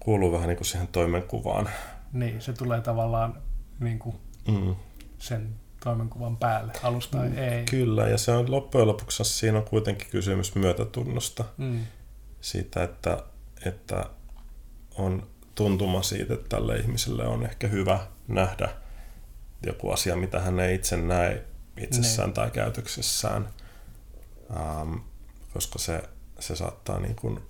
kuuluu 0.00 0.32
vähän 0.32 0.48
niin 0.48 0.56
kuin 0.56 0.66
siihen 0.66 0.88
toimenkuvaan 0.88 1.68
niin, 2.12 2.42
se 2.42 2.52
tulee 2.52 2.80
tavallaan 2.80 3.42
niin 3.80 3.98
kuin 3.98 4.16
mm. 4.48 4.74
sen 5.18 5.54
toimenkuvan 5.84 6.36
päälle, 6.36 6.72
alusta 6.82 7.18
tai 7.18 7.38
ei. 7.38 7.64
Kyllä, 7.64 8.08
ja 8.08 8.18
se 8.18 8.32
on 8.32 8.50
loppujen 8.50 8.88
lopuksi 8.88 9.24
siinä 9.24 9.58
on 9.58 9.64
kuitenkin 9.64 10.08
kysymys 10.10 10.54
myötätunnosta. 10.54 11.44
Mm. 11.56 11.80
Siitä, 12.40 12.82
että, 12.82 13.22
että 13.66 14.04
on 14.94 15.26
tuntuma 15.54 16.02
siitä, 16.02 16.34
että 16.34 16.48
tälle 16.48 16.76
ihmiselle 16.76 17.26
on 17.26 17.44
ehkä 17.44 17.68
hyvä 17.68 18.06
nähdä 18.28 18.68
joku 19.66 19.90
asia, 19.90 20.16
mitä 20.16 20.40
hän 20.40 20.60
ei 20.60 20.74
itse 20.74 20.96
näe 20.96 21.44
itsessään 21.76 22.28
ne. 22.28 22.34
tai 22.34 22.50
käytöksessään, 22.50 23.48
ähm, 24.56 24.94
koska 25.52 25.78
se, 25.78 26.02
se 26.38 26.56
saattaa 26.56 27.00
niin 27.00 27.16
kuin 27.16 27.40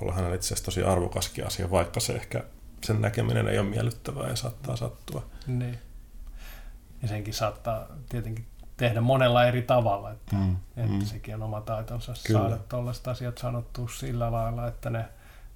olla 0.00 0.12
hänelle 0.12 0.36
itse 0.36 0.46
asiassa 0.46 0.64
tosi 0.64 0.82
arvokaskin 0.82 1.46
asia, 1.46 1.70
vaikka 1.70 2.00
se 2.00 2.12
ehkä 2.12 2.44
sen 2.84 3.00
näkeminen 3.00 3.48
ei 3.48 3.58
ole 3.58 3.68
miellyttävää 3.68 4.28
ja 4.28 4.36
saattaa 4.36 4.76
sattua. 4.76 5.26
Niin. 5.46 5.78
Ja 7.02 7.08
senkin 7.08 7.34
saattaa 7.34 7.86
tietenkin 8.08 8.46
tehdä 8.76 9.00
monella 9.00 9.44
eri 9.44 9.62
tavalla, 9.62 10.10
että, 10.10 10.36
mm, 10.36 10.56
että 10.76 10.92
mm. 10.92 11.04
sekin 11.04 11.34
on 11.34 11.42
oma 11.42 11.60
taitonsa 11.60 12.12
Kyllä. 12.26 12.40
saada 12.40 12.56
tuollaiset 12.68 13.08
asiat 13.08 13.38
sanottua 13.38 13.88
sillä 13.88 14.32
lailla, 14.32 14.68
että 14.68 14.90
ne 14.90 15.04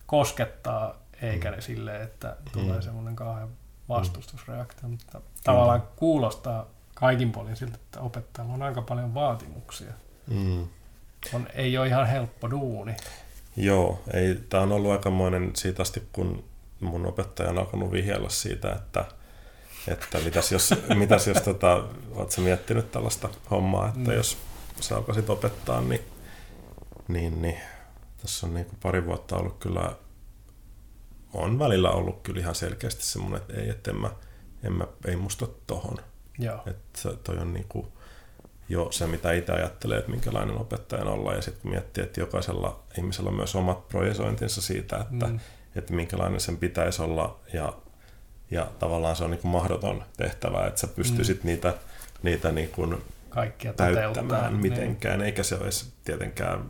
koskettaa, 0.07 0.95
eikä 1.23 1.51
mm. 1.51 1.55
ne 1.55 1.61
silleen, 1.61 2.03
että 2.03 2.37
tulee 2.53 2.77
mm. 2.77 2.83
semmoinen 2.83 3.17
kauhean 3.17 3.49
vastustusreaktio, 3.89 4.89
mutta 4.89 5.13
Kyllä. 5.13 5.25
tavallaan 5.45 5.83
kuulostaa 5.97 6.67
kaikin 6.95 7.33
puolin 7.33 7.57
siltä, 7.57 7.75
että 7.75 8.01
opettajalla 8.01 8.55
on 8.55 8.63
aika 8.63 8.83
paljon 8.83 9.15
vaatimuksia. 9.15 9.93
Mm. 10.27 10.69
On, 11.33 11.47
ei 11.55 11.79
ole 11.79 11.87
ihan 11.87 12.07
helppo 12.07 12.51
duuni. 12.51 12.97
Joo, 13.57 14.03
ei, 14.13 14.35
tämä 14.49 14.63
on 14.63 14.73
ollut 14.73 14.93
aikamoinen 14.93 15.51
siitä 15.57 15.83
asti, 15.83 16.09
kun 16.13 16.45
mun 16.85 17.07
opettaja 17.07 17.51
on 17.51 17.59
alkanut 17.59 17.93
vihjellä 17.93 18.29
siitä, 18.29 18.73
että, 18.73 19.05
että 19.89 20.19
mitäs 20.19 20.53
jos, 20.53 20.75
mitäs 20.95 21.27
jos 21.27 21.43
tota, 21.43 21.85
oot 22.15 22.39
miettinyt 22.39 22.91
tällaista 22.91 23.29
hommaa, 23.51 23.89
että 23.89 24.11
mm. 24.11 24.17
jos 24.17 24.39
sä 24.81 24.97
alkaisit 24.97 25.31
opettaa, 25.31 25.81
niin, 25.81 26.01
niin, 27.09 27.43
niin 27.43 27.61
tässä 28.23 28.47
on 28.47 28.55
niin 28.55 28.67
kuin 28.67 28.79
pari 28.83 29.07
vuotta 29.07 29.37
ollut 29.37 29.59
kyllä, 29.59 29.97
on 31.33 31.59
välillä 31.59 31.91
ollut 31.91 32.23
kyllä 32.23 32.41
ihan 32.41 32.55
selkeästi 32.55 33.03
semmoinen, 33.03 33.41
että 33.41 33.61
ei, 33.61 33.69
että 33.69 33.91
en 33.91 33.97
mä, 33.97 34.11
en 34.63 34.73
mä, 34.73 34.87
ei 35.07 35.17
musta 35.17 35.47
tohon. 35.67 35.97
Joo. 36.39 36.63
Että 36.67 37.17
toi 37.25 37.39
on 37.39 37.53
niin 37.53 37.67
kuin, 37.69 37.87
jo 38.69 38.89
se, 38.91 39.07
mitä 39.07 39.33
itse 39.33 39.53
ajattelee, 39.53 39.99
että 39.99 40.11
minkälainen 40.11 40.57
opettajan 40.57 41.09
olla. 41.09 41.35
Ja 41.35 41.43
sitten 41.43 41.71
miettii, 41.71 42.05
että 42.05 42.21
jokaisella 42.21 42.83
ihmisellä 42.99 43.29
on 43.29 43.37
myös 43.37 43.57
omat 43.57 43.89
projesointinsa 43.89 44.63
siitä, 44.63 44.97
että, 44.97 45.27
mm. 45.27 45.41
Että 45.77 45.93
minkälainen 45.93 46.41
sen 46.41 46.57
pitäisi 46.57 47.03
olla. 47.03 47.41
Ja, 47.53 47.73
ja 48.51 48.67
tavallaan 48.79 49.17
se 49.17 49.25
on 49.25 49.31
niin 49.31 49.41
kuin 49.41 49.53
mahdoton 49.53 50.05
tehtävä, 50.17 50.67
että 50.67 50.81
sä 50.81 50.87
pystyisit 50.87 51.45
mm. 51.45 51.47
niitä, 51.47 51.75
niitä 52.23 52.53
niin 52.53 52.69
kuin 52.69 53.05
Kaikkia 53.29 53.73
täyttämään 53.73 54.55
mitenkään. 54.55 55.19
Niin. 55.19 55.27
Eikä 55.27 55.43
se 55.43 55.55
olisi 55.55 55.93
tietenkään 56.05 56.65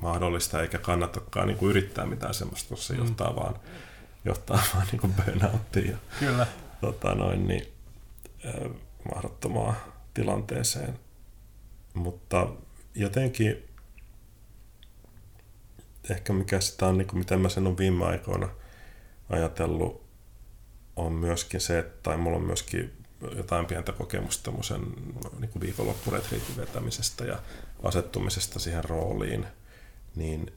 mahdollista 0.00 0.62
eikä 0.62 0.78
kannatakaan 0.78 1.46
niin 1.46 1.58
kuin 1.58 1.70
yrittää 1.70 2.06
mitään 2.06 2.34
semmoista, 2.34 2.76
se 2.76 2.92
mm. 2.92 2.98
johtaa 2.98 3.36
vaan, 3.36 3.54
johtaa 4.24 4.62
vaan 4.74 4.86
niin 4.92 5.00
kuin 5.00 5.14
burnouttiin. 5.14 5.90
Ja, 5.90 5.96
Kyllä. 6.18 6.46
Tota 6.80 7.14
noin, 7.14 7.48
niin, 7.48 7.72
äh, 8.46 8.70
mahdottomaa 9.14 9.74
tilanteeseen. 10.14 10.98
Mutta 11.94 12.48
jotenkin 12.94 13.67
ehkä 16.10 16.32
mikä 16.32 16.60
sitä 16.60 16.86
on, 16.86 16.98
niin 16.98 17.08
kuin 17.08 17.18
miten 17.18 17.40
mä 17.40 17.48
sen 17.48 17.66
on 17.66 17.78
viime 17.78 18.04
aikoina 18.04 18.48
ajatellut, 19.30 20.08
on 20.96 21.12
myöskin 21.12 21.60
se, 21.60 21.78
että, 21.78 22.02
tai 22.02 22.16
mulla 22.16 22.36
on 22.36 22.44
myöskin 22.44 23.04
jotain 23.36 23.66
pientä 23.66 23.92
kokemusta 23.92 24.44
tämmöisen 24.44 24.80
niin 25.38 25.50
kuin 25.50 25.60
viikonloppuretriitin 25.60 26.56
vetämisestä 26.56 27.24
ja 27.24 27.38
asettumisesta 27.82 28.58
siihen 28.58 28.84
rooliin, 28.84 29.46
niin, 30.16 30.52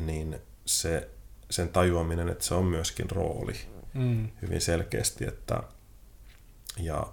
niin 0.00 0.38
se, 0.66 1.10
sen 1.50 1.68
tajuaminen, 1.68 2.28
että 2.28 2.44
se 2.44 2.54
on 2.54 2.64
myöskin 2.64 3.10
rooli 3.10 3.54
mm. 3.94 4.28
hyvin 4.42 4.60
selkeästi, 4.60 5.26
että 5.26 5.62
ja 6.78 7.06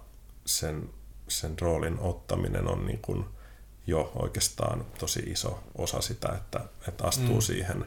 sen 0.46 0.90
sen 1.28 1.58
roolin 1.60 1.98
ottaminen 2.00 2.68
on 2.68 2.86
niin 2.86 2.98
kuin 3.02 3.24
jo 3.86 4.12
oikeastaan 4.14 4.84
tosi 4.98 5.20
iso 5.20 5.62
osa 5.74 6.00
sitä, 6.00 6.28
että, 6.28 6.60
että 6.88 7.04
astuu 7.04 7.34
mm. 7.34 7.40
siihen 7.40 7.86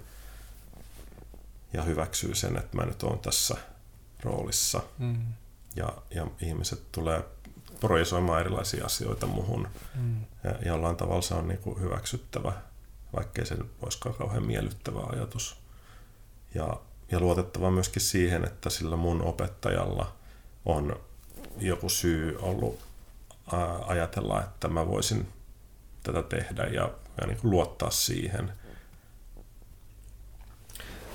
ja 1.74 1.84
hyväksyy 1.84 2.36
sen, 2.36 2.58
että 2.58 2.78
mä 2.78 2.86
nyt 2.86 3.04
oon 3.04 3.20
tässä 3.20 3.56
roolissa. 4.24 4.82
Mm. 4.98 5.22
Ja, 5.76 5.94
ja 6.10 6.28
ihmiset 6.42 6.92
tulee 6.92 7.24
projisoimaan 7.80 8.42
erilaisia 8.42 8.86
asioita 8.86 9.28
muhun. 9.28 9.68
Mm. 9.96 10.16
Ja 10.44 10.56
jollain 10.66 10.96
tavalla 10.96 11.22
se 11.22 11.34
on 11.34 11.48
niin 11.48 11.60
kuin 11.60 11.80
hyväksyttävä, 11.80 12.54
vaikkei 13.16 13.46
se 13.46 13.58
olisikaan 13.82 14.16
kauhean 14.16 14.46
miellyttävä 14.46 15.00
ajatus. 15.10 15.58
Ja, 16.56 16.80
ja 17.12 17.20
luotettava 17.20 17.72
myöskin 17.72 18.02
siihen, 18.02 18.46
että 18.46 18.70
sillä 18.70 18.96
mun 18.96 19.22
opettajalla 19.22 20.16
on 20.66 21.00
joku 21.58 21.90
syy 21.90 22.38
ollut 22.42 22.80
ajatella, 23.88 24.44
että 24.44 24.68
mä 24.68 24.88
voisin 24.88 25.28
tätä 26.06 26.24
tehdä 26.24 26.64
ja, 26.64 26.90
ja 27.22 27.28
niin 27.28 27.38
kuin 27.42 27.52
luottaa 27.52 27.92
siihen. 27.92 28.52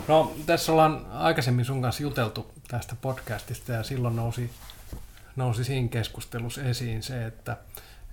No, 0.08 0.36
tässä 0.46 0.72
ollaan 0.72 1.06
aikaisemmin 1.12 1.64
sun 1.64 1.82
kanssa 1.82 2.02
juteltu 2.02 2.52
tästä 2.68 2.96
podcastista 3.02 3.72
ja 3.72 3.82
silloin 3.82 4.16
nousi, 4.16 4.50
nousi 5.36 5.64
siinä 5.64 5.88
keskustelussa 5.88 6.62
esiin 6.62 7.02
se, 7.02 7.26
että, 7.26 7.56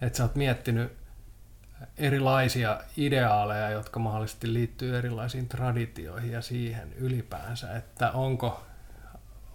että 0.02 0.18
sä 0.18 0.24
oot 0.24 0.36
miettinyt 0.36 0.92
erilaisia 1.98 2.80
ideaaleja, 2.98 3.70
jotka 3.70 4.00
mahdollisesti 4.00 4.54
liittyy 4.54 4.98
erilaisiin 4.98 5.50
traditioihin 5.50 6.32
ja 6.32 6.42
siihen 6.42 6.94
ylipäänsä, 6.94 7.76
että 7.76 8.12
onko, 8.12 8.64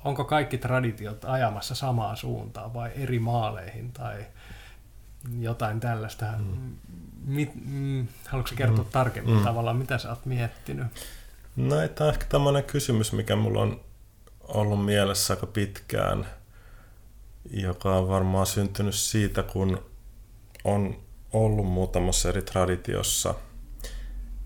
onko 0.05 0.25
kaikki 0.25 0.59
traditiot 0.59 1.25
ajamassa 1.25 1.75
samaa 1.75 2.17
suuntaan 2.17 2.75
vai 2.75 2.91
eri 2.95 3.19
maaleihin 3.19 3.93
tai 3.93 4.27
jotain 5.41 5.81
tällaista. 5.81 6.27
Mm. 6.39 6.77
Mit, 7.27 7.51
mm, 7.65 8.07
haluatko 8.29 8.57
kertoa 8.57 8.85
mm. 8.85 8.91
tarkemmin 8.91 9.37
mm. 9.37 9.45
tavallaan, 9.45 9.77
mitä 9.77 9.99
sä 9.99 10.11
oot 10.11 10.27
miettinyt? 10.27 10.87
No, 11.57 11.89
tämä 11.89 12.09
on 12.09 12.15
ehkä 12.15 12.27
tämmöinen 12.29 12.65
kysymys, 12.65 13.13
mikä 13.13 13.37
mulla 13.37 13.63
on 13.63 13.81
ollut 14.41 14.85
mielessä 14.85 15.35
aika 15.35 15.47
pitkään, 15.47 16.27
joka 17.51 17.97
on 17.97 18.09
varmaan 18.09 18.47
syntynyt 18.47 18.95
siitä, 18.95 19.43
kun 19.43 19.85
on 20.65 20.97
ollut 21.33 21.67
muutamassa 21.67 22.29
eri 22.29 22.43
traditiossa 22.43 23.35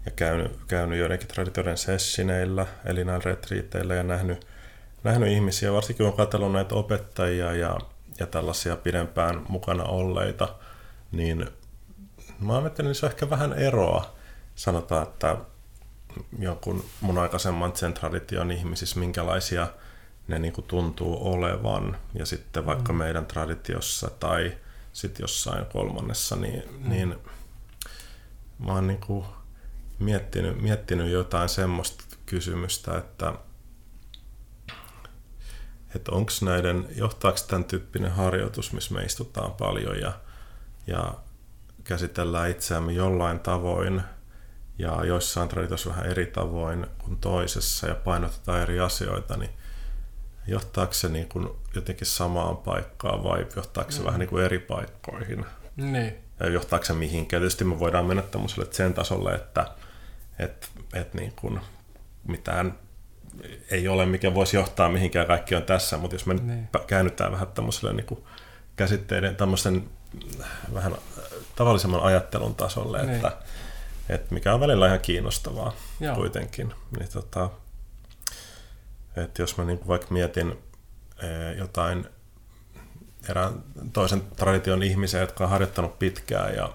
ja 0.05 0.11
käynyt, 0.11 0.59
käynyt 0.69 0.99
joidenkin 0.99 1.29
traditioiden 1.29 1.79
sessineillä, 1.79 2.67
eli 2.85 3.05
näillä 3.05 3.23
retriiteillä 3.25 3.95
ja 3.95 4.03
nähnyt, 4.03 4.47
nähnyt 5.05 5.29
ihmisiä, 5.29 5.73
varsinkin 5.73 6.07
on 6.07 6.13
katsellut 6.13 6.53
näitä 6.53 6.75
opettajia 6.75 7.53
ja, 7.53 7.79
ja 8.19 8.27
tällaisia 8.27 8.77
pidempään 8.77 9.43
mukana 9.49 9.85
olleita– 9.85 10.49
niin 11.13 11.47
mä 12.41 12.59
ajattelin, 12.59 12.91
että 12.91 13.01
se 13.01 13.07
on 13.07 13.13
ehkä 13.13 13.31
vähän 13.31 13.53
eroa. 13.53 14.17
Sanotaan, 14.55 15.03
että 15.03 15.37
jonkun 16.39 16.85
mun 17.01 17.19
aikaisemman 17.19 17.77
sen 17.77 17.95
tradition 17.95 18.51
ihmisissä, 18.51 19.01
minkälaisia 19.01 19.69
ne 20.29 20.39
niin 20.39 20.53
kuin 20.53 20.67
tuntuu 20.67 21.33
olevan. 21.33 21.99
Ja 22.15 22.27
sitten 22.27 22.67
vaikka 22.67 22.93
mm. 22.93 22.99
meidän 22.99 23.27
traditiossa 23.27 24.11
tai 24.11 24.59
sitten 24.93 25.25
jossain 25.25 25.67
kolmannessa, 25.67 26.37
niin, 26.37 26.63
mm. 26.71 26.89
niin 26.89 27.17
mä 28.59 28.73
oon 28.73 28.87
niin 28.87 29.01
kuin 29.01 29.25
miettinyt, 29.99 30.63
miettinyt 30.63 31.11
jotain 31.11 31.49
semmoista 31.49 32.05
kysymystä, 32.27 32.99
että, 32.99 33.33
että 35.95 36.13
onko 36.13 36.33
näiden, 36.43 36.89
johtaako 36.97 37.39
tämän 37.49 37.65
tyyppinen 37.65 38.13
harjoitus, 38.13 38.73
missä 38.73 38.95
me 38.95 39.03
istutaan 39.03 39.53
paljon 39.53 40.01
ja 40.01 40.13
ja 40.87 41.15
käsitellään 41.89 42.51
itseämme 42.51 42.93
jollain 42.93 43.41
tavoin 43.41 44.03
ja 44.79 45.05
joissain 45.05 45.49
traditioissa 45.49 45.91
vähän 45.91 46.07
eri 46.07 46.27
tavoin 46.27 46.87
kuin 46.99 47.17
toisessa 47.17 47.89
ja 47.89 47.95
painotetaan 47.95 48.63
eri 48.63 48.81
asioita, 48.81 49.37
niin 49.37 49.51
johtaako 50.47 50.93
se 50.93 51.09
niin 51.09 51.29
kuin 51.29 51.49
jotenkin 51.75 52.07
samaan 52.07 52.57
paikkaan 52.57 53.25
vai 53.25 53.47
johtaako 53.57 53.91
se 53.91 53.99
mm. 53.99 54.05
vähän 54.05 54.21
niin 54.21 54.29
kuin 54.29 54.45
eri 54.45 54.59
paikkoihin? 54.59 55.47
Niin. 55.77 56.15
Ja 56.41 56.49
johtaako 56.49 56.85
se 56.85 56.93
mihinkään? 56.93 57.41
Tietysti 57.41 57.65
me 57.65 57.81
voidaan 57.81 58.07
mennä 58.07 58.23
tämmöiselle 58.23 58.67
sen 58.71 58.95
tasolle, 58.95 59.33
että 59.33 59.67
et, 60.39 60.71
et 60.93 61.15
niin 61.15 61.33
kuin 61.37 61.61
mitään 62.29 62.79
ei 63.71 63.89
ole, 63.89 64.07
mikä 64.07 64.35
voisi 64.35 64.57
johtaa 64.57 64.89
mihinkään, 64.89 65.27
kaikki 65.27 65.55
on 65.55 65.63
tässä, 65.63 65.97
mutta 65.97 66.15
jos 66.15 66.27
me 66.27 66.35
niin. 66.35 66.49
nyt 66.49 66.85
käännytään 66.87 67.33
vähän 67.33 67.49
tämmöiselle 67.49 67.93
niin 67.93 68.07
kuin 68.07 68.25
käsitteiden, 68.77 69.37
tämmöisen 69.37 69.85
vähän 70.75 70.93
tavallisemman 71.57 72.03
ajattelun 72.03 72.55
tasolle, 72.55 73.03
niin. 73.03 73.15
että, 73.15 73.33
että 74.09 74.35
mikä 74.35 74.55
on 74.55 74.61
välillä 74.61 74.87
ihan 74.87 75.01
kiinnostavaa 75.01 75.73
Joo. 76.01 76.15
kuitenkin. 76.15 76.75
Niin 76.99 77.09
tota, 77.13 77.51
että 79.17 79.43
jos 79.43 79.57
mä 79.57 79.65
niin 79.65 79.89
vaikka 79.89 80.07
mietin 80.11 80.59
e, 81.23 81.53
jotain 81.59 82.07
erään 83.29 83.63
toisen 83.93 84.23
tradition 84.37 84.83
ihmisiä, 84.83 85.21
jotka 85.21 85.45
on 85.45 85.51
harjoittanut 85.51 85.99
pitkään 85.99 86.55
ja, 86.55 86.73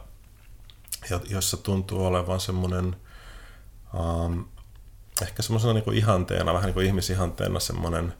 ja 1.09 1.19
jossa 1.29 1.57
tuntuu 1.57 2.05
olevan 2.05 2.39
semmoinen 2.39 2.95
um, 3.93 4.45
ehkä 5.21 5.41
semmoisena 5.41 5.73
niin 5.73 5.93
ihanteena, 5.93 6.53
vähän 6.53 6.65
niin 6.65 6.73
kuin 6.73 6.85
ihmisihanteena 6.85 7.59
semmoinen, 7.59 8.13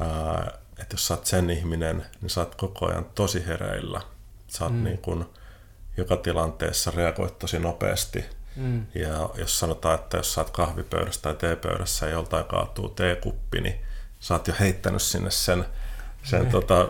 uh, 0.00 0.46
että 0.78 0.94
jos 0.94 1.06
sä 1.06 1.14
oot 1.14 1.26
sen 1.26 1.50
ihminen, 1.50 2.06
niin 2.20 2.30
sä 2.30 2.40
oot 2.40 2.54
koko 2.54 2.86
ajan 2.86 3.06
tosi 3.14 3.46
hereillä. 3.46 4.00
Sä 4.48 4.64
oot 4.64 4.74
mm. 4.74 4.84
niin 4.84 4.98
kuin, 4.98 5.24
joka 5.96 6.16
tilanteessa 6.16 6.92
reagoit 6.96 7.38
tosi 7.38 7.58
nopeasti. 7.58 8.24
Mm. 8.56 8.86
Ja 8.94 9.30
jos 9.34 9.58
sanotaan, 9.58 9.94
että 9.94 10.16
jos 10.16 10.38
oot 10.38 10.50
kahvipöydässä 10.50 11.22
tai 11.22 11.34
teepöydässä 11.34 12.06
ja 12.06 12.12
joltain 12.12 12.44
kaatuu 12.44 12.88
teekuppi, 12.88 13.60
niin 13.60 13.74
sä 14.20 14.34
oot 14.34 14.48
jo 14.48 14.54
heittänyt 14.60 15.02
sinne 15.02 15.30
sen 15.30 15.64
sen 16.22 16.40
niin. 16.40 16.52
tota, 16.52 16.88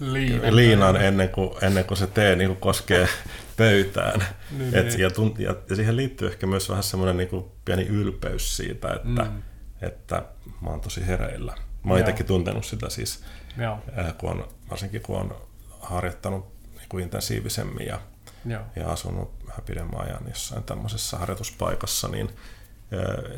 liinan, 0.00 0.56
liinan 0.56 0.96
ennen, 0.96 1.28
kuin, 1.28 1.50
ennen 1.62 1.84
kuin 1.84 1.98
se 1.98 2.06
tee 2.06 2.36
niin 2.36 2.48
kuin 2.48 2.60
koskee 2.60 3.08
pöytään. 3.56 4.24
Niin, 4.58 4.74
Et, 4.74 4.86
niin. 4.86 5.00
ja, 5.00 5.10
tunt, 5.10 5.38
ja, 5.38 5.56
ja 5.70 5.76
siihen 5.76 5.96
liittyy 5.96 6.28
ehkä 6.28 6.46
myös 6.46 6.68
vähän 6.68 6.82
semmoinen 6.82 7.16
niin 7.16 7.44
pieni 7.64 7.82
ylpeys 7.82 8.56
siitä, 8.56 8.88
että, 8.92 9.24
mm. 9.24 9.42
että 9.82 10.22
mä 10.60 10.70
oon 10.70 10.80
tosi 10.80 11.06
hereillä. 11.06 11.54
Mä 11.84 11.92
oon 11.92 12.00
itsekin 12.00 12.26
tuntenut 12.26 12.64
sitä 12.64 12.90
siis, 12.90 13.24
Joo. 13.58 13.78
kun 14.18 14.30
on, 14.30 14.48
varsinkin 14.70 15.02
kun 15.02 15.16
on 15.16 15.36
harjoittanut 15.80 16.46
niin 16.74 16.88
kuin 16.88 17.04
intensiivisemmin 17.04 17.86
ja, 17.86 18.00
Joo. 18.46 18.62
ja 18.76 18.92
asunut 18.92 19.46
vähän 19.46 19.62
pidemmän 19.66 20.00
ajan 20.00 20.24
jossain 20.28 20.64
tämmöisessä 20.64 21.18
harjoituspaikassa, 21.18 22.08
niin 22.08 22.30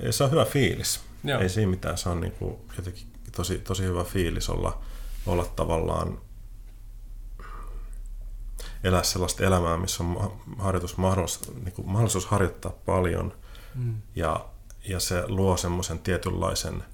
ja 0.03 0.13
se 0.13 0.25
on 0.25 0.31
hyvä 0.31 0.45
fiilis. 0.45 1.01
Joo. 1.25 1.41
Ei 1.41 1.49
siinä 1.49 1.71
mitään, 1.71 1.99
se 1.99 2.09
on 2.09 2.21
niin 2.21 2.33
kuin 2.33 2.57
jotenkin 2.77 3.07
tosi, 3.37 3.59
tosi 3.59 3.83
hyvä 3.83 4.05
fiilis 4.05 4.51
olla 4.51 4.83
olla 5.27 5.45
tavallaan 5.45 6.19
elää 8.85 9.03
sellaista 9.03 9.45
elämää, 9.45 9.77
missä 9.77 10.05
on 10.05 10.41
harjoitus 10.59 10.97
mahdollisuus, 10.97 11.57
niin 11.65 11.73
kuin 11.73 11.89
mahdollisuus 11.89 12.27
harjoittaa 12.27 12.73
paljon 12.87 13.35
mm. 13.75 13.95
ja, 14.15 14.47
ja 14.89 15.01
se 15.01 15.25
luo 15.29 15.57
semmoisen 15.57 15.99
tietynlaisen 15.99 16.85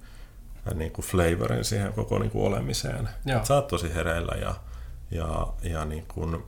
niin 0.75 0.93
kuin 0.93 1.07
flavorin 1.07 1.65
siihen 1.65 1.93
koko 1.93 2.19
niin 2.19 2.31
kuin 2.31 2.47
olemiseen. 2.47 3.09
Joo. 3.27 3.45
sä 3.45 3.55
oot 3.55 3.67
tosi 3.67 3.95
hereillä 3.95 4.37
ja, 4.41 4.55
ja, 5.11 5.47
ja 5.63 5.85
niin 5.85 6.07
kuin, 6.07 6.45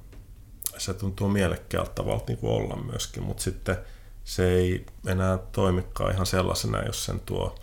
se 0.79 0.95
tuntuu 0.95 1.29
mielekkäältä 1.29 1.91
tavalla 1.95 2.25
niin 2.29 2.39
kuin 2.39 2.53
olla 2.53 2.77
myöskin, 2.77 3.23
mutta 3.23 3.43
sitten 3.43 3.77
se 4.25 4.49
ei 4.49 4.87
enää 5.07 5.39
toimikaan 5.39 6.13
ihan 6.13 6.27
sellaisena, 6.27 6.83
jos 6.83 7.05
sen 7.05 7.21
tuo, 7.21 7.55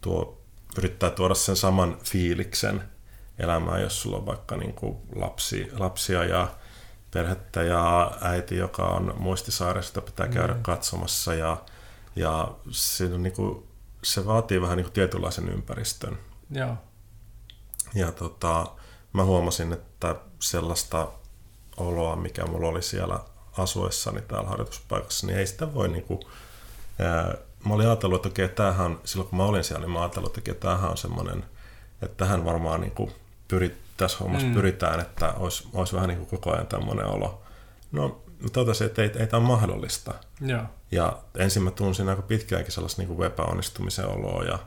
tuo 0.00 0.40
yrittää 0.78 1.10
tuoda 1.10 1.34
sen 1.34 1.56
saman 1.56 1.98
fiiliksen– 2.04 2.82
elämää, 3.38 3.78
jos 3.78 4.02
sulla 4.02 4.16
on 4.16 4.26
vaikka 4.26 4.56
niin 4.56 4.72
kuin 4.72 4.96
lapsi, 5.14 5.68
lapsia 5.72 6.24
ja 6.24 6.48
perhettä 7.10 7.62
ja 7.62 8.12
äiti, 8.20 8.56
joka 8.56 8.82
on 8.82 9.14
muistisairaus, 9.18 9.92
pitää 10.04 10.28
käydä 10.28 10.54
mm. 10.54 10.62
katsomassa 10.62 11.34
ja, 11.34 11.64
ja 12.16 12.54
se, 12.70 13.04
on 13.04 13.22
niin 13.22 13.32
kuin, 13.32 13.68
se 14.02 14.26
vaatii 14.26 14.60
vähän 14.60 14.76
niin 14.76 14.84
kuin 14.84 14.92
tietynlaisen 14.92 15.48
ympäristön. 15.48 16.18
Joo. 16.50 16.76
Ja 17.94 18.12
tota, 18.12 18.66
mä 19.12 19.24
huomasin, 19.24 19.72
että 19.72 20.16
sellaista 20.40 21.08
oloa, 21.76 22.16
mikä 22.16 22.46
mulla 22.46 22.68
oli 22.68 22.82
siellä 22.82 23.20
asuessani 23.58 24.22
täällä 24.22 24.48
harjoituspaikassa, 24.48 25.26
niin 25.26 25.38
ei 25.38 25.46
sitä 25.46 25.74
voi 25.74 25.88
niin 25.88 26.04
kuin, 26.04 26.20
ää, 26.98 27.34
mä 27.64 27.74
olin 27.74 27.86
ajatellut, 27.86 28.26
että 28.26 28.28
okei, 28.28 28.48
tämähän, 28.48 28.98
silloin 29.04 29.28
kun 29.28 29.38
mä 29.38 29.44
olin 29.44 29.64
siellä, 29.64 29.86
niin 29.86 29.92
mä 29.92 30.00
ajattelin, 30.00 30.26
että 30.26 30.40
okei, 30.40 30.54
tämähän 30.54 30.90
on 30.90 30.96
semmoinen, 30.96 31.44
että 32.02 32.16
tähän 32.16 32.44
varmaan 32.44 32.80
niin 32.80 32.90
kuin 32.90 33.12
pyrit, 33.48 33.74
tässä 33.96 34.18
hommassa 34.18 34.46
mm. 34.46 34.54
pyritään, 34.54 35.00
että 35.00 35.32
olisi, 35.32 35.68
olisi 35.72 35.94
vähän 35.94 36.08
niin 36.08 36.18
kuin 36.18 36.28
koko 36.28 36.52
ajan 36.52 36.66
tämmöinen 36.66 37.06
olo. 37.06 37.42
No, 37.92 38.20
totesin, 38.52 38.86
että 38.86 39.02
ei, 39.02 39.10
ei 39.18 39.26
tämä 39.26 39.38
ole 39.38 39.48
mahdollista. 39.48 40.14
Ja, 40.40 40.64
ja 40.90 41.18
ensin 41.38 41.62
mä 41.62 41.70
tunsin 41.70 42.08
aika 42.08 42.22
pitkäänkin 42.22 42.72
sellaista 42.72 43.02
niin 43.02 43.16
kuin 43.16 43.26
epäonnistumisen 43.26 44.08
oloa 44.08 44.44
ja, 44.44 44.58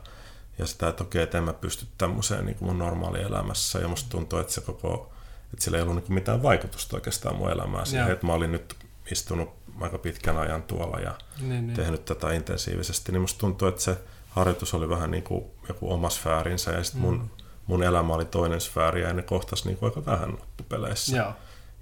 ja 0.58 0.66
sitä, 0.66 0.88
että 0.88 1.04
okei, 1.04 1.22
että 1.22 1.38
en 1.38 1.44
mä 1.44 1.52
pysty 1.52 1.86
tämmöiseen 1.98 2.46
niin 2.46 2.56
kuin 2.56 2.68
mun 2.68 2.78
normaalielämässä. 2.78 3.78
Ja 3.78 3.88
musta 3.88 4.10
tuntuu, 4.10 4.38
että 4.38 4.52
se 4.52 4.60
koko, 4.60 5.12
että 5.52 5.64
sillä 5.64 5.78
ei 5.78 5.82
ollut 5.82 5.96
niin 5.96 6.14
mitään 6.14 6.42
vaikutusta 6.42 6.96
oikeastaan 6.96 7.36
mun 7.36 7.50
elämään 7.50 7.86
siihen, 7.86 8.10
että 8.10 8.26
mä 8.26 8.32
olin 8.32 8.52
nyt 8.52 8.76
istunut 9.12 9.50
aika 9.80 9.98
pitkän 9.98 10.38
ajan 10.38 10.62
tuolla 10.62 11.00
ja 11.00 11.18
niin, 11.40 11.66
niin. 11.66 11.76
tehnyt 11.76 12.04
tätä 12.04 12.32
intensiivisesti, 12.32 13.12
niin 13.12 13.20
musta 13.20 13.40
tuntuu, 13.40 13.68
että 13.68 13.80
se 13.80 13.98
harjoitus 14.28 14.74
oli 14.74 14.88
vähän 14.88 15.10
niin 15.10 15.22
kuin 15.22 15.44
joku 15.68 15.92
oma 15.92 16.10
sfäärinsä 16.10 16.70
ja 16.70 16.84
sitten 16.84 17.02
mun 17.02 17.18
mm 17.18 17.28
mun 17.70 17.82
elämä 17.82 18.14
oli 18.14 18.24
toinen 18.24 18.60
sfääri 18.60 19.02
ja 19.02 19.12
ne 19.12 19.22
kohtasi 19.22 19.66
niin 19.66 19.76
kuin 19.76 19.90
aika 19.90 20.10
vähän 20.10 20.32
loppupeleissä. 20.32 21.16
Joo. 21.16 21.32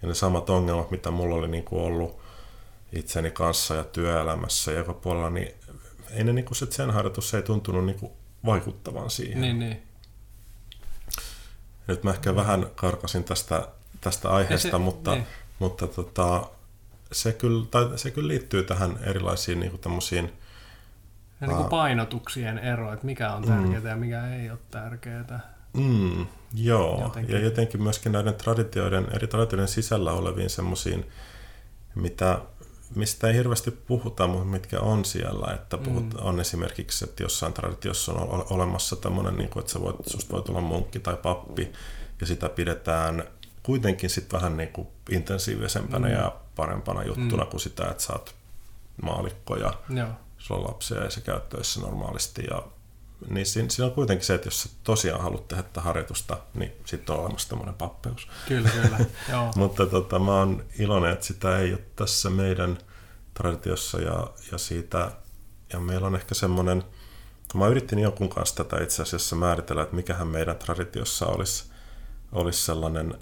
Ja 0.03 0.09
ne 0.09 0.15
samat 0.15 0.51
ongelmat, 0.51 0.91
mitä 0.91 1.11
mulla 1.11 1.35
oli 1.35 1.49
niin 1.49 1.65
kuin 1.65 1.83
ollut 1.83 2.21
itseni 2.93 3.31
kanssa 3.31 3.75
ja 3.75 3.85
työelämässä 3.85 4.73
ja 4.73 4.79
joka 4.79 4.95
puolella, 4.95 5.31
niin 5.31 5.55
ei 6.11 6.25
ne 6.25 6.33
niin 6.33 6.45
kuin 6.45 6.57
se 6.57 6.67
sen 6.71 6.91
harjoitus 6.91 7.35
ei 7.35 7.43
tuntunut 7.43 7.85
niin 7.85 7.99
kuin 7.99 8.13
vaikuttavan 8.47 9.11
siihen. 9.11 9.41
Niin, 9.41 9.59
niin. 9.59 9.83
Nyt 11.89 12.05
mä 12.05 12.11
ehkä 12.11 12.37
vähän 12.37 12.67
karkasin 12.75 13.25
tästä, 13.25 13.69
tästä 14.01 14.31
aiheesta, 14.31 14.71
se, 14.71 14.79
mutta, 14.79 15.11
niin. 15.11 15.27
mutta 15.59 15.87
tota, 15.87 16.47
se, 17.13 17.33
kyllä, 17.33 17.67
tai 17.71 17.89
se 17.97 18.11
kyllä 18.11 18.29
liittyy 18.29 18.63
tähän 18.63 18.99
erilaisiin 19.03 19.61
niin 19.61 19.79
tämmöisiin 19.79 20.33
ja 21.41 21.47
niin 21.47 21.57
kuin 21.57 21.69
painotuksien 21.69 22.59
ero, 22.59 22.93
että 22.93 23.07
mikä 23.07 23.33
on 23.33 23.43
tärkeää 23.43 23.81
mm. 23.81 23.87
ja 23.87 23.97
mikä 23.97 24.35
ei 24.35 24.51
ole 24.51 24.59
tärkeää. 24.71 25.41
Mm, 25.73 26.27
joo, 26.55 27.01
jotenkin. 27.03 27.35
ja 27.35 27.41
jotenkin 27.41 27.83
myöskin 27.83 28.13
näiden 28.13 28.35
traditioiden, 28.35 29.07
eri 29.13 29.27
traditioiden 29.27 29.69
sisällä 29.69 30.13
oleviin 30.13 30.51
semmoisiin, 30.51 31.09
mitä, 31.95 32.41
mistä 32.95 33.29
ei 33.29 33.35
hirveästi 33.35 33.71
puhuta, 33.71 34.27
mutta 34.27 34.45
mitkä 34.45 34.81
on 34.81 35.05
siellä. 35.05 35.55
Että 35.55 35.79
puhut, 35.79 36.05
mm. 36.05 36.21
on 36.21 36.41
esimerkiksi, 36.41 37.05
että 37.05 37.23
jossain 37.23 37.53
traditiossa 37.53 38.13
on 38.13 38.47
olemassa 38.51 38.97
tämmöinen, 38.97 39.37
niin 39.37 39.49
kuin, 39.49 39.61
että 39.61 39.73
sä 39.73 39.81
voit, 39.81 39.97
susta 40.07 40.33
voi 40.33 40.43
tulla 40.43 40.61
munkki 40.61 40.99
tai 40.99 41.17
pappi, 41.17 41.73
ja 42.21 42.27
sitä 42.27 42.49
pidetään 42.49 43.25
kuitenkin 43.63 44.11
sitten 44.11 44.41
vähän 44.41 44.57
niin 44.57 44.73
kuin 44.73 44.89
intensiivisempänä 45.11 46.09
mm. 46.09 46.15
ja 46.15 46.37
parempana 46.57 47.05
juttuna 47.05 47.45
mm. 47.45 47.51
kuin 47.51 47.61
sitä, 47.61 47.89
että 47.89 48.03
sä 48.03 48.13
oot 48.13 48.35
maalikko 49.03 49.57
ja 49.57 49.75
Joo. 49.91 50.09
sulla 50.39 50.61
on 50.61 50.69
lapsia 50.69 51.05
ja 51.05 51.11
se 51.11 51.21
käyttöissä 51.21 51.81
normaalisti 51.81 52.45
ja 52.51 52.63
niin 53.31 53.47
siinä, 53.47 53.69
siinä 53.69 53.87
on 53.87 53.95
kuitenkin 53.95 54.27
se, 54.27 54.35
että 54.35 54.47
jos 54.47 54.63
sä 54.63 54.69
tosiaan 54.85 55.23
haluat 55.23 55.49
tehdä 55.49 55.63
tätä 55.63 55.81
harjoitusta, 55.81 56.39
niin 56.55 56.73
sitten 56.85 57.15
on 57.15 57.21
olemassa 57.21 57.49
tämmöinen 57.49 57.75
pappeus. 57.75 58.29
Kyllä, 58.49 58.71
kyllä. 58.71 58.99
Joo. 59.33 59.53
Mutta 59.57 59.87
tota, 59.87 60.19
mä 60.19 60.35
oon 60.35 60.65
iloinen, 60.79 61.13
että 61.13 61.27
sitä 61.27 61.59
ei 61.59 61.73
ole 61.73 61.83
tässä 61.97 62.31
meidän 62.31 62.79
traditiossa 63.35 64.01
ja, 64.01 64.31
ja 64.53 64.59
siitä, 64.59 65.13
ja 65.73 65.81
meillä 65.81 66.07
on 66.07 66.15
ehkä 66.15 66.35
semmoinen, 66.35 66.85
mä 67.55 67.67
yritin 67.69 67.99
jonkun 67.99 68.29
kanssa 68.29 68.65
tätä 68.65 68.83
itse 68.83 69.03
asiassa 69.03 69.37
määritellä, 69.37 69.83
että 69.83 69.97
mikähän 69.97 70.29
meidän 70.29 70.57
traditiossa 70.57 71.27
olisi, 71.27 71.65
olisi 72.33 72.63
sellainen, 72.63 73.15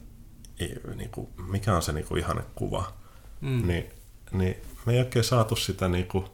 niin 0.94 1.11
kuin, 1.11 1.28
mikä 1.49 1.76
on 1.76 1.82
se 1.82 1.92
niin 1.92 2.07
kuin 2.07 2.24
kuva, 2.55 2.92
mm. 3.40 3.66
niin, 3.66 3.90
niin 4.32 4.57
me 4.86 4.92
ei 4.92 4.99
oikein 4.99 5.24
saatu 5.24 5.57
sitä 5.57 5.88
niin 5.88 6.07
kuin 6.07 6.26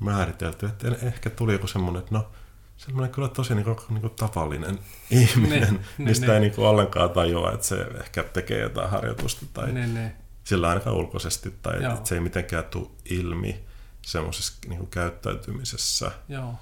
määritelty, 0.00 0.66
että 0.66 0.88
ehkä 1.02 1.30
tuli 1.30 1.52
joku 1.52 1.66
semmoinen, 1.66 2.00
että 2.02 2.14
no 2.14 2.30
semmoinen 2.78 3.14
kyllä 3.14 3.28
tosi 3.28 3.54
niin 3.54 3.64
kuin, 3.64 3.78
niin 3.88 4.00
kuin 4.00 4.14
tavallinen 4.16 4.78
ihminen, 5.10 5.74
ne, 5.98 6.04
mistä 6.04 6.26
ne, 6.26 6.34
ei 6.34 6.40
niin 6.40 6.54
kuin 6.54 6.66
ollenkaan 6.66 7.10
tajua, 7.10 7.52
että 7.52 7.66
se 7.66 7.86
ehkä 8.00 8.22
tekee 8.22 8.60
jotain 8.60 8.90
harjoitusta 8.90 9.46
tai 9.52 9.72
ne, 9.72 9.86
ne. 9.86 10.16
sillä 10.44 10.68
ainakaan 10.68 10.96
ulkoisesti, 10.96 11.54
tai 11.62 11.82
Joo. 11.82 11.94
että 11.94 12.08
se 12.08 12.14
ei 12.14 12.20
mitenkään 12.20 12.64
tule 12.64 12.88
ilmi 13.04 13.64
semmoisessa 14.02 14.52
niin 14.68 14.78
kuin 14.78 14.90
käyttäytymisessä. 14.90 16.10
Joo. 16.28 16.54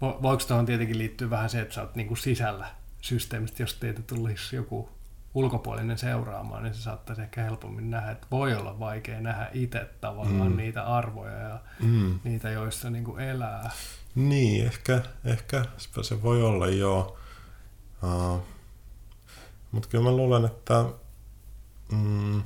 Voiko 0.00 0.44
tuohon 0.48 0.66
tietenkin 0.66 0.98
liittyä 0.98 1.30
vähän 1.30 1.50
se, 1.50 1.60
että 1.60 1.74
sä 1.74 1.80
oot 1.80 1.94
niin 1.94 2.08
kuin 2.08 2.18
sisällä 2.18 2.70
systeemistä, 3.00 3.62
jos 3.62 3.74
teitä 3.74 4.02
tulisi 4.02 4.56
joku 4.56 4.88
ulkopuolinen 5.34 5.98
seuraamaan, 5.98 6.62
niin 6.62 6.74
se 6.74 6.82
saattaisi 6.82 7.22
ehkä 7.22 7.42
helpommin 7.42 7.90
nähdä, 7.90 8.10
että 8.10 8.26
voi 8.30 8.54
olla 8.54 8.78
vaikea 8.78 9.20
nähdä 9.20 9.50
itse 9.52 9.88
tavallaan 10.00 10.50
mm. 10.50 10.56
niitä 10.56 10.84
arvoja 10.84 11.38
ja 11.38 11.60
mm. 11.80 12.18
niitä, 12.24 12.50
joissa 12.50 12.90
niin 12.90 13.04
kuin 13.04 13.20
elää. 13.20 13.70
Niin, 14.18 14.66
ehkä, 14.66 15.02
ehkä 15.24 15.64
se 16.02 16.22
voi 16.22 16.42
olla 16.42 16.66
joo. 16.66 17.18
Uh, 18.02 18.42
Mutta 19.72 19.88
kyllä 19.88 20.04
mä 20.04 20.10
luulen, 20.10 20.44
että, 20.44 20.84
mm, 21.92 22.42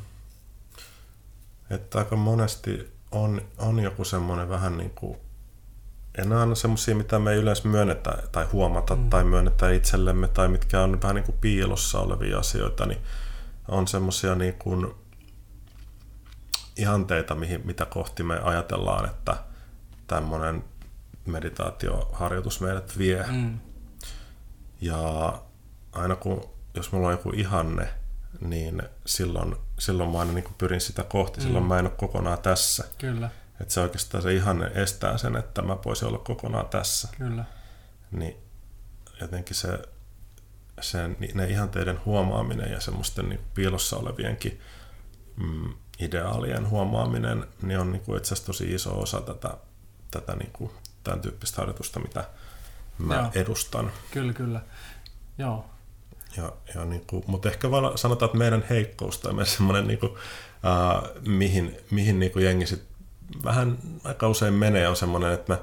että 1.71 1.99
aika 1.99 2.17
monesti 2.17 2.93
on, 3.11 3.43
on 3.59 3.81
joku 3.81 4.05
semmoinen 4.05 4.49
vähän 4.49 4.79
niin 4.79 4.91
kuin, 4.91 5.19
en 6.19 6.33
aina 6.33 6.55
semmoisia, 6.55 6.95
mitä 6.95 7.19
me 7.19 7.33
ei 7.33 7.39
yleensä 7.39 7.69
myönnetä 7.69 8.23
tai 8.33 8.47
huomata 8.53 8.97
mm. 8.97 9.11
tai 9.11 9.25
myönnetä 9.25 9.71
itsellemme 9.71 10.29
tai 10.29 10.49
mitkä 10.49 10.81
on 10.81 11.03
vähän 11.03 11.15
niin 11.15 11.25
kuin 11.27 11.39
piilossa 11.41 12.01
olevia 12.01 12.39
asioita, 12.39 12.87
niin 12.87 13.01
on 13.69 13.89
semmoisia 13.89 14.35
niin 14.35 14.55
kuin 14.55 14.95
ihanteita, 16.77 17.35
mihin, 17.35 17.61
mitä 17.65 17.87
kohti 17.87 18.23
me 18.23 18.41
ajatellaan, 18.41 19.05
että 19.05 19.37
tämmöinen 20.07 20.65
meditaatioharjoitus 21.27 22.61
meidät 22.61 22.99
vie. 22.99 23.25
Mm. 23.31 23.59
Ja 24.81 25.33
aina 25.93 26.17
kun, 26.17 26.51
jos 26.75 26.93
mulla 26.93 27.07
on 27.07 27.13
joku 27.13 27.31
ihanne 27.31 27.89
niin 28.41 28.83
silloin, 29.07 29.57
silloin 29.79 30.11
mä 30.11 30.19
aina 30.19 30.33
niin 30.33 30.45
kuin 30.45 30.55
pyrin 30.59 30.81
sitä 30.81 31.03
kohti, 31.05 31.41
silloin 31.41 31.65
mm. 31.65 31.69
mä 31.69 31.79
en 31.79 31.87
ole 31.87 31.95
kokonaan 31.97 32.39
tässä. 32.39 32.85
Kyllä. 32.99 33.31
Että 33.61 33.75
se 33.75 33.81
oikeastaan 33.81 34.23
se 34.23 34.35
ihan 34.35 34.71
estää 34.75 35.19
sen, 35.19 35.37
että 35.37 35.63
mä 35.63 35.77
voisin 35.85 36.09
olla 36.09 36.19
kokonaan 36.19 36.69
tässä. 36.69 37.09
Kyllä. 37.19 37.45
Niin 38.11 38.37
jotenkin 39.21 39.57
se, 39.57 39.79
se 40.81 40.99
ne 41.35 41.47
ihanteiden 41.47 42.05
huomaaminen 42.05 42.73
ja 42.73 42.81
semmoisten 42.81 43.29
niin 43.29 43.41
piilossa 43.55 43.97
olevienkin 43.97 44.61
mm, 45.37 45.75
ideaalien 45.99 46.71
huomaaminen 46.71 47.47
niin 47.63 47.79
on 47.79 47.93
niin 47.93 48.03
kuin 48.03 48.19
itse 48.19 48.35
asiassa 48.35 48.47
tosi 48.47 48.75
iso 48.75 49.01
osa 49.01 49.21
tätä, 49.21 49.57
tätä 50.11 50.37
niin 50.37 50.53
kuin, 50.53 50.71
tämän 51.05 51.21
tyyppistä 51.21 51.57
harjoitusta, 51.57 52.01
mitä 52.01 52.25
mä 52.99 53.15
Joo. 53.15 53.31
edustan. 53.35 53.93
Kyllä, 54.11 54.33
kyllä. 54.33 54.61
Joo. 55.39 55.65
Ja, 56.37 56.53
ja 56.75 56.85
niin 56.85 57.05
kuin, 57.07 57.25
mutta 57.27 57.49
ehkä 57.49 57.71
vaan 57.71 57.99
sanotaan, 57.99 58.27
että 58.27 58.39
meidän 58.39 58.65
heikkous 58.71 59.19
tai 59.19 59.33
meidän 59.33 59.47
semmoinen, 59.47 59.87
niin 59.87 59.99
kuin, 59.99 60.13
äh, 60.67 61.11
mihin, 61.27 61.77
mihin 61.91 62.19
niin 62.19 62.33
kuin 62.33 62.45
jengi 62.45 62.67
sit 62.67 62.83
vähän 63.45 63.79
aika 64.05 64.29
usein 64.29 64.55
menee, 64.55 64.89
on 64.89 64.97
semmoinen, 64.97 65.33
että 65.33 65.53
me, 65.53 65.59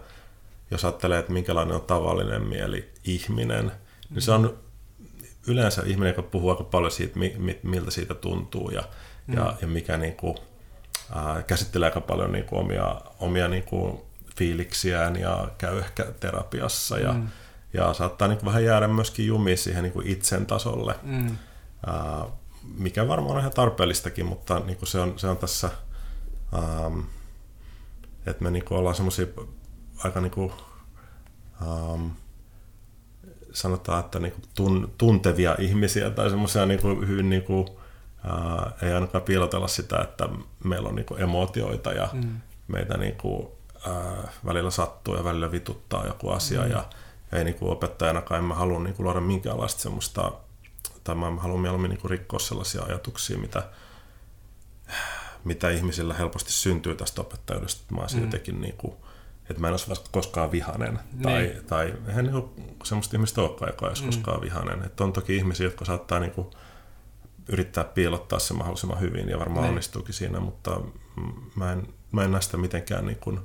jos 0.72 0.86
ajattelee, 0.86 1.20
että 1.20 1.32
minkälainen 1.32 1.76
on 1.76 1.82
tavallinen 1.82 2.42
mieli 2.42 2.90
ihminen, 3.04 3.72
niin 4.10 4.22
se 4.22 4.32
on 4.32 4.58
yleensä 5.48 5.82
ihminen, 5.86 6.12
joka 6.12 6.22
puhuu 6.22 6.50
aika 6.50 6.64
paljon 6.64 6.92
siitä, 6.92 7.20
miltä 7.64 7.92
siitä 7.92 8.14
tuntuu 8.14 8.70
ja, 8.70 8.84
mm. 9.28 9.38
ja, 9.38 9.54
ja 9.62 9.68
mikä 9.68 9.98
niin 9.98 10.16
kuin, 10.16 10.38
äh, 11.18 11.46
käsittelee 11.46 11.88
aika 11.88 12.02
paljon 12.02 12.32
niin 12.32 12.46
kuin 12.46 12.60
omia, 12.60 13.02
omia 13.20 13.48
niin 13.48 13.64
kuin 13.64 14.02
fiiliksiään 14.40 15.16
ja 15.16 15.48
käy 15.58 15.80
ehkä 15.80 16.06
terapiassa 16.20 16.98
ja, 16.98 17.14
mm. 17.14 17.28
ja 17.74 17.94
saattaa 17.94 18.28
niin 18.28 18.46
vähän 18.46 18.64
jäädä 18.64 18.88
myöskin 18.88 19.28
jumiin 19.28 19.58
siihen 19.58 19.84
niin 19.84 20.08
itsen 20.08 20.46
tasolle, 20.46 20.96
mm. 21.04 21.28
äh, 21.88 22.28
mikä 22.78 23.08
varmaan 23.08 23.34
on 23.34 23.40
ihan 23.40 23.52
tarpeellistakin, 23.52 24.26
mutta 24.26 24.60
niin 24.60 24.78
se, 24.84 25.00
on, 25.00 25.20
se 25.20 25.28
on 25.28 25.38
tässä, 25.38 25.70
ähm, 26.54 27.00
että 28.26 28.44
me 28.44 28.52
niin 28.52 28.64
ollaan 28.70 28.96
semmoisia 28.96 29.26
aika 30.04 30.22
niin 30.22 30.32
kuin, 30.32 30.52
ähm, 31.62 32.08
sanotaan, 33.52 34.00
että 34.00 34.20
niin 34.20 34.34
tun, 34.56 34.94
tuntevia 34.98 35.56
ihmisiä 35.60 36.10
tai 36.10 36.30
semmoisia 36.30 36.66
niin 36.66 37.08
hyvin 37.08 37.30
niin 37.30 37.44
kuin, 37.44 37.68
ää, 38.24 38.72
ei 38.82 38.94
ainakaan 38.94 39.24
piilotella 39.24 39.68
sitä, 39.68 40.02
että 40.02 40.30
meillä 40.64 40.90
on 40.90 40.96
niin 40.96 41.06
kuin 41.06 41.22
emootioita 41.22 41.92
ja 41.92 42.10
mm. 42.14 42.42
meitä 42.68 42.98
niin 42.98 43.16
kuin, 43.16 43.48
ää, 43.88 44.32
välillä 44.46 44.72
sattuu 44.72 45.16
ja 45.16 45.24
välillä 45.24 45.52
vituttaa 45.52 46.08
joku 46.08 46.30
asia 46.30 46.62
mm. 46.62 46.72
ja 46.72 46.86
ei 47.32 47.44
niin 47.44 47.56
kuin 47.56 47.72
opettajanakaan 47.72 48.44
mä 48.44 48.54
halua 48.56 48.80
niin 48.80 48.94
kuin 48.94 49.04
luoda 49.04 49.22
minkäänlaista 49.22 49.82
semmoista, 49.82 50.32
tai 51.04 51.16
mä 51.16 51.30
haluan 51.38 51.60
mieluummin 51.60 51.90
niin 51.90 52.02
kuin 52.02 52.12
rikkoa 52.12 52.40
sellaisia 52.40 52.84
ajatuksia, 52.84 53.38
mitä, 53.38 53.64
mitä 55.44 55.70
ihmisillä 55.70 56.14
helposti 56.14 56.52
syntyy 56.52 56.96
tästä 56.96 57.22
opettajuudesta. 57.22 57.96
Mä 57.96 58.02
olisin 58.02 58.20
mm. 58.20 58.26
jotenkin 58.26 58.62
niin 58.62 58.78
kuin, 58.78 58.94
että 59.50 59.62
mä 59.62 59.68
en 59.68 59.74
olisi 59.74 60.02
koskaan 60.12 60.52
vihanen. 60.52 61.00
Niin. 61.12 61.24
Tai, 61.24 61.56
tai 61.68 61.94
eihän 62.08 62.26
niin 62.26 62.76
semmoista 62.84 63.18
ihmistä 63.18 63.42
olekaan, 63.42 63.70
joka 63.70 63.88
olisi 63.88 64.02
mm. 64.02 64.06
koskaan 64.06 64.42
vihanen. 64.42 64.84
Että 64.84 65.04
on 65.04 65.14
toki 65.14 65.36
ihmisiä, 65.36 65.68
jotka 65.68 65.86
saattaa 65.86 66.20
niin 66.20 66.32
kuin 66.32 66.48
yrittää 67.48 67.84
piilottaa 67.84 68.40
se 68.40 68.54
mahdollisimman 68.54 69.00
hyvin 69.00 69.30
ja 69.30 69.40
varmaan 69.40 69.64
niin. 69.64 69.70
onnistuukin 69.70 70.14
siinä, 70.14 70.40
mutta 70.40 70.82
mä 71.56 71.72
en, 71.72 71.94
mä 72.12 72.24
en 72.24 72.32
näe 72.32 72.42
sitä 72.42 72.58
mitenkään 72.58 73.06
niin 73.06 73.20
kuin 73.20 73.40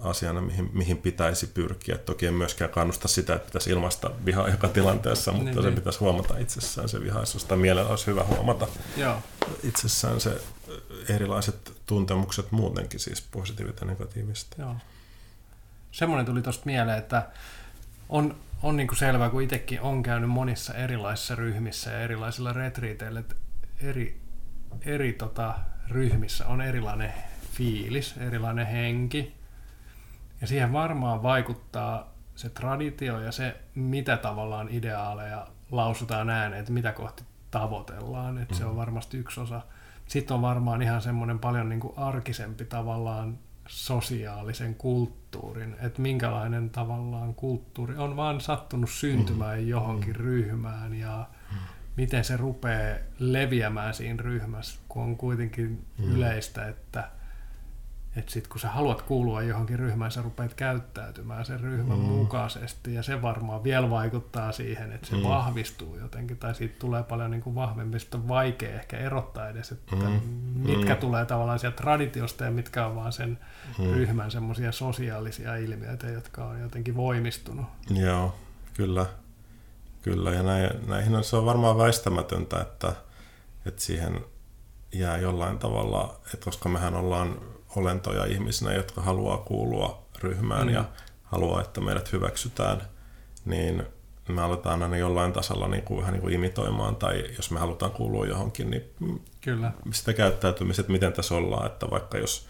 asiana, 0.00 0.40
mihin, 0.40 0.70
mihin 0.72 0.98
pitäisi 0.98 1.46
pyrkiä. 1.46 1.98
Toki 1.98 2.26
en 2.26 2.34
myöskään 2.34 2.70
kannusta 2.70 3.08
sitä, 3.08 3.34
että 3.34 3.46
pitäisi 3.46 3.70
ilmaista 3.70 4.10
vihaa 4.24 4.48
joka 4.48 4.68
tilanteessa, 4.68 5.32
mutta 5.32 5.44
niin, 5.44 5.54
se 5.54 5.62
niin. 5.62 5.74
pitäisi 5.74 5.98
huomata 5.98 6.38
itsessään 6.38 6.88
se 6.88 7.00
vihaisuus. 7.00 7.44
Tai 7.44 7.58
mielellä 7.58 7.90
olisi 7.90 8.06
hyvä 8.06 8.24
huomata 8.24 8.68
Joo. 8.96 9.22
itsessään 9.62 10.20
se 10.20 10.40
erilaiset 11.08 11.72
tuntemukset 11.86 12.52
muutenkin, 12.52 13.00
siis 13.00 13.22
positiiviset 13.22 13.80
ja 13.80 13.86
negatiiviset. 13.86 14.48
Joo. 14.58 14.76
Semmoinen 15.92 16.26
tuli 16.26 16.42
tuosta 16.42 16.62
mieleen, 16.66 16.98
että 16.98 17.28
on, 18.08 18.36
on 18.62 18.76
niin 18.76 18.88
kuin 18.88 18.98
selvää, 18.98 19.30
kun 19.30 19.42
itsekin 19.42 19.80
on 19.80 20.02
käynyt 20.02 20.30
monissa 20.30 20.74
erilaisissa 20.74 21.34
ryhmissä 21.34 21.90
ja 21.90 22.00
erilaisilla 22.00 22.52
retriiteillä, 22.52 23.20
että 23.20 23.34
eri, 23.80 24.20
eri 24.84 25.12
tota, 25.12 25.54
ryhmissä 25.88 26.46
on 26.46 26.60
erilainen 26.60 27.12
fiilis, 27.52 28.14
erilainen 28.20 28.66
henki. 28.66 29.35
Ja 30.40 30.46
siihen 30.46 30.72
varmaan 30.72 31.22
vaikuttaa 31.22 32.12
se 32.34 32.48
traditio 32.48 33.20
ja 33.20 33.32
se, 33.32 33.60
mitä 33.74 34.16
tavallaan 34.16 34.68
ideaaleja 34.70 35.46
lausutaan 35.70 36.30
ääneen, 36.30 36.60
että 36.60 36.72
mitä 36.72 36.92
kohti 36.92 37.24
tavoitellaan. 37.50 38.38
Että 38.38 38.54
mm. 38.54 38.58
Se 38.58 38.64
on 38.64 38.76
varmasti 38.76 39.18
yksi 39.18 39.40
osa 39.40 39.62
sitten 40.06 40.34
on 40.34 40.42
varmaan 40.42 40.82
ihan 40.82 41.02
semmoinen 41.02 41.38
paljon 41.38 41.68
niin 41.68 41.80
kuin 41.80 41.98
arkisempi 41.98 42.64
tavallaan 42.64 43.38
sosiaalisen 43.68 44.74
kulttuurin, 44.74 45.76
että 45.80 46.02
minkälainen 46.02 46.70
tavallaan 46.70 47.34
kulttuuri 47.34 47.96
on 47.96 48.16
vaan 48.16 48.40
sattunut 48.40 48.90
syntymään 48.90 49.60
mm. 49.60 49.68
johonkin 49.68 50.16
mm. 50.16 50.20
ryhmään 50.20 50.94
ja 50.94 51.26
mm. 51.52 51.58
miten 51.96 52.24
se 52.24 52.36
rupeaa 52.36 52.98
leviämään 53.18 53.94
siinä 53.94 54.22
ryhmässä, 54.22 54.80
kun 54.88 55.02
on 55.02 55.16
kuitenkin 55.16 55.86
mm. 55.98 56.04
yleistä, 56.04 56.68
että 56.68 57.10
että 58.16 58.32
sitten 58.32 58.50
kun 58.50 58.60
sä 58.60 58.68
haluat 58.68 59.02
kuulua 59.02 59.42
johonkin 59.42 59.78
ryhmään, 59.78 60.10
sä 60.10 60.22
rupeat 60.22 60.54
käyttäytymään 60.54 61.44
sen 61.44 61.60
ryhmän 61.60 61.98
mm. 61.98 62.04
mukaisesti, 62.04 62.94
ja 62.94 63.02
se 63.02 63.22
varmaan 63.22 63.64
vielä 63.64 63.90
vaikuttaa 63.90 64.52
siihen, 64.52 64.92
että 64.92 65.06
se 65.06 65.16
mm. 65.16 65.22
vahvistuu 65.22 65.96
jotenkin, 65.96 66.36
tai 66.36 66.54
siitä 66.54 66.74
tulee 66.78 67.02
paljon 67.02 67.30
niin 67.30 67.42
kuin 67.42 67.54
vahvempi, 67.54 68.00
sitten 68.00 68.20
on 68.20 68.28
vaikea 68.28 68.74
ehkä 68.74 68.96
erottaa 68.96 69.48
edes, 69.48 69.72
että 69.72 69.96
mm. 69.96 70.20
mitkä 70.54 70.94
mm. 70.94 71.00
tulee 71.00 71.24
tavallaan 71.24 71.58
sieltä 71.58 71.76
traditiosta 71.76 72.44
ja 72.44 72.50
mitkä 72.50 72.86
on 72.86 72.96
vaan 72.96 73.12
sen 73.12 73.38
mm. 73.78 73.84
ryhmän 73.84 74.30
semmoisia 74.30 74.72
sosiaalisia 74.72 75.56
ilmiöitä, 75.56 76.06
jotka 76.06 76.44
on 76.44 76.60
jotenkin 76.60 76.96
voimistunut. 76.96 77.66
Joo, 77.90 78.34
kyllä. 78.74 79.06
Kyllä, 80.02 80.30
ja 80.30 80.42
näin, 80.42 80.70
näihin 80.88 81.14
on, 81.14 81.24
se 81.24 81.36
on 81.36 81.46
varmaan 81.46 81.78
väistämätöntä, 81.78 82.60
että, 82.60 82.92
että 83.66 83.82
siihen 83.82 84.20
jää 84.92 85.18
jollain 85.18 85.58
tavalla, 85.58 86.20
että 86.34 86.44
koska 86.44 86.68
mehän 86.68 86.94
ollaan 86.94 87.40
olentoja 87.76 88.24
ihmisinä, 88.24 88.72
jotka 88.72 89.00
haluaa 89.00 89.38
kuulua 89.38 90.06
ryhmään 90.22 90.66
mm. 90.66 90.72
ja 90.74 90.84
haluaa, 91.22 91.60
että 91.60 91.80
meidät 91.80 92.12
hyväksytään, 92.12 92.82
niin 93.44 93.82
me 94.28 94.42
aletaan 94.42 94.82
aina 94.82 94.96
jollain 94.96 95.32
tasolla 95.32 95.68
niin 95.68 95.82
kuin, 95.82 96.00
vähän 96.00 96.12
niin 96.12 96.22
kuin 96.22 96.34
imitoimaan, 96.34 96.96
tai 96.96 97.24
jos 97.36 97.50
me 97.50 97.60
halutaan 97.60 97.92
kuulua 97.92 98.26
johonkin, 98.26 98.70
niin 98.70 98.90
Kyllä. 99.40 99.72
sitä 99.92 100.12
käyttäytymiset, 100.12 100.88
miten 100.88 101.12
tässä 101.12 101.34
ollaan, 101.34 101.66
että 101.66 101.90
vaikka 101.90 102.18
jos, 102.18 102.46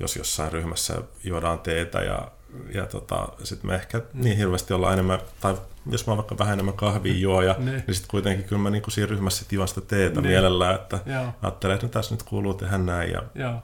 jos 0.00 0.16
jossain 0.16 0.52
ryhmässä 0.52 1.02
juodaan 1.24 1.58
teetä 1.58 1.98
ja, 1.98 2.30
ja 2.74 2.86
tota, 2.86 3.28
sitten 3.42 3.70
me 3.70 3.74
ehkä 3.74 3.98
mm. 3.98 4.22
niin 4.22 4.36
hirveästi 4.36 4.74
ollaan 4.74 4.92
enemmän, 4.92 5.18
tai 5.40 5.56
jos 5.90 6.06
mä 6.06 6.16
vaikka 6.16 6.38
vähän 6.38 6.52
enemmän 6.52 6.74
kahvia 6.74 7.14
juo, 7.14 7.42
ja, 7.42 7.54
niin, 7.58 7.82
niin 7.86 7.94
sitten 7.94 8.10
kuitenkin 8.10 8.44
kyllä 8.44 8.62
mä 8.62 8.70
niin 8.70 8.82
kuin 8.82 8.92
siinä 8.92 9.10
ryhmässä 9.10 9.44
juon 9.50 9.68
sitä 9.68 9.80
teetä 9.80 10.20
niin. 10.20 10.30
mielellään, 10.30 10.74
että 10.74 10.98
Joo. 11.06 11.32
ajattelen, 11.42 11.74
että 11.74 11.86
no 11.86 11.90
tässä 11.90 12.14
nyt 12.14 12.22
kuuluu 12.22 12.54
tehdä 12.54 12.78
näin, 12.78 13.12
ja 13.12 13.22
Joo 13.34 13.62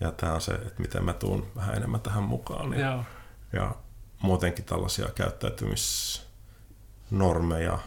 ja 0.00 0.12
tämä 0.12 0.32
on 0.32 0.40
se, 0.40 0.52
että 0.52 0.82
miten 0.82 1.04
mä 1.04 1.12
tuun 1.12 1.46
vähän 1.56 1.76
enemmän 1.76 2.00
tähän 2.00 2.22
mukaan. 2.22 2.72
Ja, 2.72 3.04
ja 3.52 3.74
muutenkin 4.22 4.64
tällaisia 4.64 5.08
käyttäytymisnormeja, 5.14 7.78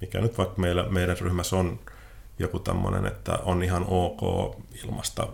mikä 0.00 0.20
nyt 0.20 0.38
vaikka 0.38 0.60
meillä, 0.60 0.88
meidän 0.88 1.18
ryhmässä 1.18 1.56
on 1.56 1.80
joku 2.38 2.58
tämmöinen, 2.58 3.06
että 3.06 3.32
on 3.32 3.62
ihan 3.62 3.84
ok 3.88 4.20
ilmasta 4.84 5.28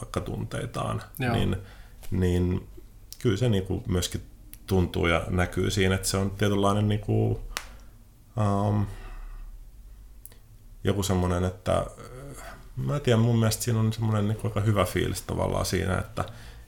vaikka 0.00 0.20
tunteitaan, 0.20 1.02
niin, 1.18 1.56
niin 2.10 2.68
kyllä 3.22 3.36
se 3.36 3.48
niin 3.48 3.66
kuin 3.66 3.82
myöskin 3.88 4.22
tuntuu 4.66 5.06
ja 5.06 5.24
näkyy 5.28 5.70
siinä, 5.70 5.94
että 5.94 6.08
se 6.08 6.16
on 6.16 6.30
tietynlainen 6.30 6.88
niin 6.88 7.00
kuin, 7.00 7.38
um, 8.68 8.86
joku 10.84 11.02
semmoinen, 11.02 11.44
että 11.44 11.86
mä 12.76 12.94
en 12.94 13.00
tiedä, 13.00 13.18
mun 13.18 13.38
mielestä 13.38 13.62
siinä 13.62 13.80
on 13.80 13.92
semmoinen 13.92 14.28
niin 14.28 14.38
aika 14.44 14.60
hyvä 14.60 14.84
fiilis 14.84 15.22
tavallaan 15.22 15.66
siinä, 15.66 15.98
että 15.98 16.24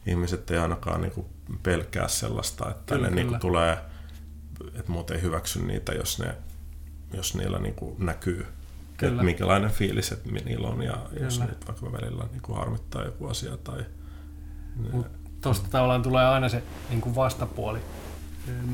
ihmiset 0.06 0.50
ei 0.50 0.58
ainakaan 0.58 1.00
niin 1.00 1.12
kuin 1.12 1.26
pelkää 1.62 2.08
sellaista, 2.08 2.70
että 2.70 2.94
kyllä, 2.94 3.06
ne 3.06 3.10
kyllä. 3.10 3.22
Niin 3.22 3.28
kuin 3.28 3.40
tulee, 3.40 3.78
että 4.74 4.92
muut 4.92 5.10
ei 5.10 5.22
hyväksy 5.22 5.62
niitä, 5.62 5.92
jos, 5.92 6.18
ne, 6.18 6.34
jos 7.12 7.34
niillä 7.34 7.58
niin 7.58 7.74
kuin 7.74 7.94
näkyy, 7.98 8.46
kyllä. 8.96 9.12
että 9.12 9.24
minkälainen 9.24 9.70
fiilis 9.70 10.12
että 10.12 10.30
niillä 10.30 10.68
on, 10.68 10.82
ja 10.82 10.96
kyllä. 11.10 11.24
jos 11.24 11.40
nyt 11.40 11.66
vaikka 11.66 11.92
välillä 11.92 12.24
niin 12.32 12.42
kuin 12.42 12.58
harmittaa 12.58 13.04
joku 13.04 13.26
asia. 13.26 13.56
Tai, 13.56 13.84
Tuosta 15.40 15.68
tavallaan 15.70 16.02
tulee 16.02 16.24
aina 16.24 16.48
se 16.48 16.62
niin 16.90 17.00
kuin 17.00 17.14
vastapuoli 17.14 17.80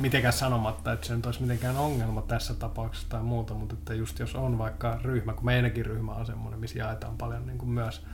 mitenkään 0.01 0.33
sanomatta, 0.33 0.93
että 0.93 1.07
se 1.07 1.17
nyt 1.17 1.27
olisi 1.27 1.43
mitenkään 1.43 1.77
ongelma 1.77 2.23
tässä 2.23 2.55
tapauksessa 2.55 3.09
tai 3.09 3.23
muuta, 3.23 3.55
mutta 3.55 3.75
että 3.75 3.95
just 3.95 4.19
jos 4.19 4.35
on 4.35 4.59
vaikka 4.59 4.99
ryhmä, 5.03 5.33
kun 5.33 5.45
meidänkin 5.45 5.87
ryhmä 5.87 6.13
on 6.13 6.27
semmoinen, 6.27 6.61
missä 6.61 6.79
jaetaan 6.79 7.19
paljon 7.19 7.47
niin 7.47 7.59
kuin 7.59 7.71
myös 7.71 8.07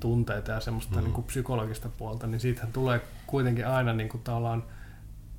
tunteita 0.00 0.52
ja 0.52 0.60
semmoista 0.60 0.96
mm. 0.96 1.04
niin 1.04 1.12
kuin 1.12 1.24
psykologista 1.24 1.88
puolta, 1.88 2.26
niin 2.26 2.40
siitähän 2.40 2.72
tulee 2.72 3.00
kuitenkin 3.26 3.66
aina 3.66 3.92
niin 3.92 4.08
kuin 4.08 4.22
tavallaan 4.22 4.64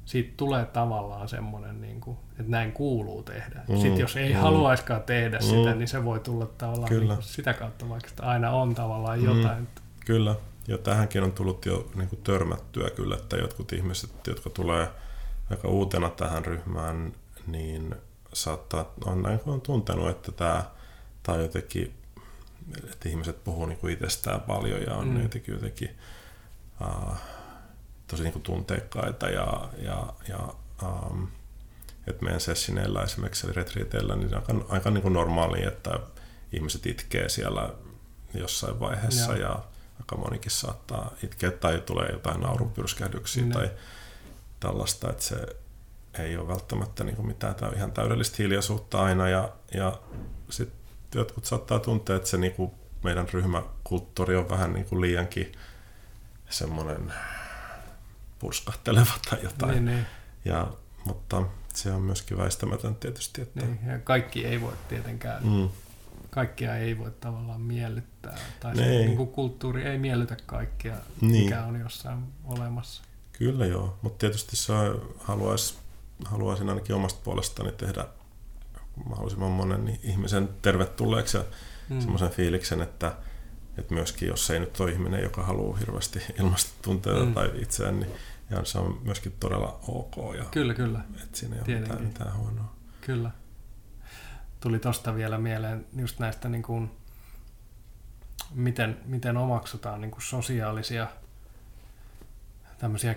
siitä 0.06 0.34
tulee 0.38 0.66
tavallaan 0.66 1.28
semmoinen, 1.28 1.82
niin 1.82 2.02
kuin, 2.02 2.18
että 2.32 2.52
näin 2.52 2.72
kuuluu 2.72 3.24
tehdä. 3.24 3.62
Mm. 3.70 3.76
Sitten 3.76 4.00
jos 4.00 4.18
ei 4.18 4.34
mm. 4.34 4.40
haluaiskaan 4.40 5.04
tehdä 5.04 5.38
mm. 5.38 5.44
sitä, 5.44 5.76
niin 5.76 5.88
se 5.88 6.06
voi 6.06 6.20
tulla 6.20 6.46
tavallaan 6.58 6.90
Kyllä. 6.90 7.08
niin 7.08 7.16
kuin 7.16 7.24
sitä 7.24 7.54
kautta, 7.54 7.90
vaikka 7.90 8.10
sitä 8.10 8.24
aina 8.24 8.52
on 8.52 8.76
tavallaan 8.76 9.20
mm. 9.20 9.26
jotain. 9.26 9.68
Kyllä, 10.06 10.36
ja 10.68 10.78
tähänkin 10.78 11.24
on 11.24 11.32
tullut 11.32 11.66
jo 11.66 11.88
niin 11.96 12.10
kuin 12.10 12.20
törmättyä 12.24 12.90
kyllä, 12.90 13.16
että 13.16 13.38
jotkut 13.38 13.74
ihmiset, 13.74 14.28
jotka 14.28 14.50
tulee 14.50 14.88
aika 15.52 15.68
uutena 15.68 16.10
tähän 16.10 16.46
ryhmään, 16.46 17.14
niin 17.48 17.96
saattaa, 18.34 18.94
on 19.06 19.22
näin 19.22 19.40
on 19.46 19.62
tuntenut, 19.62 20.10
että 20.10 20.32
tämä, 20.32 20.66
tai 21.24 21.42
jotenkin, 21.42 21.94
että 22.84 23.10
ihmiset 23.10 23.44
puhuu 23.44 23.66
niin 23.66 23.78
kuin 23.78 23.94
itsestään 23.94 24.42
paljon 24.42 24.82
ja 24.82 24.94
on 24.96 25.08
mm. 25.08 25.24
jotenkin, 25.24 25.54
jotenkin 25.54 25.98
uh, 26.82 27.16
tosi 28.08 28.24
niin 28.24 28.34
kuin 28.34 28.44
tunteikkaita 28.44 29.30
ja, 29.30 29.70
ja, 29.78 30.14
ja 30.28 30.40
um, 30.84 31.28
että 32.08 32.24
meidän 32.24 32.42
sessineillä 32.42 33.04
esimerkiksi 33.04 33.54
retriiteillä 33.54 34.16
niin 34.16 34.36
aika, 34.36 34.54
aika 34.70 34.90
niin 34.90 35.02
kuin 35.02 35.14
normaali, 35.14 35.64
että 35.64 36.00
ihmiset 36.52 36.86
itkee 36.86 37.30
siellä 37.30 37.74
jossain 38.34 38.80
vaiheessa 38.80 39.32
ja, 39.32 39.38
ja 39.38 39.60
aika 40.00 40.18
monikin 40.18 40.52
saattaa 40.52 41.12
itkeä 41.24 41.52
tai 41.52 41.84
tulee 41.86 42.10
jotain 42.12 42.42
naurunpyrskähdyksiä 42.42 43.44
mm. 43.44 43.52
tai 43.52 43.72
tällaista, 44.66 45.10
että 45.10 45.24
se 45.24 45.36
ei 46.20 46.38
ole 46.38 46.48
välttämättä 46.48 47.04
niin 47.04 47.16
kuin 47.16 47.28
mitään 47.28 47.56
tämä 47.56 47.72
ihan 47.76 47.92
täydellistä 47.92 48.36
hiljaisuutta 48.40 49.02
aina 49.04 49.30
ja, 49.30 49.50
ja 49.74 50.00
sitten 50.50 50.78
jotkut 51.16 51.46
saattaa 51.46 51.80
tuntea, 51.80 52.16
että 52.16 52.30
se 52.30 52.38
niin 52.38 52.54
kuin 52.54 52.72
meidän 53.04 53.30
ryhmäkulttuuri 53.30 54.36
on 54.36 54.50
vähän 54.50 54.74
niin 54.74 54.86
kuin 54.86 55.02
liiankin 55.02 55.52
semmoinen 56.50 57.14
purskahteleva 58.40 59.12
tai 59.30 59.40
jotain. 59.44 59.72
Niin, 59.72 59.86
niin. 59.86 60.06
Ja, 60.46 60.68
mutta 61.06 61.44
se 61.74 61.92
on 61.92 62.02
myöskin 62.02 62.38
väistämätön 62.38 62.96
tietysti. 62.96 63.42
Että... 63.42 63.62
Niin, 63.66 63.80
ja 63.88 64.00
kaikki 64.00 64.46
ei 64.46 64.62
voi 64.62 64.74
tietenkään, 64.90 65.48
mm. 65.48 65.70
kaikkia 66.30 66.76
ei 66.76 66.98
voi 66.98 67.12
tavallaan 67.12 67.62
miellyttää. 67.62 68.38
Tai 68.60 68.74
niin. 68.74 68.86
se 68.86 68.92
niin 68.92 69.18
kuin 69.18 69.30
kulttuuri 69.30 69.84
ei 69.84 69.98
miellytä 69.98 70.38
kaikkia, 70.46 70.96
niin. 71.22 71.44
mikä 71.44 71.64
on 71.64 71.80
jossain 71.80 72.24
olemassa. 72.44 73.04
Kyllä 73.38 73.66
joo, 73.66 73.98
mutta 74.02 74.18
tietysti 74.18 74.56
se 74.56 74.74
haluais, 75.20 75.78
haluaisin 76.26 76.70
ainakin 76.70 76.96
omasta 76.96 77.22
puolestani 77.24 77.72
tehdä 77.72 78.06
mahdollisimman 79.10 79.52
monen 79.52 80.00
ihmisen 80.04 80.50
tervetulleeksi 80.62 81.38
ja 81.38 81.44
mm. 81.90 82.00
semmoisen 82.00 82.30
fiiliksen, 82.30 82.82
että, 82.82 83.16
että 83.78 83.94
myöskin 83.94 84.28
jos 84.28 84.50
ei 84.50 84.60
nyt 84.60 84.80
ole 84.80 84.92
ihminen, 84.92 85.24
joka 85.24 85.44
haluaa 85.44 85.78
hirveästi 85.78 86.22
ilmastotunteita 86.40 87.26
mm. 87.26 87.34
tai 87.34 87.52
itseään, 87.56 88.00
niin 88.00 88.12
ja 88.50 88.66
se 88.66 88.80
on 88.80 89.02
myöskin 89.04 89.32
todella 89.40 89.80
ok. 89.88 90.36
Ja, 90.38 90.46
kyllä, 90.52 90.74
kyllä. 90.74 91.00
Että 91.24 91.38
siinä 91.38 91.56
ei 91.56 91.62
ole 91.68 91.80
mitään, 91.80 92.04
mitään 92.04 92.38
huonoa. 92.38 92.76
Kyllä. 93.02 93.32
Tuli 94.60 94.80
tosta 94.80 95.16
vielä 95.16 95.38
mieleen 95.38 95.86
just 95.96 96.20
näistä, 96.20 96.50
niin 96.50 96.64
kuin, 96.64 96.92
miten, 98.54 98.98
miten 99.06 99.38
omaksutaan 99.38 100.02
niin 100.02 100.12
kuin 100.12 100.22
sosiaalisia 100.22 101.08
tämmöisiä 102.78 103.16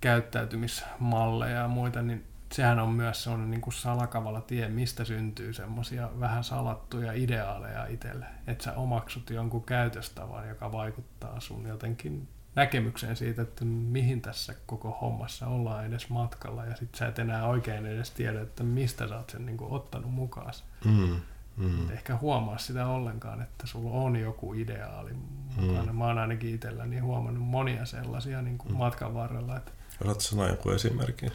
käyttäytymismalleja 0.00 1.58
ja 1.58 1.68
muita, 1.68 2.02
niin 2.02 2.26
sehän 2.52 2.78
on 2.78 2.88
myös 2.88 3.22
sellainen 3.22 3.50
niin 3.50 3.60
kuin 3.60 3.74
salakavalla 3.74 4.40
tie, 4.40 4.68
mistä 4.68 5.04
syntyy 5.04 5.52
semmoisia 5.52 6.10
vähän 6.20 6.44
salattuja 6.44 7.12
ideaaleja 7.12 7.86
itselle. 7.86 8.26
Että 8.46 8.64
sä 8.64 8.72
omaksut 8.72 9.30
jonkun 9.30 9.64
käytöstavan, 9.64 10.48
joka 10.48 10.72
vaikuttaa 10.72 11.40
sun 11.40 11.66
jotenkin 11.66 12.28
näkemykseen 12.54 13.16
siitä, 13.16 13.42
että 13.42 13.64
mihin 13.64 14.20
tässä 14.20 14.54
koko 14.66 14.98
hommassa 15.00 15.46
ollaan 15.46 15.86
edes 15.86 16.08
matkalla, 16.08 16.64
ja 16.64 16.76
sit 16.76 16.94
sä 16.94 17.06
et 17.06 17.18
enää 17.18 17.46
oikein 17.46 17.86
edes 17.86 18.10
tiedä, 18.10 18.40
että 18.40 18.62
mistä 18.62 19.08
sä 19.08 19.16
oot 19.16 19.30
sen 19.30 19.46
niin 19.46 19.56
kuin 19.56 19.72
ottanut 19.72 20.12
mukaan. 20.12 20.52
Mm, 20.84 21.20
mm. 21.60 21.90
Ehkä 21.90 22.16
huomaa 22.16 22.58
sitä 22.58 22.86
ollenkaan, 22.86 23.42
että 23.42 23.66
sulla 23.66 23.90
on 23.90 24.16
joku 24.16 24.54
ideaali 24.54 25.12
mukana. 25.56 25.92
Mm. 25.92 25.98
Mä 25.98 26.06
oon 26.06 26.18
ainakin 26.18 26.54
itselläni 26.54 26.98
huomannut 26.98 27.44
monia 27.44 27.84
sellaisia 27.84 28.42
niin 28.42 28.58
kuin 28.58 28.72
mm. 28.72 28.78
matkan 28.78 29.14
varrella. 29.14 29.56
Että 29.56 29.72
Osaatko 30.00 30.20
sanoa 30.20 30.48
joku 30.48 30.70
esimerkki? 30.70 31.26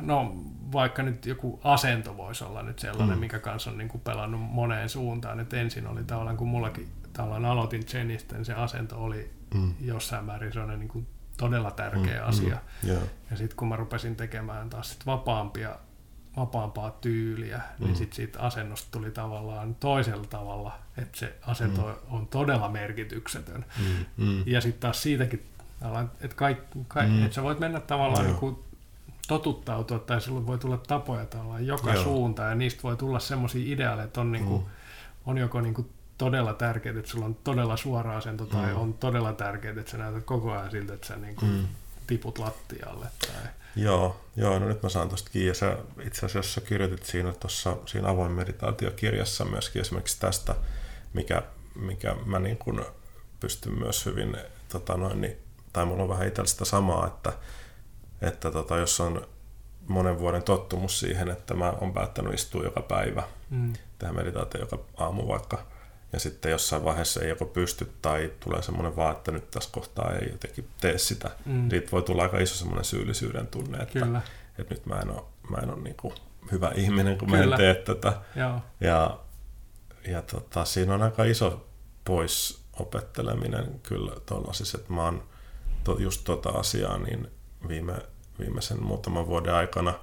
No 0.00 0.34
vaikka 0.72 1.02
nyt 1.02 1.26
joku 1.26 1.60
asento 1.64 2.16
voisi 2.16 2.44
olla 2.44 2.62
nyt 2.62 2.78
sellainen, 2.78 3.16
mm. 3.16 3.20
mikä 3.20 3.38
kanssa 3.38 3.70
on 3.70 3.78
niin 3.78 3.88
kuin 3.88 4.00
pelannut 4.00 4.40
moneen 4.40 4.88
suuntaan. 4.88 5.40
Että 5.40 5.56
ensin 5.56 5.86
oli 5.86 6.04
tavallaan, 6.04 6.36
kun 6.36 6.48
mullakin 6.48 6.88
tavallaan 7.12 7.44
aloitin 7.44 7.82
Jenistä, 7.94 8.34
niin 8.34 8.44
se 8.44 8.54
asento 8.54 9.04
oli 9.04 9.30
mm. 9.54 9.74
jossain 9.80 10.24
määrin 10.24 10.52
se 10.52 10.60
on 10.60 10.78
niin 10.78 10.88
kuin 10.88 11.06
todella 11.36 11.70
tärkeä 11.70 12.18
mm, 12.18 12.22
mm. 12.22 12.28
asia. 12.28 12.58
Mm, 12.82 12.88
yeah. 12.88 13.02
Ja 13.30 13.36
sitten 13.36 13.56
kun 13.56 13.68
mä 13.68 13.76
rupesin 13.76 14.16
tekemään 14.16 14.70
taas 14.70 14.90
sit 14.90 15.06
vapaampia, 15.06 15.76
vapaampaa 16.36 16.90
tyyliä, 16.90 17.56
niin 17.56 17.66
mm. 17.78 17.86
niin 17.86 17.96
sitten 17.96 18.16
siitä 18.16 18.40
asennosta 18.40 18.88
tuli 18.90 19.10
tavallaan 19.10 19.74
toisella 19.74 20.24
tavalla, 20.24 20.78
että 20.98 21.18
se 21.18 21.36
asento 21.42 21.82
mm. 21.82 22.14
on 22.14 22.26
todella 22.26 22.68
merkityksetön. 22.68 23.64
Mm, 23.78 24.24
mm. 24.24 24.42
Ja 24.46 24.60
sitten 24.60 24.80
taas 24.80 25.02
siitäkin, 25.02 25.46
että, 26.20 26.36
kaik, 26.36 26.58
kaik, 26.88 27.10
mm. 27.10 27.24
että 27.24 27.34
sä 27.34 27.42
voit 27.42 27.58
mennä 27.58 27.80
tavallaan 27.80 28.24
niin 28.24 28.36
kuin 28.36 28.58
totuttautua, 29.28 29.98
tai 29.98 30.20
sulla 30.20 30.46
voi 30.46 30.58
tulla 30.58 30.76
tapoja 30.76 31.26
tavallaan 31.26 31.66
joka 31.66 31.94
Joo. 31.94 32.02
suuntaan, 32.02 32.48
ja 32.48 32.54
niistä 32.54 32.82
voi 32.82 32.96
tulla 32.96 33.18
semmoisia 33.18 33.74
ideaaleja, 33.74 34.04
että 34.04 34.20
on, 34.20 34.32
niin 34.32 34.44
kuin, 34.44 34.62
mm. 34.62 34.68
on 35.26 35.38
joko 35.38 35.60
niin 35.60 35.74
kuin 35.74 35.90
todella 36.18 36.54
tärkeää, 36.54 36.98
että 36.98 37.10
sulla 37.10 37.24
on 37.24 37.34
todella 37.34 37.76
suora 37.76 38.16
asento 38.16 38.46
tai 38.46 38.72
mm. 38.72 38.80
on 38.80 38.94
todella 38.94 39.32
tärkeää, 39.32 39.74
että 39.78 39.90
sä 39.90 39.98
näytät 39.98 40.24
koko 40.24 40.52
ajan 40.52 40.70
siltä, 40.70 40.94
että 40.94 41.06
sä 41.06 41.16
niin 41.16 41.36
kuin 41.36 41.52
mm. 41.52 41.66
tiput 42.06 42.38
lattialle. 42.38 43.06
Tai... 43.26 43.52
Joo, 43.76 44.20
joo, 44.36 44.58
no 44.58 44.68
nyt 44.68 44.82
mä 44.82 44.88
saan 44.88 45.08
tuosta 45.08 45.30
kiinni. 45.30 45.54
Sä 45.54 45.76
itse 46.02 46.26
asiassa 46.26 46.60
kirjoitit 46.60 47.02
siinä, 47.02 47.32
tossa, 47.32 47.76
siinä 47.86 48.08
avoin 48.08 48.32
meditaatiokirjassa 48.32 49.44
myöskin 49.44 49.82
esimerkiksi 49.82 50.20
tästä, 50.20 50.54
mikä, 51.14 51.42
mikä 51.74 52.16
mä 52.26 52.38
niin 52.38 52.58
kuin 52.58 52.80
pystyn 53.40 53.78
myös 53.78 54.06
hyvin, 54.06 54.36
tota 54.68 54.96
noin, 54.96 55.20
niin, 55.20 55.36
tai 55.72 55.86
mulla 55.86 56.02
on 56.02 56.08
vähän 56.08 56.28
itsellä 56.28 56.48
sitä 56.48 56.64
samaa, 56.64 57.06
että, 57.06 57.32
että 58.20 58.50
tota, 58.50 58.76
jos 58.76 59.00
on 59.00 59.26
monen 59.88 60.18
vuoden 60.18 60.42
tottumus 60.42 61.00
siihen, 61.00 61.30
että 61.30 61.54
mä 61.54 61.70
oon 61.70 61.92
päättänyt 61.92 62.34
istua 62.34 62.64
joka 62.64 62.82
päivä, 62.82 63.22
mm. 63.50 63.72
tehdä 63.98 64.12
meditaatio 64.12 64.60
joka 64.60 64.78
aamu 64.96 65.28
vaikka, 65.28 65.66
ja 66.12 66.20
sitten 66.20 66.50
jossain 66.50 66.84
vaiheessa 66.84 67.20
ei 67.20 67.28
joko 67.28 67.44
pysty 67.44 67.92
tai 68.02 68.32
tulee 68.40 68.62
semmoinen 68.62 68.96
vaan, 68.96 69.16
että 69.16 69.32
nyt 69.32 69.50
tässä 69.50 69.70
kohtaa 69.72 70.12
ei 70.12 70.28
jotenkin 70.32 70.68
tee 70.80 70.98
sitä. 70.98 71.30
Mm. 71.44 71.70
Siitä 71.70 71.90
voi 71.92 72.02
tulla 72.02 72.22
aika 72.22 72.38
iso 72.38 72.54
semmoinen 72.54 72.84
syyllisyyden 72.84 73.46
tunne, 73.46 73.78
että, 73.78 74.00
Kyllä. 74.00 74.22
että 74.58 74.74
nyt 74.74 74.86
mä 74.86 75.00
en 75.00 75.10
ole, 75.10 75.22
mä 75.50 75.56
en 75.56 75.70
ole 75.70 75.82
niin 75.82 75.96
kuin 75.96 76.14
hyvä 76.52 76.72
ihminen, 76.74 77.18
kun 77.18 77.28
Kyllä. 77.30 77.46
mä 77.46 77.52
en 77.52 77.58
tee 77.58 77.74
tätä. 77.74 78.12
Joo. 78.36 78.60
Ja, 78.80 79.20
ja 80.08 80.22
tota, 80.22 80.64
siinä 80.64 80.94
on 80.94 81.02
aika 81.02 81.24
iso 81.24 81.66
pois 82.04 82.60
opetteleminen 82.80 83.80
kyllä 83.82 84.12
tuollaisissa, 84.26 84.78
että 84.78 84.92
mä 84.92 85.04
oon 85.04 85.22
to, 85.84 85.96
just 85.98 86.24
tota 86.24 86.48
asiaa 86.48 86.98
niin 86.98 87.30
viime, 87.68 87.94
viimeisen 88.38 88.82
muutaman 88.82 89.26
vuoden 89.26 89.54
aikana 89.54 89.94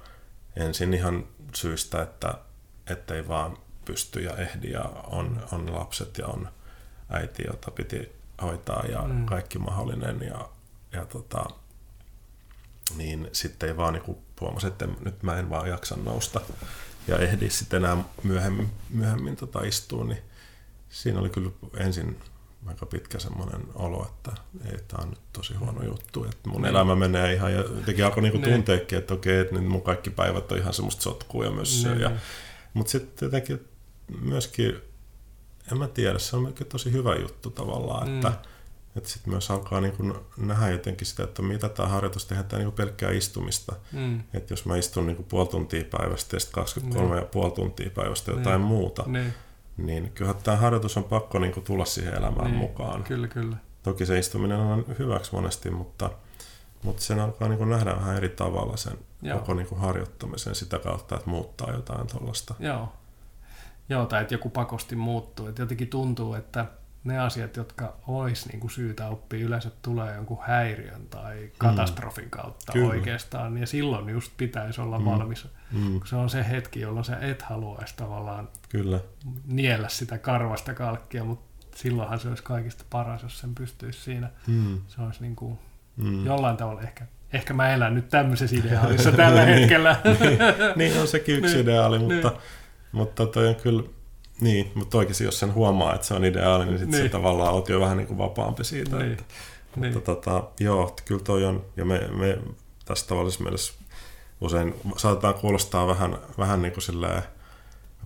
ensin 0.56 0.94
ihan 0.94 1.26
syystä, 1.54 2.02
että 2.02 2.34
ettei 2.86 3.28
vaan 3.28 3.56
pysty 3.88 4.20
ja 4.20 4.36
ehdi 4.36 4.70
ja 4.70 4.82
on, 5.06 5.42
on 5.52 5.74
lapset 5.74 6.18
ja 6.18 6.26
on 6.26 6.48
äiti, 7.10 7.42
jota 7.46 7.70
piti 7.70 8.12
hoitaa 8.42 8.84
ja 8.86 9.02
mm. 9.02 9.26
kaikki 9.26 9.58
mahdollinen 9.58 10.22
ja, 10.22 10.48
ja 10.92 11.06
tota, 11.06 11.44
niin 12.96 13.28
sitten 13.32 13.68
ei 13.68 13.76
vaan 13.76 13.94
niin 13.94 14.16
huomasi, 14.40 14.66
että 14.66 14.88
nyt 15.04 15.22
mä 15.22 15.38
en 15.38 15.50
vaan 15.50 15.68
jaksa 15.68 15.96
nousta 16.04 16.40
ja 17.08 17.18
ehdi 17.18 17.50
sitten 17.50 17.84
enää 17.84 18.04
myöhemmin, 18.22 18.70
myöhemmin 18.90 19.36
tota 19.36 19.60
istua, 19.60 20.04
niin 20.04 20.22
siinä 20.88 21.20
oli 21.20 21.30
kyllä 21.30 21.50
ensin 21.76 22.16
aika 22.66 22.86
pitkä 22.86 23.18
semmoinen 23.18 23.60
olo, 23.74 24.10
että 24.14 24.42
ei, 24.64 24.78
tämä 24.88 25.02
on 25.02 25.10
nyt 25.10 25.20
tosi 25.32 25.54
huono 25.54 25.82
juttu, 25.82 26.24
että 26.24 26.48
mun 26.48 26.60
mm. 26.60 26.64
elämä 26.64 26.96
menee 26.96 27.34
ihan, 27.34 27.52
ja 27.52 27.58
jotenkin 27.58 28.04
alkoi 28.04 28.22
niinku 28.22 28.38
niin. 28.38 28.52
tunteekin, 28.52 28.98
että 28.98 29.14
okei, 29.14 29.38
että 29.38 29.54
nyt 29.54 29.64
mun 29.64 29.82
kaikki 29.82 30.10
päivät 30.10 30.52
on 30.52 30.58
ihan 30.58 30.74
semmoista 30.74 31.02
sotkua 31.02 31.44
ja 31.44 31.50
niin. 31.50 32.00
ja, 32.00 32.10
mutta 32.74 32.90
sitten 32.90 33.26
jotenkin 33.26 33.68
myöskin, 34.20 34.80
en 35.72 35.78
mä 35.78 35.88
tiedä, 35.88 36.18
se 36.18 36.36
on 36.36 36.54
tosi 36.68 36.92
hyvä 36.92 37.14
juttu 37.14 37.50
tavallaan, 37.50 38.08
mm. 38.08 38.14
että, 38.14 38.32
että 38.96 39.10
sitten 39.10 39.32
myös 39.32 39.50
alkaa 39.50 39.80
niin 39.80 39.96
kuin 39.96 40.14
nähdä 40.36 40.70
jotenkin 40.70 41.06
sitä, 41.06 41.24
että 41.24 41.42
mitä 41.42 41.68
tämä 41.68 41.88
harjoitus 41.88 42.26
tehdään 42.26 42.62
niin 42.62 42.72
pelkkää 42.72 43.10
istumista. 43.10 43.76
Mm. 43.92 44.20
Että 44.34 44.52
jos 44.52 44.64
mä 44.64 44.76
istun 44.76 45.06
niin 45.06 45.16
kuin 45.16 45.26
puoli 45.26 45.48
tuntia 45.48 45.84
päivästä 45.84 46.36
ja 46.36 46.40
sitten 46.40 46.54
23 46.54 47.14
mm. 47.14 47.20
ja 47.20 47.24
puoli 47.24 47.50
tuntia 47.52 47.90
päivästä 47.90 48.30
jotain 48.30 48.60
mm. 48.60 48.66
muuta, 48.66 49.02
mm. 49.06 49.32
niin 49.76 50.12
kyllähän 50.14 50.42
tämä 50.42 50.56
harjoitus 50.56 50.96
on 50.96 51.04
pakko 51.04 51.38
niin 51.38 51.52
kuin 51.52 51.64
tulla 51.64 51.84
siihen 51.84 52.14
elämään 52.14 52.50
mm. 52.50 52.56
mukaan. 52.56 53.04
Kyllä, 53.04 53.28
kyllä. 53.28 53.56
Toki 53.82 54.06
se 54.06 54.18
istuminen 54.18 54.58
on 54.58 54.84
hyväksi 54.98 55.32
monesti, 55.32 55.70
mutta, 55.70 56.10
mutta 56.82 57.02
sen 57.02 57.20
alkaa 57.20 57.48
niin 57.48 57.58
kuin 57.58 57.70
nähdä 57.70 57.96
vähän 57.96 58.16
eri 58.16 58.28
tavalla 58.28 58.76
sen 58.76 58.98
Joo. 59.22 59.38
koko 59.38 59.54
niin 59.54 59.66
kuin 59.66 59.80
harjoittamisen 59.80 60.54
sitä 60.54 60.78
kautta, 60.78 61.14
että 61.14 61.30
muuttaa 61.30 61.72
jotain 61.72 62.06
tuollaista. 62.06 62.54
Joo, 62.58 62.92
Joo, 63.88 64.06
tai 64.06 64.22
että 64.22 64.34
joku 64.34 64.50
pakosti 64.50 64.96
muuttuu. 64.96 65.46
Että 65.46 65.62
jotenkin 65.62 65.88
tuntuu, 65.88 66.34
että 66.34 66.66
ne 67.04 67.18
asiat, 67.18 67.56
jotka 67.56 67.96
olisi 68.06 68.48
niin 68.48 68.60
kuin 68.60 68.70
syytä 68.70 69.08
oppia, 69.08 69.46
yleensä 69.46 69.70
tulee 69.82 70.14
jonkun 70.14 70.38
häiriön 70.46 71.06
tai 71.10 71.50
katastrofin 71.58 72.30
kautta 72.30 72.72
Kyllä. 72.72 72.88
oikeastaan, 72.88 73.58
ja 73.58 73.66
silloin 73.66 74.08
just 74.08 74.32
pitäisi 74.36 74.80
olla 74.80 74.98
Mm. 74.98 75.04
valmis. 75.04 75.46
Mm, 75.72 76.00
Se 76.04 76.16
on 76.16 76.30
se 76.30 76.48
hetki, 76.48 76.80
jolloin 76.80 77.04
sä 77.04 77.16
et 77.20 77.42
haluaisi 77.42 77.94
tavallaan 77.96 78.48
kyllä. 78.68 79.00
niellä 79.46 79.88
sitä 79.88 80.18
karvasta 80.18 80.74
kalkkia, 80.74 81.24
mutta 81.24 81.48
silloinhan 81.76 82.18
se 82.18 82.28
olisi 82.28 82.42
kaikista 82.42 82.84
paras, 82.90 83.22
jos 83.22 83.38
sen 83.38 83.54
pystyisi 83.54 84.00
siinä. 84.00 84.30
Mm, 84.46 84.78
Se 84.88 85.02
olisi 85.02 85.22
niin 85.22 85.36
kuin 85.36 85.58
mm. 85.96 86.26
jollain 86.26 86.56
tavalla 86.56 86.82
ehkä, 86.82 87.06
ehkä 87.32 87.54
mä 87.54 87.74
elän 87.74 87.94
nyt 87.94 88.08
tämmöisessä 88.08 88.56
ideaalissa 88.66 89.12
tällä 89.12 89.44
Niin. 89.44 89.58
hetkellä. 89.58 89.96
niin 90.76 91.00
on 91.00 91.08
sekin 91.08 91.36
yksi 91.36 91.54
Niin, 91.54 91.62
ideaali, 91.62 91.98
mutta, 91.98 92.28
niin. 92.28 92.38
Mutta 92.92 93.26
toi 93.26 93.48
on 93.48 93.54
kyllä, 93.56 93.82
niin, 94.40 94.72
mutta 94.74 94.98
oikeasti 94.98 95.24
jos 95.24 95.38
sen 95.38 95.54
huomaa, 95.54 95.94
että 95.94 96.06
se 96.06 96.14
on 96.14 96.24
ideaali, 96.24 96.64
niin 96.66 96.78
sitten 96.78 97.00
Niin. 97.00 97.10
tavallaan 97.10 97.52
oot 97.54 97.68
jo 97.68 97.80
vähän 97.80 97.96
niin 97.96 98.06
kuin 98.06 98.18
vapaampi 98.18 98.64
siitä. 98.64 98.96
Niin, 98.96 99.12
Että, 99.12 99.24
niin. 99.76 99.94
Mutta 99.94 100.14
tota, 100.14 100.44
joo, 100.60 100.96
kyllä 101.04 101.22
toi 101.24 101.44
on, 101.44 101.64
ja 101.76 101.84
me, 101.84 101.98
me 101.98 102.38
tässä 102.84 103.06
tavallisessa 103.06 103.44
mielessä 103.44 103.72
usein 104.40 104.74
saatetaan 104.96 105.34
kuulostaa 105.34 105.86
vähän, 105.86 106.18
vähän 106.38 106.62
niin 106.62 106.72
kuin 106.72 106.82
silleen, 106.82 107.22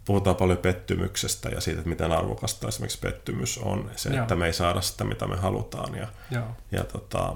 puhutaan 0.05 0.37
paljon 0.37 0.59
pettymyksestä 0.59 1.49
ja 1.49 1.61
siitä, 1.61 1.79
että 1.81 1.89
miten 1.89 2.13
arvokasta 2.13 2.69
esimerkiksi 2.69 2.99
pettymys 2.99 3.59
on. 3.59 3.91
Se, 3.97 4.11
Joo. 4.11 4.23
että 4.23 4.37
me 4.37 4.47
ei 4.47 4.53
saada 4.53 4.81
sitä, 4.81 5.05
mitä 5.05 5.27
me 5.27 5.37
halutaan. 5.37 5.95
Ja, 5.95 6.09
Joo, 6.31 6.45
ja, 6.73 6.85
tota, 6.85 7.35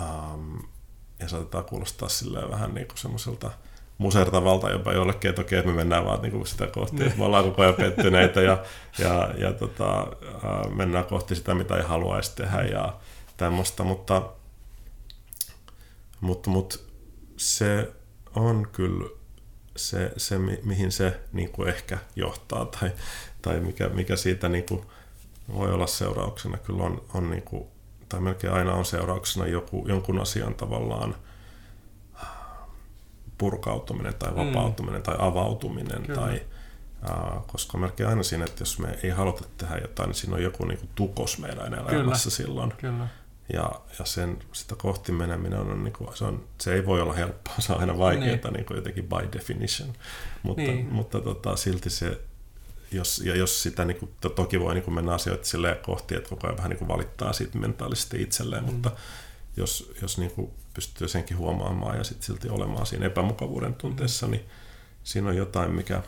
um, 0.00 0.62
ja 1.18 1.28
saatetaan 1.28 1.64
kuulostaa 1.64 2.08
silleen 2.08 2.50
vähän 2.50 2.74
niin 2.74 2.86
kuin 2.86 2.98
semmoiselta 2.98 3.50
musertavalta 3.98 4.70
jopa 4.70 4.92
jollekin, 4.92 5.28
että 5.28 5.42
okei, 5.42 5.58
että 5.58 5.70
me 5.70 5.76
mennään 5.76 6.04
vaan 6.04 6.22
niin 6.22 6.46
sitä 6.46 6.66
kohti, 6.66 7.04
että 7.04 7.18
me 7.18 7.24
ollaan 7.24 7.44
koko 7.44 7.62
ajan 7.62 7.74
pettyneitä 7.74 8.42
ja, 8.42 8.64
ja, 8.98 9.30
ja 9.38 9.52
tota, 9.52 10.06
mennään 10.74 11.04
kohti 11.04 11.34
sitä, 11.34 11.54
mitä 11.54 11.76
ei 11.76 11.82
haluaisi 11.82 12.36
tehdä 12.36 12.62
ja 12.62 12.96
tämmöistä, 13.36 13.82
mutta, 13.82 14.22
mutta, 16.20 16.50
mutta 16.50 16.78
se 17.36 17.92
on 18.34 18.68
kyllä 18.72 19.08
se, 19.76 20.12
se 20.16 20.38
mi- 20.38 20.60
mihin 20.64 20.92
se 20.92 21.20
niin 21.32 21.50
kuin 21.50 21.68
ehkä 21.68 21.98
johtaa 22.16 22.64
tai, 22.64 22.92
tai 23.42 23.60
mikä, 23.60 23.88
mikä 23.88 24.16
siitä 24.16 24.48
niin 24.48 24.64
kuin 24.64 24.82
voi 25.54 25.72
olla 25.72 25.86
seurauksena, 25.86 26.58
kyllä 26.58 26.82
on, 26.82 27.02
on 27.14 27.30
niin 27.30 27.42
kuin, 27.42 27.64
tai 28.08 28.20
melkein 28.20 28.52
aina 28.52 28.74
on 28.74 28.84
seurauksena 28.84 29.46
joku, 29.46 29.84
jonkun 29.88 30.20
asian 30.20 30.54
tavallaan 30.54 31.14
purkautuminen 33.38 34.14
tai 34.14 34.36
vapautuminen 34.36 35.00
mm. 35.00 35.04
tai 35.04 35.16
avautuminen. 35.18 36.02
Kyllä. 36.02 36.20
Tai, 36.20 36.42
ää, 37.02 37.40
koska 37.46 37.78
melkein 37.78 38.08
aina 38.08 38.22
siinä, 38.22 38.44
että 38.44 38.62
jos 38.62 38.78
me 38.78 38.98
ei 39.02 39.10
haluta 39.10 39.44
tehdä 39.56 39.76
jotain, 39.76 40.08
niin 40.08 40.14
siinä 40.14 40.36
on 40.36 40.42
joku 40.42 40.64
niin 40.64 40.78
kuin 40.78 40.90
tukos 40.94 41.38
meidän 41.38 41.74
elämässä 41.74 42.30
silloin. 42.30 42.72
kyllä. 42.76 43.08
Ja, 43.52 43.70
ja 43.98 44.04
sen, 44.04 44.38
sitä 44.52 44.74
kohti 44.74 45.12
meneminen 45.12 45.58
on, 45.58 45.84
niin 45.84 45.92
kuin, 45.92 46.16
se, 46.16 46.24
on, 46.24 46.44
se 46.60 46.74
ei 46.74 46.86
voi 46.86 47.00
olla 47.00 47.12
helppoa, 47.12 47.54
se 47.58 47.72
on 47.72 47.80
aina 47.80 47.98
vaikeaa 47.98 48.36
niin. 48.36 48.52
Niin 48.52 48.64
kuin 48.64 48.76
jotenkin 48.76 49.08
by 49.08 49.32
definition. 49.32 49.92
Mutta, 50.42 50.62
niin. 50.62 50.86
mutta 50.92 51.20
tota, 51.20 51.56
silti 51.56 51.90
se, 51.90 52.20
jos, 52.92 53.18
ja 53.24 53.36
jos 53.36 53.62
sitä 53.62 53.84
niin 53.84 53.96
kuin, 53.96 54.10
to- 54.20 54.28
toki 54.28 54.60
voi 54.60 54.74
niin 54.74 54.84
kuin 54.84 54.94
mennä 54.94 55.14
asioita 55.14 55.44
silleen 55.44 55.76
kohti, 55.82 56.14
että 56.14 56.28
koko 56.28 56.46
ajan 56.46 56.56
vähän 56.56 56.70
niin 56.70 56.78
kuin 56.78 56.88
valittaa 56.88 57.32
siitä 57.32 57.58
mentaalisesti 57.58 58.22
itselleen, 58.22 58.64
mm. 58.64 58.72
mutta 58.72 58.90
jos, 59.56 59.92
jos 60.02 60.18
niin 60.18 60.30
kuin 60.30 60.50
pystyy 60.74 61.08
senkin 61.08 61.38
huomaamaan 61.38 61.98
ja 61.98 62.04
sitten 62.04 62.26
silti 62.26 62.48
olemaan 62.48 62.86
siinä 62.86 63.06
epämukavuuden 63.06 63.74
tunteessa, 63.74 64.26
niin 64.26 64.44
siinä 65.04 65.28
on 65.28 65.36
jotain, 65.36 65.70
mikä 65.70 66.02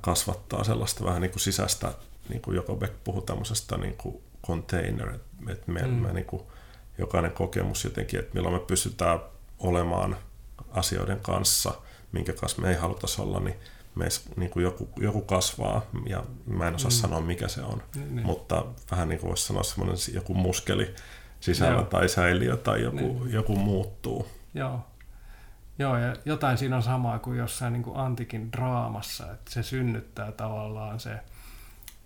kasvattaa 0.00 0.64
sellaista 0.64 1.04
vähän 1.04 1.22
niin 1.22 1.30
kuin 1.30 1.40
sisäistä, 1.40 1.92
niin 2.28 2.42
kuin 2.42 2.54
Joko 2.54 2.76
Beck 2.76 2.94
puhui 3.04 3.22
tämmöisestä 3.22 3.76
niin 3.76 3.96
kuin 3.96 4.22
container, 4.46 5.14
että 5.48 5.72
me, 5.72 5.82
mm. 5.82 5.88
me 5.88 6.12
niin 6.12 6.26
kuin, 6.26 6.42
jokainen 6.98 7.32
kokemus 7.32 7.84
jotenkin, 7.84 8.20
että 8.20 8.34
milloin 8.34 8.54
me 8.54 8.60
pystytään 8.60 9.20
olemaan 9.58 10.16
asioiden 10.70 11.20
kanssa, 11.20 11.74
minkä 12.12 12.32
kanssa 12.32 12.62
me 12.62 12.68
ei 12.68 12.76
haluta 12.76 13.06
olla, 13.18 13.40
niin 13.40 13.56
meissä 13.94 14.30
niin 14.36 14.50
kuin 14.50 14.62
joku, 14.62 14.88
joku 14.96 15.20
kasvaa, 15.20 15.82
ja 16.06 16.24
mä 16.46 16.68
en 16.68 16.74
osaa 16.74 16.90
mm. 16.90 16.94
sanoa 16.94 17.20
mikä 17.20 17.48
se 17.48 17.62
on, 17.62 17.82
niin. 17.94 18.26
mutta 18.26 18.64
vähän 18.90 19.08
niin 19.08 19.20
kuin 19.20 19.28
voisi 19.28 19.46
sanoa 19.46 19.62
semmoinen 19.62 19.96
joku 20.14 20.34
muskeli 20.34 20.94
sisällä 21.40 21.72
Joo. 21.72 21.82
tai 21.84 22.08
säiliö 22.08 22.56
tai 22.56 22.82
joku, 22.82 22.96
Niin. 22.96 23.32
joku 23.32 23.56
muuttuu. 23.56 24.28
Joo. 24.54 24.86
Joo, 25.78 25.96
ja 25.98 26.16
jotain 26.24 26.58
siinä 26.58 26.76
on 26.76 26.82
samaa 26.82 27.18
kuin 27.18 27.38
jossain 27.38 27.72
niin 27.72 27.82
kuin 27.82 27.96
antikin 27.96 28.52
draamassa, 28.52 29.32
että 29.32 29.50
se 29.50 29.62
synnyttää 29.62 30.32
tavallaan 30.32 31.00
se 31.00 31.18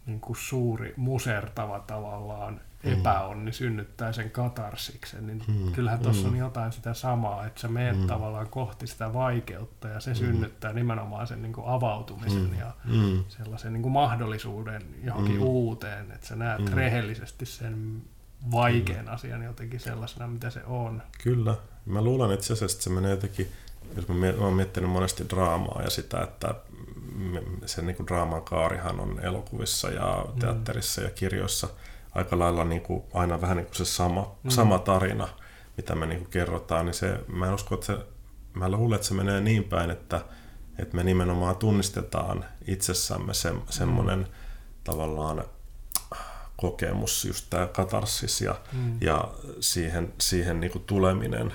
niin 0.06 0.20
kuin 0.20 0.36
suuri 0.36 0.94
musertava 0.96 1.80
tavallaan 1.80 2.60
epäonni 2.84 3.52
synnyttää 3.52 4.12
sen 4.12 4.30
katarsiksen, 4.30 5.26
niin 5.26 5.42
Mm, 5.48 5.72
kyllähän 5.72 6.00
tuossa 6.00 6.26
mm. 6.26 6.32
on 6.32 6.38
jotain 6.38 6.72
sitä 6.72 6.94
samaa, 6.94 7.46
että 7.46 7.60
sä 7.60 7.68
meet 7.68 7.98
Mm. 8.00 8.06
tavallaan 8.06 8.48
kohti 8.48 8.86
sitä 8.86 9.12
vaikeutta 9.12 9.88
ja 9.88 10.00
se 10.00 10.14
synnyttää 10.14 10.72
nimenomaan 10.72 11.26
sen 11.26 11.42
niin 11.42 11.52
kuin 11.52 11.66
avautumisen 11.68 12.42
Mm. 12.50 12.58
ja 12.58 12.72
Mm. 12.84 13.24
sellaisen 13.28 13.72
niin 13.72 13.82
kuin 13.82 13.92
mahdollisuuden 13.92 14.82
johonkin 15.04 15.36
Mm. 15.36 15.42
uuteen, 15.42 16.10
että 16.12 16.26
sä 16.26 16.36
näet 16.36 16.60
Mm. 16.60 16.74
rehellisesti 16.74 17.46
sen 17.46 18.02
vaikean 18.52 19.08
asian 19.08 19.42
jotenkin 19.42 19.80
sellaisena, 19.80 20.26
mitä 20.26 20.50
se 20.50 20.60
on. 20.66 21.02
Kyllä. 21.22 21.54
Mä 21.86 22.02
luulen 22.02 22.32
itse 22.32 22.52
asiassa, 22.52 22.74
että 22.76 22.84
se 22.84 22.90
menee 22.90 23.10
jotenkin, 23.10 23.52
jos 23.96 24.08
mä, 24.08 24.14
oon 24.38 24.54
miettinyt 24.54 24.90
monesti 24.90 25.28
draamaa 25.28 25.82
ja 25.82 25.90
sitä, 25.90 26.20
että 26.22 26.54
se 27.66 27.82
niin 27.82 27.96
kuin 27.96 28.06
draaman 28.06 28.42
kaarihan 28.42 29.00
on 29.00 29.20
elokuvissa 29.22 29.90
ja 29.90 30.26
teatterissa 30.40 31.00
ja 31.00 31.10
kirjoissa 31.10 31.68
aika 32.14 32.38
lailla 32.38 32.64
niin 32.64 32.80
kuin, 32.82 33.02
aina 33.14 33.40
vähän 33.40 33.56
niin 33.56 33.66
kuin 33.66 33.76
se 33.76 33.84
sama, 33.84 34.20
Mm. 34.22 34.28
mm. 34.48 34.50
sama 34.50 34.78
tarina, 34.78 35.28
mitä 35.76 35.94
me 35.94 36.06
niin 36.06 36.18
kuin 36.18 36.30
kerrotaan, 36.30 36.86
niin 36.86 36.94
se, 36.94 37.20
mä 37.28 37.46
en 37.48 37.54
usko, 37.54 37.74
että 37.74 37.86
se, 37.86 37.98
mä 38.54 38.68
luulen, 38.70 38.94
että 38.96 39.06
se 39.08 39.14
menee 39.14 39.40
niin 39.40 39.64
päin, 39.64 39.90
että, 39.90 40.20
että 40.78 40.96
me 40.96 41.04
nimenomaan 41.04 41.56
tunnistetaan 41.56 42.44
itsessämme 42.66 43.34
se, 43.34 43.54
semmoinen 43.70 44.26
tavallaan 44.84 45.44
kokemus, 46.56 47.24
just 47.24 47.46
tämä 47.50 47.66
katarsis 47.66 48.40
ja, 48.40 48.54
Mm. 48.72 48.96
ja 49.00 49.28
siihen, 49.60 50.12
siihen 50.20 50.60
niin 50.60 50.70
kuin 50.72 50.84
tuleminen. 50.84 51.52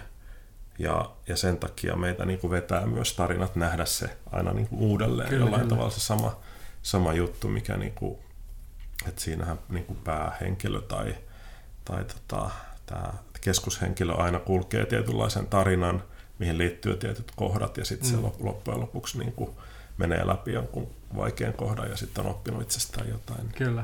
Ja, 0.80 1.12
ja 1.28 1.36
sen 1.38 1.58
takia 1.58 1.96
meitä 1.96 2.26
niin 2.26 2.40
kuin 2.40 2.52
vetää 2.52 2.86
myös 2.86 3.14
tarinat 3.14 3.56
nähdä 3.56 3.86
se 3.86 4.18
aina 4.32 4.54
niin 4.54 4.68
kuin 4.68 4.82
uudelleen 4.82 5.30
Kyllä, 5.30 5.44
jollain 5.46 5.62
kyllä. 5.62 5.70
tavalla 5.76 5.92
se 5.92 6.00
sama, 6.00 6.40
sama 6.82 7.14
juttu, 7.14 7.48
mikä 7.48 7.78
niin 7.78 7.92
kuin, 7.92 8.20
että 9.08 9.22
siinähän 9.22 9.60
niin 9.70 9.86
kuin 9.86 10.00
päähenkilö 10.04 10.82
tai, 10.82 11.16
tai 11.86 12.04
tota, 12.06 12.50
tämä 12.86 13.14
keskushenkilö 13.42 14.14
aina 14.14 14.40
kulkee 14.40 14.86
tietynlaisen 14.86 15.48
tarinan, 15.48 16.04
mihin 16.40 16.58
liittyy 16.58 16.98
tietyt 16.98 17.32
kohdat 17.36 17.78
ja 17.78 17.86
sitten 17.86 18.10
mm. 18.12 18.16
Se 18.16 18.22
lop- 18.28 18.46
loppujen 18.46 18.80
lopuksi 18.80 19.18
niin 19.20 19.34
kuin 19.34 19.52
menee 19.98 20.28
läpi 20.28 20.54
jonkun 20.54 20.88
vaikean 21.16 21.54
kohdan 21.54 21.90
ja 21.90 21.98
sitten 21.98 22.26
on 22.26 22.32
oppinut 22.32 22.62
itsestään 22.62 23.10
jotain. 23.10 23.50
Kyllä. 23.58 23.84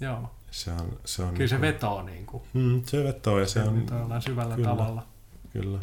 Joo. 0.00 0.30
Se 0.56 0.70
on, 0.70 0.98
se 1.04 1.22
on 1.22 1.34
Kyllä 1.34 1.48
se 1.48 1.54
niin 1.54 1.60
vetoo 1.60 2.02
niin 2.02 2.26
kuin, 2.26 2.42
kuin, 2.52 2.62
mm, 2.64 2.82
se 2.86 3.04
vetoo 3.04 3.38
ja 3.38 3.46
se 3.46 3.62
on, 3.62 3.86
jollain 3.90 4.22
syvällä 4.22 4.54
kyllä. 4.54 4.68
tavalla. 4.68 5.06
kyllä. 5.52 5.78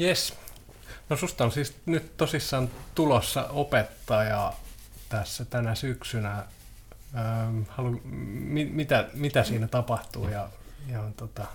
Yes. 0.00 0.34
No 1.08 1.16
susta 1.16 1.44
on 1.44 1.52
siis 1.52 1.76
nyt 1.86 2.16
tosissaan 2.16 2.70
tulossa 2.94 3.48
opettaja 3.48 4.52
tässä 5.08 5.44
tänä 5.44 5.74
syksynä. 5.74 6.44
Ähm, 7.16 7.62
halu, 7.68 8.00
mi, 8.04 8.64
mitä, 8.64 9.08
mitä 9.14 9.44
siinä 9.44 9.68
tapahtuu 9.68 10.28
ja, 10.28 10.48
ja 10.88 11.10
tota, 11.16 11.46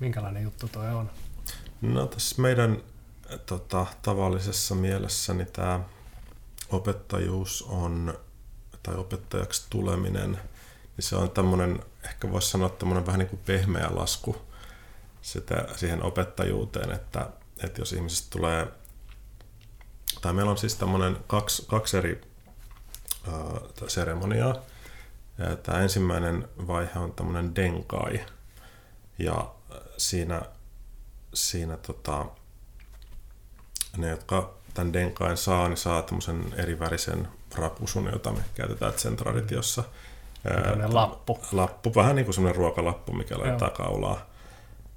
minkälainen 0.00 0.42
juttu 0.42 0.68
toi 0.68 0.90
on? 0.90 1.10
No 1.80 2.06
tässä 2.06 2.42
meidän 2.42 2.78
tota, 3.46 3.86
tavallisessa 4.02 4.74
mielessä 4.74 5.34
niin 5.34 5.52
tämä 5.52 5.80
opettajuus 6.70 7.62
on, 7.62 8.18
tai 8.82 8.94
opettajaksi 8.96 9.66
tuleminen, 9.70 10.32
niin 10.32 11.04
se 11.04 11.16
on 11.16 11.30
tämmöinen, 11.30 11.82
ehkä 12.04 12.32
voisi 12.32 12.50
sanoa 12.50 12.68
tämmöinen 12.68 13.06
vähän 13.06 13.18
niin 13.18 13.28
kuin 13.28 13.40
pehmeä 13.46 13.88
lasku 13.90 14.36
sitä, 15.22 15.68
siihen 15.76 16.02
opettajuuteen, 16.02 16.90
että, 16.90 17.28
että 17.64 17.80
jos 17.80 17.92
ihmisestä 17.92 18.30
tulee, 18.30 18.66
tai 20.20 20.32
meillä 20.32 20.50
on 20.50 20.58
siis 20.58 20.74
tämmöinen 20.74 21.16
kaksi, 21.26 21.66
kaksi 21.66 21.96
eri 21.96 22.20
äh, 23.28 23.34
seremoniaa. 23.88 24.54
Tämä 25.62 25.78
ensimmäinen 25.78 26.48
vaihe 26.66 26.98
on 26.98 27.12
tämmöinen 27.12 27.56
denkai, 27.56 28.20
ja 29.18 29.54
siinä 29.96 30.42
siinä 31.34 31.76
tota, 31.76 32.26
ne, 33.96 34.08
jotka 34.08 34.54
tämän 34.74 34.92
denkain 34.92 35.36
saa, 35.36 35.68
niin 35.68 35.76
saa 35.76 36.02
tämmöisen 36.02 36.54
erivärisen 36.56 37.28
rakusun, 37.54 38.10
jota 38.12 38.32
me 38.32 38.44
käytetään 38.54 38.92
Zen-traditiossa. 38.92 39.84
Ää, 40.44 40.60
Tämmöinen 40.62 40.94
lappu. 40.94 41.40
Lappu, 41.52 41.94
vähän 41.94 42.16
niin 42.16 42.24
kuin 42.24 42.34
semmoinen 42.34 42.56
ruokalappu, 42.56 43.12
mikä 43.12 43.38
laittaa 43.38 43.70
kaulaa. 43.70 44.26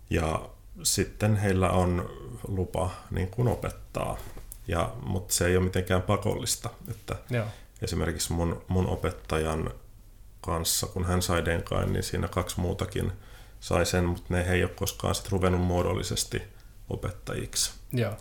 Ja 0.09 0.49
sitten 0.83 1.35
heillä 1.35 1.69
on 1.69 2.09
lupa 2.47 2.89
niin 3.11 3.27
kuin 3.29 3.47
opettaa, 3.47 4.17
ja, 4.67 4.93
mutta 5.01 5.33
se 5.33 5.45
ei 5.47 5.57
ole 5.57 5.65
mitenkään 5.65 6.01
pakollista. 6.01 6.69
Että 6.91 7.15
Joo. 7.29 7.45
esimerkiksi 7.81 8.33
mun, 8.33 8.61
mun 8.67 8.87
opettajan 8.87 9.71
kanssa, 10.41 10.87
kun 10.87 11.05
hän 11.05 11.21
sai 11.21 11.45
denkain, 11.45 11.93
niin 11.93 12.03
siinä 12.03 12.27
kaksi 12.27 12.59
muutakin 12.59 13.11
sai 13.59 13.85
sen, 13.85 14.05
mutta 14.05 14.25
ne 14.29 14.47
he 14.47 14.53
ei 14.53 14.63
ole 14.63 14.71
koskaan 14.75 15.15
sit 15.15 15.29
ruvennut 15.31 15.61
muodollisesti 15.61 16.41
opettajiksi. 16.89 17.71
Joo. 17.93 18.13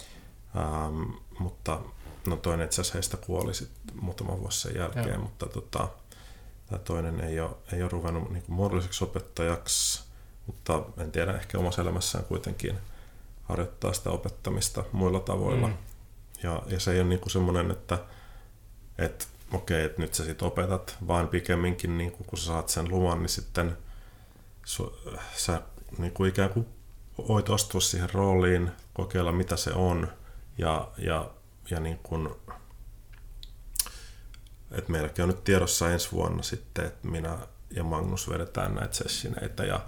Ähm, 0.56 1.02
mutta 1.38 1.80
no 2.26 2.36
toinen 2.36 2.64
itse 2.64 2.80
asiassa 2.80 2.94
heistä 2.94 3.16
kuoli 3.16 3.54
sit 3.54 3.70
muutama 3.94 4.40
vuosi 4.40 4.60
sen 4.60 4.76
jälkeen, 4.76 5.08
Joo. 5.08 5.22
mutta 5.22 5.46
tota, 5.46 5.88
tämä 6.66 6.78
toinen 6.78 7.20
ei 7.20 7.40
ole, 7.40 7.50
ei 7.72 7.82
ole 7.82 7.90
ruvennut 7.90 8.30
niin 8.30 8.44
muodolliseksi 8.48 9.04
opettajaksi, 9.04 10.04
mutta 10.46 10.82
en 10.98 11.12
tiedä, 11.12 11.32
ehkä 11.32 11.58
omassa 11.58 11.82
elämässään 11.82 12.24
kuitenkin 12.24 12.78
harjoittaa 13.42 13.92
sitä 13.92 14.10
opettamista 14.10 14.84
muilla 14.92 15.20
tavoilla. 15.20 15.66
Mm. 15.66 15.74
Ja, 16.42 16.62
ja 16.66 16.80
se 16.80 16.92
ei 16.92 17.00
ole 17.00 17.08
niin 17.08 17.30
semmoinen, 17.30 17.70
että, 17.70 17.98
että 18.98 19.24
okei, 19.52 19.84
että 19.84 20.02
nyt 20.02 20.14
sä 20.14 20.24
sit 20.24 20.42
opetat, 20.42 20.96
vaan 21.06 21.28
pikemminkin 21.28 21.98
niin 21.98 22.12
kun 22.12 22.38
sä 22.38 22.44
saat 22.44 22.68
sen 22.68 22.88
luvan, 22.88 23.18
niin 23.18 23.28
sitten 23.28 23.76
su, 24.64 24.98
sä 25.36 25.62
niin 25.98 26.12
kuin 26.12 26.28
ikään 26.28 26.50
kuin 26.50 26.66
voit 27.28 27.50
astua 27.50 27.80
siihen 27.80 28.10
rooliin, 28.10 28.70
kokeilla 28.94 29.32
mitä 29.32 29.56
se 29.56 29.72
on 29.72 30.08
ja, 30.58 30.88
ja, 30.98 31.30
ja 31.72 31.80
niin 31.80 31.98
kuin, 32.02 32.28
että 34.70 34.92
meilläkin 34.92 35.22
on 35.22 35.28
nyt 35.28 35.44
tiedossa 35.44 35.90
ensi 35.92 36.12
vuonna 36.12 36.42
sitten, 36.42 36.86
että 36.86 37.08
minä 37.08 37.38
ja 37.70 37.84
Magnus 37.84 38.30
vedetään 38.30 38.74
näitä 38.74 38.94
sessineitä 38.94 39.64
ja, 39.64 39.80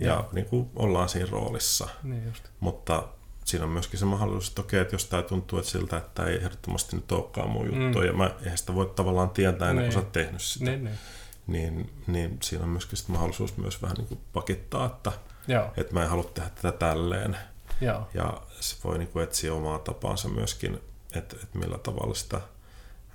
ja 0.00 0.06
Joo. 0.12 0.28
niin 0.32 0.46
kuin 0.46 0.70
ollaan 0.76 1.08
siinä 1.08 1.28
roolissa. 1.30 1.88
Niin 2.02 2.24
just. 2.26 2.44
Mutta 2.60 3.08
siinä 3.44 3.64
on 3.64 3.70
myöskin 3.70 3.98
se 3.98 4.04
mahdollisuus, 4.04 4.48
että 4.48 4.60
okei, 4.60 4.80
että 4.80 4.94
jos 4.94 5.04
tämä 5.06 5.22
tuntuu 5.22 5.58
että 5.58 5.70
siltä, 5.70 5.96
että 5.96 6.10
tämä 6.14 6.28
ei 6.28 6.36
ehdottomasti 6.36 6.96
nyt 6.96 7.12
olekaan 7.12 7.50
mun 7.50 7.66
juttu, 7.66 7.98
Mm. 7.98 8.06
ja 8.06 8.12
mä 8.12 8.30
eihän 8.42 8.58
sitä 8.58 8.74
voi 8.74 8.92
tavallaan 8.96 9.30
tietää 9.30 9.70
ennen 9.70 9.84
kuin 9.84 9.92
sä 9.92 9.98
Niin. 9.98 10.04
oot 10.06 10.12
tehnyt 10.12 10.42
sitä, 10.42 10.64
Niin, 10.64 10.84
niin. 10.84 10.98
niin, 11.46 11.92
niin 12.06 12.38
siinä 12.42 12.64
on 12.64 12.70
myöskin 12.70 12.98
sit 12.98 13.08
mahdollisuus 13.08 13.56
myös 13.56 13.82
vähän 13.82 13.96
niin 13.96 14.06
kuin 14.08 14.20
pakittaa, 14.32 14.86
että, 14.86 15.12
Joo, 15.48 15.72
että 15.76 15.94
mä 15.94 16.02
en 16.02 16.08
halua 16.10 16.30
tehdä 16.34 16.50
tätä 16.50 16.72
tälleen. 16.78 17.36
joo. 17.80 18.08
Ja 18.14 18.42
se 18.60 18.76
voi 18.84 18.98
niin 18.98 19.08
kuin 19.08 19.22
etsiä 19.22 19.54
omaa 19.54 19.78
tapaansa 19.78 20.28
myöskin, 20.28 20.80
että, 21.16 21.36
että 21.42 21.58
millä 21.58 21.78
tavalla 21.78 22.14
sitä 22.14 22.40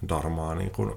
darmaa 0.10 0.56
niin 0.56 0.72
kuin 0.72 0.94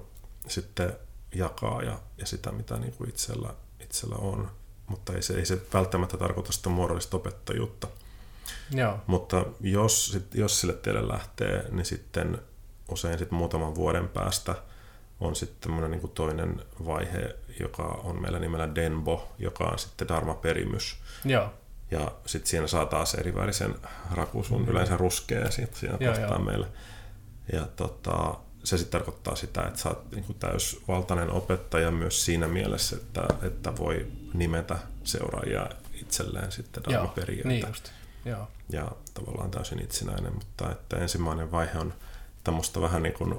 sitten 0.49 0.97
jakaa 1.35 1.83
ja, 1.83 1.99
ja 2.19 2.27
sitä, 2.27 2.53
mitä 2.53 2.77
niin 2.77 2.93
kuin 2.93 3.09
itsellä, 3.09 3.55
itsellä 3.81 4.17
on. 4.17 4.51
Mutta 4.87 5.13
ei 5.13 5.23
se, 5.23 5.35
ei 5.35 5.47
se 5.47 5.63
välttämättä 5.75 6.17
tarkoita 6.17 6.53
sitä 6.53 6.69
muodollista 6.69 7.17
opettajuutta. 7.17 7.89
Joo, 8.71 8.99
Mutta 9.07 9.45
jos, 9.61 10.07
sit, 10.07 10.35
jos 10.35 10.61
sille 10.61 10.73
tielle 10.73 11.09
lähtee, 11.09 11.69
niin 11.71 11.87
sitten 11.87 12.39
usein 12.89 13.19
sit 13.19 13.31
muutaman 13.31 13.75
vuoden 13.75 14.09
päästä 14.09 14.55
on 15.21 15.37
sitten 15.37 15.91
niin 15.91 16.11
toinen 16.15 16.63
vaihe, 16.87 17.37
joka 17.61 17.83
on 17.83 18.23
meillä 18.23 18.39
nimellä 18.39 18.75
Denbo, 18.75 19.29
joka 19.39 19.65
on 19.65 19.79
sitten 19.79 20.09
Dharma-perimys. 20.09 20.97
joo. 21.25 21.53
Ja 21.93 22.13
sitten 22.27 22.51
siinä 22.51 22.67
saa 22.67 22.87
taas 22.87 23.15
erivärisen 23.15 23.75
rakusun, 24.15 24.69
yleensä 24.69 24.97
ruskea 24.97 25.51
sit 25.51 25.75
siinä 25.75 25.97
Joo, 26.01 26.13
kohtaa 26.13 26.29
joo. 26.37 26.45
meillä. 26.45 26.67
Ja 27.53 27.61
tota, 27.77 28.35
se 28.65 28.79
sitten 28.79 29.01
tarkoittaa 29.01 29.37
sitä, 29.37 29.63
että 29.63 29.81
sä 29.81 29.89
oot 29.89 30.11
niin 30.13 30.37
täysvaltainen 30.41 31.31
opettaja 31.31 31.91
myös 31.91 32.25
siinä 32.25 32.49
mielessä, 32.49 32.97
että, 32.97 33.23
että 33.43 33.77
voi 33.77 34.07
nimetä 34.35 34.77
seuraajia 35.05 35.67
itselleen 35.95 36.53
sitten 36.53 36.83
Joo, 36.89 37.15
niin 37.45 37.65
just. 37.69 37.89
Joo, 38.25 38.49
ja 38.71 38.89
tavallaan 39.15 39.51
täysin 39.51 39.83
itsenäinen, 39.83 40.35
mutta 40.35 40.73
että 40.73 40.97
ensimmäinen 40.97 41.53
vaihe 41.53 41.79
on 41.79 41.95
tämmöistä 42.45 42.81
vähän 42.81 43.03
niin 43.03 43.15
kuin, 43.15 43.35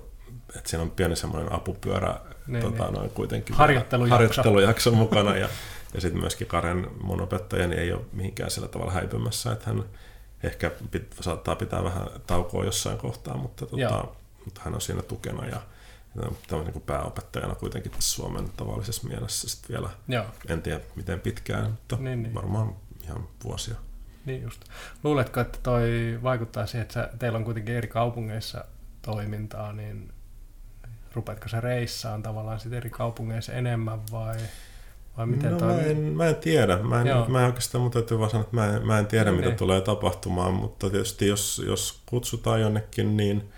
että 0.56 0.70
siinä 0.70 0.84
on 0.84 0.92
pieni 0.92 1.16
semmoinen 1.16 1.54
apupyörä 1.54 2.20
Niin, 2.48 2.64
tota, 2.64 2.84
niin. 2.84 2.94
noin 2.94 3.10
kuitenkin 3.10 3.56
Harjoittelujakso. 3.56 4.14
harjoittelujakso 4.16 4.92
mukana 4.92 5.36
ja, 5.38 5.50
ja 5.94 6.02
sitten 6.02 6.22
myöskin 6.22 6.48
Karen, 6.48 6.88
mun 7.02 7.22
opettajani, 7.22 7.76
ei 7.76 7.94
ole 7.94 8.02
mihinkään 8.14 8.52
sillä 8.52 8.68
tavalla 8.68 8.92
häipymässä, 8.92 9.52
että 9.52 9.66
hän 9.66 9.84
ehkä 10.44 10.72
pit, 10.92 11.16
saattaa 11.22 11.56
pitää 11.56 11.84
vähän 11.84 12.08
taukoa 12.28 12.66
jossain 12.66 12.98
kohtaa, 12.98 13.38
mutta, 13.38 13.66
tota, 13.66 14.06
mutta 14.46 14.62
hän 14.64 14.74
on 14.74 14.82
siinä 14.82 15.02
tukena 15.02 15.46
ja, 15.46 15.62
tämmöinen 16.48 16.74
niin 16.74 16.84
pääopettajana 16.84 17.56
kuitenkin 17.56 17.92
tässä 17.92 18.16
Suomen 18.16 18.50
tavallisessa 18.58 19.08
mielessä 19.08 19.50
sitten 19.50 19.70
vielä, 19.70 19.90
joo. 20.08 20.26
en 20.48 20.62
tiedä 20.62 20.80
miten 20.96 21.20
pitkään, 21.20 21.70
mutta 21.72 21.96
Niin, 21.96 22.24
niin. 22.24 22.36
varmaan 22.36 22.76
ihan 23.04 23.28
vuosia. 23.44 23.76
Niin 24.26 24.44
just. 24.44 24.62
Luuletko, 25.04 25.40
että 25.40 25.60
toi 25.64 26.20
vaikuttaa 26.24 26.66
siihen, 26.66 26.82
että 26.82 26.94
sä, 26.94 27.10
teillä 27.20 27.38
on 27.38 27.44
kuitenkin 27.44 27.76
eri 27.76 27.88
kaupungeissa 27.88 28.66
toimintaa, 29.02 29.74
niin 29.74 30.14
rupeatko 31.14 31.48
sä 31.48 31.62
reissaan 31.62 32.24
tavallaan 32.24 32.60
sit 32.60 32.74
eri 32.74 32.90
kaupungeissa 32.90 33.54
enemmän 33.54 34.00
vai, 34.12 34.38
vai 35.18 35.26
miten 35.26 35.52
no, 35.52 35.58
toi... 35.60 35.68
mä, 35.68 35.82
en, 35.82 35.98
mä 35.98 36.28
en 36.28 36.36
tiedä. 36.36 36.78
Mä 36.78 37.02
en, 37.02 37.08
Joo. 37.08 37.26
mä 37.28 37.40
en 37.40 37.46
oikeastaan, 37.46 37.82
mun 37.82 37.92
täytyy 37.92 38.20
vaan 38.20 38.30
sanoa, 38.30 38.44
että 38.44 38.56
mä 38.56 38.68
en, 38.76 38.88
mä 38.88 39.00
en 39.00 39.08
tiedä, 39.08 39.26
Niin, 39.26 39.36
mitä 39.36 39.48
niin. 39.50 39.58
tulee 39.58 39.82
tapahtumaan, 39.82 40.54
mutta 40.54 40.90
tietysti 40.90 41.28
jos, 41.28 41.62
jos 41.68 42.02
kutsutaan 42.06 42.62
jonnekin, 42.62 43.18
niin, 43.18 43.50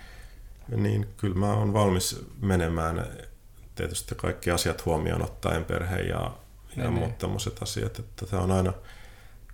niin 0.76 1.08
kyllä 1.18 1.36
mä 1.36 1.53
oon 1.53 1.74
valmis 1.74 2.26
menemään. 2.41 3.06
Tietysti 3.76 4.16
kaikki 4.16 4.51
asiat 4.51 4.86
huomioon 4.86 5.22
ottaen, 5.24 5.66
perhe 5.66 5.99
ja, 5.99 6.32
ja 6.78 6.84
Niin, 6.84 6.93
muut 6.93 7.08
niin. 7.08 7.16
tämmöiset 7.18 7.62
asiat, 7.64 7.99
että 7.99 8.26
tämä 8.26 8.43
on 8.43 8.51
aina, 8.51 8.74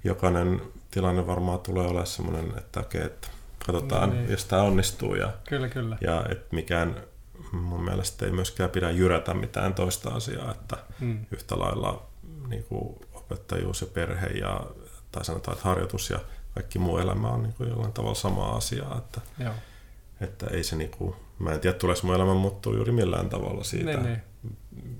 jokainen 0.04 0.62
tilanne 0.92 1.28
varmaan 1.28 1.60
tulee 1.60 1.84
olemaan 1.86 2.08
semmoinen, 2.08 2.54
että 2.58 2.80
okei, 2.80 3.02
että 3.02 3.28
katsotaan, 3.66 4.10
Niin, 4.10 4.20
niin. 4.22 4.32
jos 4.32 4.46
tämä 4.46 4.62
onnistuu 4.62 5.16
ja, 5.16 5.34
Kyllä, 5.50 5.70
kyllä. 5.70 5.98
ja 6.02 6.26
että 6.30 6.46
mikään 6.56 6.96
mun 7.52 7.84
mielestä 7.84 8.26
ei 8.26 8.32
myöskään 8.32 8.70
pidä 8.70 8.92
jyrätä 8.92 9.34
mitään 9.34 9.74
toista 9.74 10.10
asiaa, 10.10 10.52
että 10.52 10.78
Mm. 11.00 11.26
yhtä 11.32 11.60
lailla 11.60 12.06
niin 12.48 12.64
kuin 12.64 12.96
opettajuus 13.14 13.82
ja 13.82 13.88
perhe 13.88 14.28
ja 14.28 14.62
tai 15.12 15.26
sanotaan, 15.26 15.58
että 15.58 15.70
harjoitus 15.70 16.10
ja 16.10 16.20
kaikki 16.56 16.80
muu 16.80 16.98
elämä 16.98 17.28
on 17.30 17.44
niin 17.44 17.54
kuin 17.54 17.70
jollain 17.70 17.94
tavalla 17.94 18.16
sama 18.16 18.50
asia, 18.52 18.86
että, 18.98 19.22
Joo. 19.40 19.54
että 20.22 20.48
ei 20.48 20.64
se 20.64 20.76
niin 20.76 20.92
kuin, 20.92 21.16
mä 21.40 21.52
en 21.52 21.60
tiedä 21.60 21.78
tuleeko 21.78 22.02
mun 22.08 22.16
elämä 22.16 22.34
muuttuu 22.34 22.76
juuri 22.76 22.92
millään 22.92 23.30
tavalla 23.30 23.64
siitä. 23.64 23.92
Niin, 23.98 24.04
niin. 24.04 24.22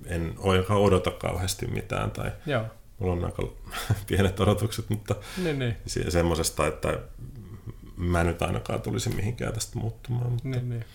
En 0.06 0.34
oikein 0.38 0.80
odota 0.80 1.12
kauheasti 1.12 1.68
mitään 1.68 2.12
tai 2.12 2.32
Joo. 2.46 2.66
mulla 3.00 3.14
on 3.14 3.26
aika 3.26 3.44
pienet 4.08 4.40
odotukset, 4.40 4.90
mutta 4.90 5.16
Niin, 5.44 5.60
niin. 5.60 5.78
se- 5.88 6.12
semmoisesta, 6.12 6.68
että 6.68 7.00
mä 7.98 8.24
nyt 8.24 8.42
ainakaan 8.42 8.82
tulisi 8.82 9.10
mihinkään 9.10 9.54
tästä 9.54 9.80
muuttumaan, 9.80 10.32
mutta, 10.32 10.48
Niin, 10.50 10.70
niin. 10.70 10.86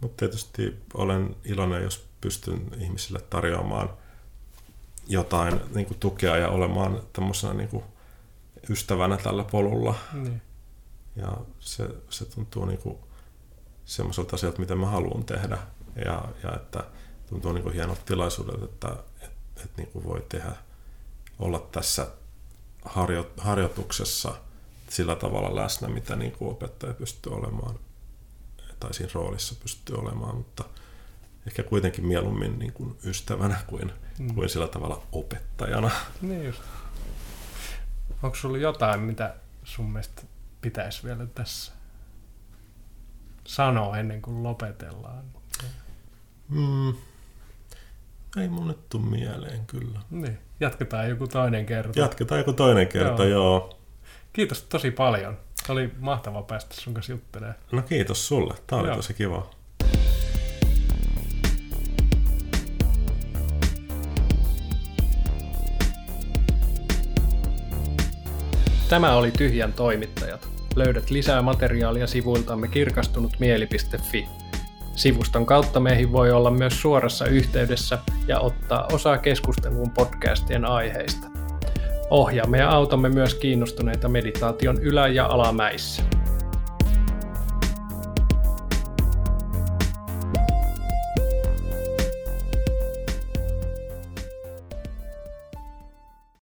Mutta 0.00 0.16
tietysti 0.16 0.76
olen 0.94 1.36
iloinen, 1.44 1.82
jos 1.82 2.08
pystyn 2.20 2.70
ihmisille 2.78 3.20
tarjoamaan 3.20 3.90
jotain 5.08 5.60
niin 5.74 5.86
kuin 5.86 5.98
tukea 5.98 6.36
ja 6.36 6.48
olemaan 6.48 7.02
tämmöisenä 7.12 7.54
niin 7.54 7.68
kuin 7.68 7.84
ystävänä 8.68 9.16
tällä 9.16 9.44
polulla. 9.44 9.94
niin. 10.12 10.42
Ja 11.16 11.36
se, 11.60 11.88
se 12.10 12.24
tuntuu 12.24 12.64
niin 12.64 12.78
kuin 12.78 12.98
semmoiselta 13.84 14.36
asialta, 14.36 14.58
mitä 14.58 14.74
mä 14.74 14.86
haluan 14.86 15.24
tehdä. 15.24 15.58
Ja, 16.04 16.24
ja 16.42 16.52
että 16.56 16.84
tuntuu 17.28 17.52
niin 17.52 17.62
kuin 17.62 17.74
hienolta 17.74 18.00
tilaisuudelta, 18.04 18.64
että, 18.64 18.88
että, 19.20 19.62
että 19.64 19.76
niin 19.76 19.88
kuin 19.88 20.04
voi 20.04 20.26
tehdä, 20.28 20.52
olla 21.38 21.68
tässä 21.72 22.06
harjo, 22.84 23.30
harjoituksessa 23.36 24.34
sillä 24.88 25.16
tavalla 25.16 25.56
läsnä, 25.56 25.88
mitä 25.88 26.16
niin 26.16 26.32
kuin 26.32 26.50
opettaja 26.50 26.94
pystyy 26.94 27.32
olemaan 27.32 27.74
tai 28.80 28.94
siinä 28.94 29.10
roolissa 29.14 29.54
pystyy 29.62 29.96
olemaan, 29.96 30.36
mutta 30.36 30.64
ehkä 31.46 31.62
kuitenkin 31.62 32.06
mieluummin 32.06 32.58
niin 32.58 32.72
kuin 32.72 32.98
ystävänä 33.04 33.56
kuin, 33.66 33.92
Mm. 34.18 34.34
kuin 34.34 34.48
sillä 34.48 34.68
tavalla 34.68 35.02
opettajana. 35.12 35.90
Niin 36.22 36.44
just. 36.44 36.62
Onko 38.22 38.36
sulla 38.36 38.58
jotain, 38.58 39.00
mitä 39.00 39.34
sun 39.64 39.90
mielestä 39.90 40.22
pitäisi 40.60 41.04
vielä 41.04 41.26
tässä 41.26 41.72
sanoa 43.46 43.96
ennen 43.98 44.22
kuin 44.22 44.42
lopetellaan? 44.42 45.24
Mm. 46.48 46.94
Ei 48.36 48.48
mun 48.48 48.68
nyt 48.68 48.88
tuu 48.88 49.00
mieleen 49.00 49.66
kyllä. 49.66 50.00
Niin. 50.10 50.38
Jatketaan 50.60 51.08
joku 51.08 51.26
toinen 51.28 51.66
kerta. 51.66 52.00
Jatketaan 52.00 52.38
joku 52.38 52.52
toinen 52.52 52.88
kerta, 52.88 53.24
joo. 53.24 53.30
joo. 53.44 53.78
Kiitos 54.32 54.62
tosi 54.62 54.90
paljon. 54.90 55.38
Oli 55.70 55.90
mahtava 55.98 56.42
päästä 56.42 56.74
sun 56.74 56.94
kanssa 56.94 57.12
juttelemaan. 57.12 57.56
No 57.72 57.82
kiitos 57.82 58.28
sulle, 58.28 58.54
tää 58.66 58.78
oli 58.78 58.88
Joo. 58.88 58.96
tosi 58.96 59.14
kiva. 59.14 59.50
Tämä 68.88 69.14
oli 69.16 69.30
Tyhjän 69.30 69.72
toimittajat. 69.72 70.48
Löydät 70.76 71.10
lisää 71.10 71.42
materiaalia 71.42 72.06
sivuiltamme 72.06 72.68
kirkastunutmieli.fi. 72.68 74.28
Sivuston 74.96 75.46
kautta 75.46 75.80
meihin 75.80 76.12
voi 76.12 76.32
olla 76.32 76.50
myös 76.50 76.80
suorassa 76.80 77.26
yhteydessä 77.26 77.98
ja 78.26 78.40
ottaa 78.40 78.88
osaa 78.92 79.18
keskusteluun 79.18 79.90
podcastien 79.90 80.64
aiheista. 80.64 81.39
Ohjaamme 82.10 82.58
ja 82.58 82.70
autamme 82.70 83.08
myös 83.08 83.34
kiinnostuneita 83.34 84.08
meditaation 84.08 84.82
ylä- 84.82 85.08
ja 85.08 85.26
alamäissä. 85.26 86.02